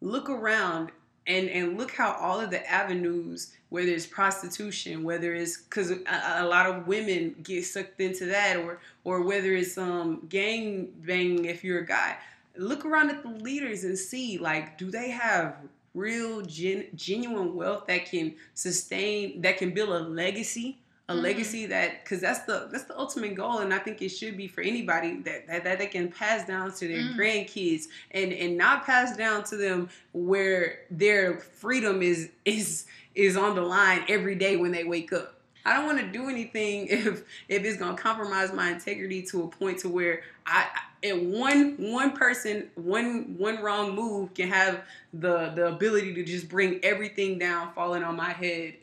look 0.00 0.28
around 0.28 0.90
and 1.26 1.48
and 1.48 1.78
look 1.78 1.92
how 1.92 2.12
all 2.12 2.40
of 2.40 2.50
the 2.50 2.70
avenues 2.70 3.52
whether 3.68 3.88
it's 3.88 4.06
prostitution 4.06 5.02
whether 5.04 5.34
it's 5.34 5.58
because 5.58 5.90
a, 5.90 5.98
a, 6.36 6.46
lot 6.46 6.66
of 6.66 6.86
women 6.86 7.34
get 7.42 7.64
sucked 7.64 8.00
into 8.00 8.26
that 8.26 8.56
or 8.56 8.80
or 9.04 9.22
whether 9.22 9.54
it's 9.54 9.78
um 9.78 10.26
gang 10.28 10.92
banging 11.04 11.44
if 11.44 11.62
you're 11.64 11.80
a 11.80 11.86
guy 11.86 12.16
look 12.56 12.84
around 12.84 13.10
at 13.10 13.22
the 13.22 13.28
leaders 13.28 13.84
and 13.84 13.96
see 13.96 14.38
like 14.38 14.76
do 14.78 14.90
they 14.90 15.10
have 15.10 15.56
real 15.94 16.42
gen- 16.42 16.86
genuine 16.94 17.54
wealth 17.54 17.86
that 17.86 18.06
can 18.06 18.34
sustain 18.54 19.40
that 19.40 19.58
can 19.58 19.70
build 19.72 19.90
a 19.90 20.00
legacy 20.00 20.78
a 21.08 21.12
mm-hmm. 21.12 21.22
legacy 21.22 21.66
that 21.66 22.04
because 22.04 22.20
that's 22.20 22.40
the 22.40 22.68
that's 22.70 22.84
the 22.84 22.98
ultimate 22.98 23.34
goal 23.34 23.58
and 23.58 23.72
i 23.72 23.78
think 23.78 24.02
it 24.02 24.10
should 24.10 24.36
be 24.36 24.46
for 24.46 24.60
anybody 24.60 25.20
that 25.20 25.46
that, 25.46 25.64
that 25.64 25.78
they 25.78 25.86
can 25.86 26.10
pass 26.10 26.46
down 26.46 26.72
to 26.72 26.86
their 26.86 26.98
mm-hmm. 26.98 27.18
grandkids 27.18 27.84
and 28.10 28.32
and 28.32 28.56
not 28.56 28.84
pass 28.84 29.16
down 29.16 29.42
to 29.42 29.56
them 29.56 29.88
where 30.12 30.80
their 30.90 31.38
freedom 31.38 32.02
is 32.02 32.30
is 32.44 32.86
is 33.14 33.36
on 33.36 33.54
the 33.54 33.62
line 33.62 34.04
every 34.08 34.34
day 34.34 34.56
when 34.56 34.70
they 34.70 34.84
wake 34.84 35.12
up 35.12 35.34
I 35.64 35.74
don't 35.74 35.84
want 35.84 35.98
to 36.00 36.06
do 36.06 36.28
anything 36.28 36.86
if 36.90 37.24
if 37.48 37.64
it's 37.64 37.78
gonna 37.78 37.96
compromise 37.96 38.52
my 38.52 38.70
integrity 38.70 39.22
to 39.22 39.44
a 39.44 39.48
point 39.48 39.78
to 39.80 39.88
where 39.88 40.22
I 40.46 40.66
and 41.02 41.32
one 41.32 41.76
one 41.78 42.12
person 42.12 42.70
one 42.74 43.34
one 43.38 43.62
wrong 43.62 43.94
move 43.94 44.34
can 44.34 44.48
have 44.48 44.82
the 45.12 45.50
the 45.50 45.68
ability 45.68 46.14
to 46.14 46.24
just 46.24 46.48
bring 46.48 46.80
everything 46.82 47.38
down 47.38 47.72
falling 47.72 48.02
on 48.02 48.16
my 48.16 48.32
head 48.32 48.74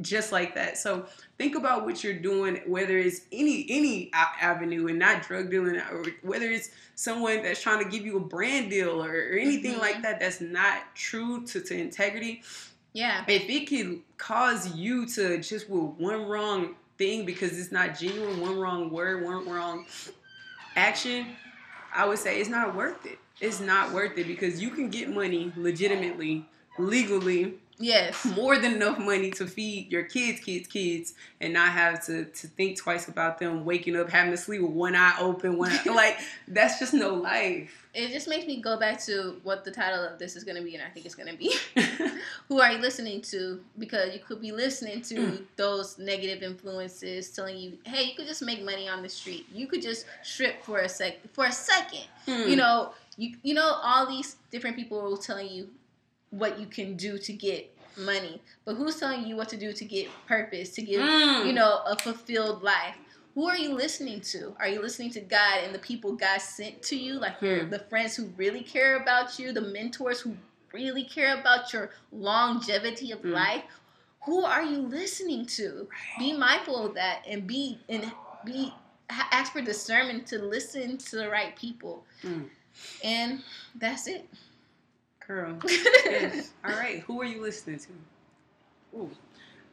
just 0.00 0.32
like 0.32 0.54
that 0.54 0.76
so 0.76 1.06
think 1.38 1.54
about 1.54 1.84
what 1.84 2.02
you're 2.02 2.12
doing 2.12 2.60
whether 2.66 2.98
it's 2.98 3.22
any 3.32 3.66
any 3.68 4.10
avenue 4.40 4.88
and 4.88 4.98
not 4.98 5.22
drug 5.22 5.50
dealing 5.50 5.76
or 5.76 6.04
whether 6.22 6.50
it's 6.50 6.70
someone 6.94 7.42
that's 7.42 7.60
trying 7.60 7.82
to 7.82 7.88
give 7.88 8.04
you 8.04 8.16
a 8.16 8.20
brand 8.20 8.70
deal 8.70 9.02
or, 9.02 9.10
or 9.10 9.38
anything 9.38 9.72
mm-hmm. 9.72 9.80
like 9.80 10.02
that 10.02 10.18
that's 10.18 10.40
not 10.40 10.82
true 10.94 11.44
to, 11.46 11.60
to 11.60 11.76
integrity 11.76 12.42
yeah 12.92 13.24
if 13.28 13.48
it 13.48 13.68
can 13.68 14.02
cause 14.16 14.74
you 14.74 15.06
to 15.06 15.38
just 15.38 15.68
with 15.70 15.94
one 15.98 16.26
wrong 16.26 16.74
thing 16.98 17.24
because 17.24 17.58
it's 17.58 17.72
not 17.72 17.98
genuine 17.98 18.40
one 18.40 18.58
wrong 18.58 18.90
word 18.90 19.24
one 19.24 19.48
wrong 19.48 19.86
action 20.76 21.26
I 21.94 22.06
would 22.06 22.18
say 22.18 22.40
it's 22.40 22.50
not 22.50 22.74
worth 22.74 23.06
it. 23.06 23.18
It's 23.40 23.60
not 23.60 23.92
worth 23.92 24.18
it 24.18 24.26
because 24.26 24.60
you 24.60 24.70
can 24.70 24.90
get 24.90 25.08
money 25.08 25.52
legitimately, 25.56 26.44
legally. 26.78 27.54
Yes. 27.78 28.24
More 28.36 28.58
than 28.58 28.74
enough 28.74 28.98
money 28.98 29.30
to 29.32 29.46
feed 29.46 29.90
your 29.90 30.04
kids, 30.04 30.40
kids, 30.40 30.68
kids, 30.68 31.14
and 31.40 31.52
not 31.52 31.70
have 31.72 32.04
to, 32.06 32.24
to 32.24 32.46
think 32.48 32.78
twice 32.78 33.08
about 33.08 33.38
them 33.38 33.64
waking 33.64 33.96
up, 33.96 34.10
having 34.10 34.30
to 34.30 34.36
sleep 34.36 34.62
with 34.62 34.70
one 34.70 34.94
eye 34.94 35.16
open, 35.20 35.58
one 35.58 35.72
eye, 35.72 35.82
like 35.94 36.18
that's 36.48 36.78
just 36.78 36.94
no 36.94 37.14
life 37.14 37.84
it 37.94 38.10
just 38.10 38.28
makes 38.28 38.46
me 38.46 38.60
go 38.60 38.76
back 38.78 39.00
to 39.04 39.40
what 39.44 39.64
the 39.64 39.70
title 39.70 40.02
of 40.04 40.18
this 40.18 40.34
is 40.34 40.42
going 40.42 40.56
to 40.56 40.62
be, 40.62 40.74
and 40.74 40.82
I 40.82 40.88
think 40.88 41.06
it's 41.06 41.14
going 41.14 41.28
to 41.28 41.36
be 41.36 41.54
Who 42.48 42.60
Are 42.60 42.72
You 42.72 42.78
Listening 42.78 43.22
to? 43.22 43.60
Because 43.78 44.12
you 44.12 44.20
could 44.20 44.40
be 44.40 44.50
listening 44.50 45.00
to 45.02 45.14
mm. 45.14 45.42
those 45.56 45.96
negative 45.96 46.42
influences 46.42 47.30
telling 47.30 47.56
you, 47.56 47.78
hey, 47.84 48.04
you 48.04 48.14
could 48.16 48.26
just 48.26 48.42
make 48.42 48.64
money 48.64 48.88
on 48.88 49.02
the 49.02 49.08
street. 49.08 49.46
You 49.52 49.68
could 49.68 49.80
just 49.80 50.06
strip 50.22 50.64
for 50.64 50.80
a 50.80 50.88
sec 50.88 51.18
for 51.32 51.44
a 51.44 51.52
second. 51.52 52.06
Mm. 52.26 52.48
You 52.48 52.56
know, 52.56 52.92
you 53.16 53.36
you 53.44 53.54
know 53.54 53.78
all 53.82 54.06
these 54.06 54.36
different 54.50 54.76
people 54.76 55.16
telling 55.16 55.48
you 55.48 55.68
what 56.38 56.58
you 56.58 56.66
can 56.66 56.96
do 56.96 57.18
to 57.18 57.32
get 57.32 57.70
money, 57.96 58.40
but 58.64 58.74
who's 58.74 58.98
telling 58.98 59.26
you 59.26 59.36
what 59.36 59.48
to 59.48 59.56
do 59.56 59.72
to 59.72 59.84
get 59.84 60.08
purpose, 60.26 60.70
to 60.70 60.82
get 60.82 61.00
mm. 61.00 61.46
you 61.46 61.52
know 61.52 61.80
a 61.86 61.96
fulfilled 61.96 62.62
life? 62.62 62.96
who 63.34 63.48
are 63.48 63.56
you 63.56 63.74
listening 63.74 64.20
to? 64.20 64.54
Are 64.60 64.68
you 64.68 64.80
listening 64.80 65.10
to 65.10 65.20
God 65.20 65.64
and 65.64 65.74
the 65.74 65.80
people 65.80 66.12
God 66.14 66.40
sent 66.40 66.82
to 66.84 66.96
you, 66.96 67.14
like 67.14 67.38
hmm. 67.38 67.68
the 67.68 67.84
friends 67.90 68.14
who 68.14 68.26
really 68.36 68.62
care 68.62 68.96
about 68.96 69.38
you, 69.38 69.52
the 69.52 69.60
mentors 69.60 70.20
who 70.20 70.36
really 70.72 71.04
care 71.04 71.38
about 71.38 71.72
your 71.72 71.90
longevity 72.12 73.10
of 73.10 73.20
mm. 73.22 73.32
life? 73.32 73.64
Who 74.24 74.44
are 74.44 74.62
you 74.62 74.78
listening 74.78 75.46
to? 75.46 75.88
Be 76.18 76.32
mindful 76.32 76.86
of 76.86 76.94
that 76.94 77.24
and 77.28 77.46
be 77.46 77.78
and 77.88 78.10
be 78.44 78.72
ask 79.10 79.52
for 79.52 79.60
discernment 79.60 80.26
to 80.28 80.38
listen 80.38 80.96
to 80.96 81.16
the 81.16 81.28
right 81.28 81.54
people. 81.56 82.04
Mm. 82.22 82.48
And 83.02 83.42
that's 83.74 84.06
it. 84.06 84.26
Girl. 85.26 85.58
yes. 85.66 86.50
All 86.64 86.72
right. 86.72 87.00
Who 87.00 87.20
are 87.20 87.24
you 87.24 87.42
listening 87.42 87.78
to? 87.78 87.88
Ooh. 88.96 89.10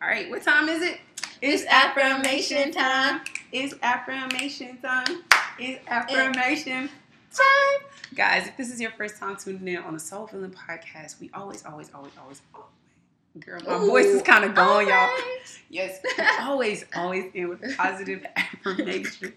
All 0.01 0.07
right. 0.07 0.29
What 0.29 0.43
time 0.43 0.69
is 0.69 0.81
it? 0.81 0.99
It's 1.41 1.65
affirmation 1.65 2.71
time. 2.71 3.21
It's 3.51 3.73
affirmation 3.81 4.77
time. 4.77 5.23
It's 5.59 5.81
affirmation 5.87 6.89
time. 7.33 7.89
Guys, 8.15 8.47
if 8.47 8.57
this 8.57 8.71
is 8.71 8.79
your 8.79 8.91
first 8.91 9.17
time 9.17 9.35
tuning 9.35 9.67
in 9.67 9.77
on 9.77 9.93
the 9.93 9.99
Soul 9.99 10.27
Filling 10.27 10.51
Podcast, 10.51 11.19
we 11.19 11.29
always, 11.33 11.65
always, 11.65 11.91
always, 11.93 12.11
always, 12.17 12.41
always 12.53 12.71
Girl, 13.39 13.61
my 13.65 13.77
Ooh, 13.77 13.87
voice 13.87 14.07
is 14.07 14.21
kind 14.21 14.43
of 14.43 14.53
gone, 14.53 14.87
y'all. 14.87 15.09
Yes, 15.69 16.01
always, 16.41 16.83
always 16.93 17.31
end 17.33 17.47
with 17.47 17.77
positive 17.77 18.25
affirmation. 18.35 19.33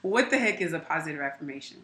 what 0.00 0.30
the 0.30 0.38
heck 0.38 0.62
is 0.62 0.72
a 0.72 0.78
positive 0.78 1.20
affirmation? 1.20 1.82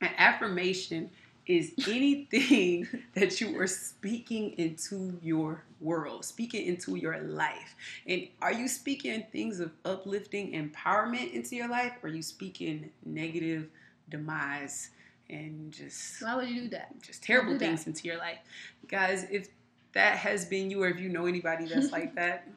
An 0.00 0.10
affirmation 0.16 1.10
is 1.46 1.72
anything 1.88 2.86
that 3.14 3.40
you 3.40 3.58
are 3.60 3.66
speaking 3.66 4.52
into 4.58 5.18
your 5.22 5.62
world, 5.80 6.24
speaking 6.24 6.66
into 6.66 6.96
your 6.96 7.20
life. 7.20 7.76
And 8.06 8.28
are 8.42 8.52
you 8.52 8.68
speaking 8.68 9.24
things 9.30 9.60
of 9.60 9.70
uplifting 9.84 10.52
empowerment 10.52 11.32
into 11.32 11.56
your 11.56 11.68
life? 11.68 11.92
Or 12.02 12.08
are 12.08 12.12
you 12.12 12.22
speaking 12.22 12.90
negative 13.04 13.68
demise 14.08 14.90
and 15.28 15.72
just 15.72 16.22
why 16.22 16.36
would 16.36 16.48
you 16.48 16.62
do 16.62 16.68
that? 16.70 17.00
Just 17.02 17.22
terrible 17.22 17.58
things 17.58 17.84
that? 17.84 17.90
into 17.90 18.06
your 18.06 18.18
life. 18.18 18.38
Guys, 18.88 19.26
if 19.30 19.48
that 19.92 20.16
has 20.18 20.44
been 20.44 20.70
you 20.70 20.82
or 20.82 20.88
if 20.88 21.00
you 21.00 21.08
know 21.08 21.26
anybody 21.26 21.66
that's 21.66 21.90
like 21.90 22.14
that, 22.16 22.48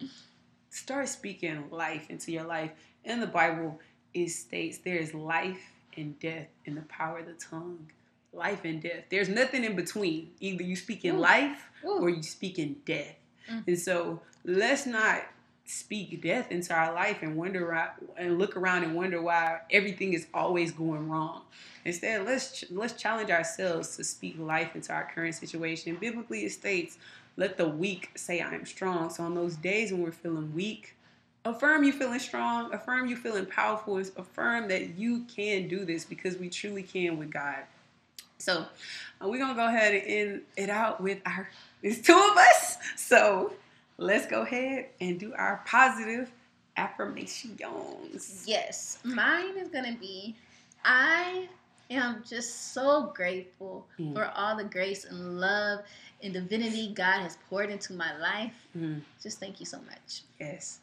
start 0.70 1.08
speaking 1.08 1.70
life 1.72 2.10
into 2.10 2.32
your 2.32 2.44
life. 2.44 2.72
In 3.06 3.20
the 3.20 3.28
Bible, 3.28 3.80
it 4.14 4.30
states 4.30 4.80
there 4.80 4.98
is 4.98 5.14
life 5.14 5.62
and 5.96 6.20
death 6.20 6.48
in 6.66 6.76
the 6.76 6.82
power 6.82 7.20
of 7.20 7.26
the 7.26 7.34
tongue 7.34 7.88
life 8.34 8.66
and 8.66 8.82
death. 8.82 9.06
There's 9.10 9.30
nothing 9.30 9.64
in 9.64 9.76
between. 9.76 10.32
Either 10.40 10.64
you 10.64 10.76
speak 10.76 11.06
in 11.06 11.16
Ooh. 11.16 11.20
life 11.20 11.70
Ooh. 11.84 12.00
or 12.00 12.10
you 12.10 12.24
speak 12.24 12.60
in 12.60 12.78
death. 12.86 13.16
Mm. 13.52 13.68
And 13.68 13.80
so 13.80 14.22
let's 14.46 14.86
not 14.86 15.24
speak 15.66 16.20
death 16.24 16.52
into 16.52 16.74
our 16.74 16.94
life 16.94 17.22
and 17.22 17.36
wonder 17.38 17.72
why, 17.72 17.90
and 18.18 18.40
look 18.40 18.58
around 18.58 18.84
and 18.84 18.96
wonder 18.96 19.22
why 19.22 19.60
everything 19.70 20.14
is 20.14 20.26
always 20.34 20.72
going 20.72 21.08
wrong. 21.08 21.44
Instead, 21.86 22.26
let's 22.26 22.64
let's 22.72 22.94
challenge 22.94 23.30
ourselves 23.30 23.96
to 23.96 24.04
speak 24.04 24.36
life 24.40 24.76
into 24.76 24.92
our 24.92 25.10
current 25.14 25.36
situation. 25.36 25.96
Biblically, 25.96 26.46
it 26.46 26.52
states, 26.52 26.98
"Let 27.38 27.58
the 27.58 27.68
weak 27.68 28.10
say 28.16 28.42
I 28.42 28.54
am 28.54 28.66
strong." 28.66 29.10
So 29.10 29.24
on 29.24 29.36
those 29.36 29.56
days 29.56 29.92
when 29.92 30.02
we're 30.02 30.12
feeling 30.12 30.54
weak, 30.54 30.96
affirm 31.46 31.84
you 31.84 31.94
feeling 31.94 32.20
strong, 32.20 32.74
affirm 32.74 33.08
you 33.08 33.16
feeling 33.16 33.46
powerful, 33.46 33.98
affirm 33.98 34.68
that 34.70 34.98
you 34.98 35.24
can 35.26 35.68
do 35.68 35.86
this 35.86 36.04
because 36.04 36.38
we 36.38 36.50
truly 36.50 36.84
can 36.84 37.18
with 37.18 37.32
God. 37.32 37.64
So 38.40 38.66
uh, 39.22 39.28
we're 39.28 39.38
gonna 39.38 39.54
go 39.56 39.68
ahead 39.68 39.94
and 39.94 40.04
end 40.08 40.42
it 40.58 40.70
out 40.70 41.02
with 41.02 41.20
our 41.26 41.50
there's 41.82 42.02
two 42.02 42.14
of 42.14 42.38
us. 42.38 42.78
So 42.96 43.54
let's 43.98 44.26
go 44.28 44.42
ahead 44.44 44.88
and 45.02 45.20
do 45.20 45.34
our 45.36 45.62
positive 45.66 46.32
affirmations. 46.78 48.44
Yes, 48.48 49.00
mine 49.04 49.58
is 49.58 49.70
gonna 49.70 49.98
be 50.00 50.36
I 50.86 51.48
am 51.90 52.24
just 52.28 52.74
so 52.74 53.12
grateful 53.16 53.86
Mm. 54.00 54.14
for 54.14 54.32
all 54.36 54.56
the 54.56 54.64
grace 54.64 55.04
and 55.06 55.40
love 55.42 55.82
and 56.24 56.34
divinity 56.34 56.94
God 56.94 57.20
has 57.22 57.38
poured 57.50 57.70
into 57.70 57.94
my 57.94 58.16
life. 58.18 58.54
Mm, 58.78 59.02
Just 59.22 59.40
thank 59.40 59.60
you 59.60 59.66
so 59.66 59.80
much. 59.82 60.22
yes. 60.40 60.80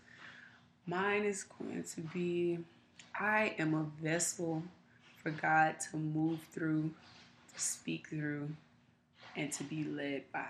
Mine 0.87 1.25
is 1.25 1.45
going 1.45 1.83
to 1.95 2.01
be 2.13 2.59
I 3.19 3.55
am 3.59 3.75
a 3.75 3.85
vessel 4.05 4.63
for 5.23 5.31
God 5.31 5.77
to 5.91 5.97
move 5.97 6.39
through, 6.53 6.83
to 6.83 7.06
speak 7.57 8.09
through, 8.09 8.49
and 9.37 9.53
to 9.53 9.65
be 9.65 9.85
led 9.85 10.25
by. 10.33 10.47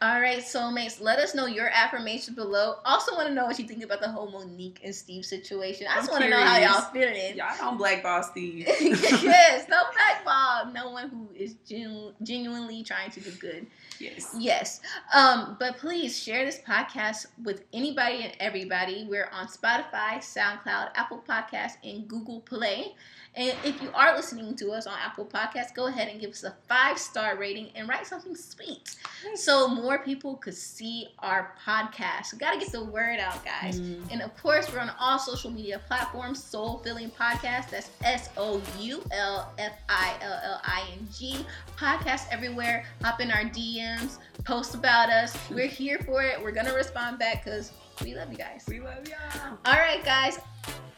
All 0.00 0.20
right, 0.20 0.38
soulmates, 0.38 1.00
let 1.00 1.18
us 1.18 1.34
know 1.34 1.46
your 1.46 1.68
affirmation 1.72 2.34
below. 2.34 2.76
Also, 2.84 3.14
want 3.14 3.28
to 3.28 3.34
know 3.34 3.46
what 3.46 3.58
you 3.58 3.66
think 3.66 3.82
about 3.82 4.00
the 4.00 4.08
whole 4.08 4.30
Mo'Nique 4.30 4.78
and 4.84 4.94
Steve 4.94 5.24
situation. 5.24 5.86
I 5.90 5.96
just 5.96 6.10
want 6.10 6.22
to 6.22 6.30
know 6.30 6.40
how 6.40 6.58
y'all 6.58 6.92
feeling. 6.92 7.36
Y'all 7.36 7.56
don't 7.58 7.76
blackball 7.78 8.22
Steve. 8.22 8.66
yes, 8.80 9.66
no 9.68 9.82
blackball. 9.92 10.72
No 10.72 10.90
one 10.90 11.08
who 11.08 11.28
is 11.34 11.54
genu- 11.66 12.12
genuinely 12.22 12.84
trying 12.84 13.10
to 13.10 13.20
do 13.20 13.30
good. 13.32 13.66
yes. 13.98 14.34
Yes. 14.38 14.80
Um, 15.14 15.56
but 15.58 15.78
please 15.78 16.20
share 16.20 16.44
this 16.44 16.60
podcast 16.60 17.26
with 17.42 17.64
anybody 17.72 18.22
and 18.22 18.32
everybody. 18.38 19.06
We're 19.08 19.30
on 19.32 19.48
Spotify, 19.48 20.18
SoundCloud, 20.18 20.90
Apple 20.94 21.22
Podcasts, 21.28 21.76
and 21.82 22.06
Google 22.06 22.40
Play. 22.40 22.94
And 23.38 23.56
if 23.64 23.80
you 23.80 23.88
are 23.94 24.16
listening 24.16 24.56
to 24.56 24.72
us 24.72 24.88
on 24.88 24.98
Apple 24.98 25.24
Podcasts, 25.24 25.72
go 25.72 25.86
ahead 25.86 26.08
and 26.08 26.20
give 26.20 26.30
us 26.30 26.42
a 26.42 26.56
five 26.66 26.98
star 26.98 27.36
rating 27.36 27.68
and 27.76 27.88
write 27.88 28.04
something 28.04 28.34
sweet 28.34 28.96
so 29.36 29.68
more 29.68 30.00
people 30.00 30.34
could 30.36 30.56
see 30.56 31.06
our 31.20 31.54
podcast. 31.64 32.32
We 32.32 32.38
got 32.40 32.54
to 32.54 32.58
get 32.58 32.72
the 32.72 32.84
word 32.84 33.20
out, 33.20 33.44
guys. 33.44 33.80
Mm. 33.80 34.10
And 34.10 34.22
of 34.22 34.36
course, 34.36 34.72
we're 34.72 34.80
on 34.80 34.90
all 34.98 35.20
social 35.20 35.52
media 35.52 35.80
platforms. 35.86 36.42
Soul 36.42 36.78
Filling 36.78 37.12
Podcast. 37.12 37.70
That's 37.70 37.90
S 38.02 38.28
O 38.36 38.60
U 38.80 39.04
L 39.12 39.52
F 39.56 39.72
I 39.88 40.14
L 40.20 40.40
L 40.42 40.60
I 40.64 40.82
N 40.92 41.06
G. 41.16 41.46
Podcast 41.76 42.24
everywhere. 42.32 42.84
Hop 43.02 43.20
in 43.20 43.30
our 43.30 43.44
DMs. 43.44 44.18
Post 44.42 44.74
about 44.74 45.10
us. 45.10 45.36
We're 45.48 45.68
here 45.68 46.00
for 46.00 46.24
it. 46.24 46.42
We're 46.42 46.50
gonna 46.50 46.74
respond 46.74 47.20
back 47.20 47.44
because 47.44 47.70
we 48.02 48.14
love 48.14 48.30
you 48.30 48.38
guys. 48.38 48.64
We 48.68 48.80
love 48.80 49.06
y'all. 49.08 49.58
All 49.64 49.74
right, 49.78 50.04
guys. 50.04 50.38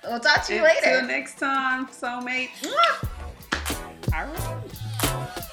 We'll 0.05 0.21
talk 0.21 0.45
to 0.47 0.55
you 0.55 0.65
Until 0.65 0.93
later. 0.95 1.07
next 1.07 1.39
time, 1.39 1.87
soulmate. 1.89 2.51
All 4.15 4.25
right. 4.27 5.47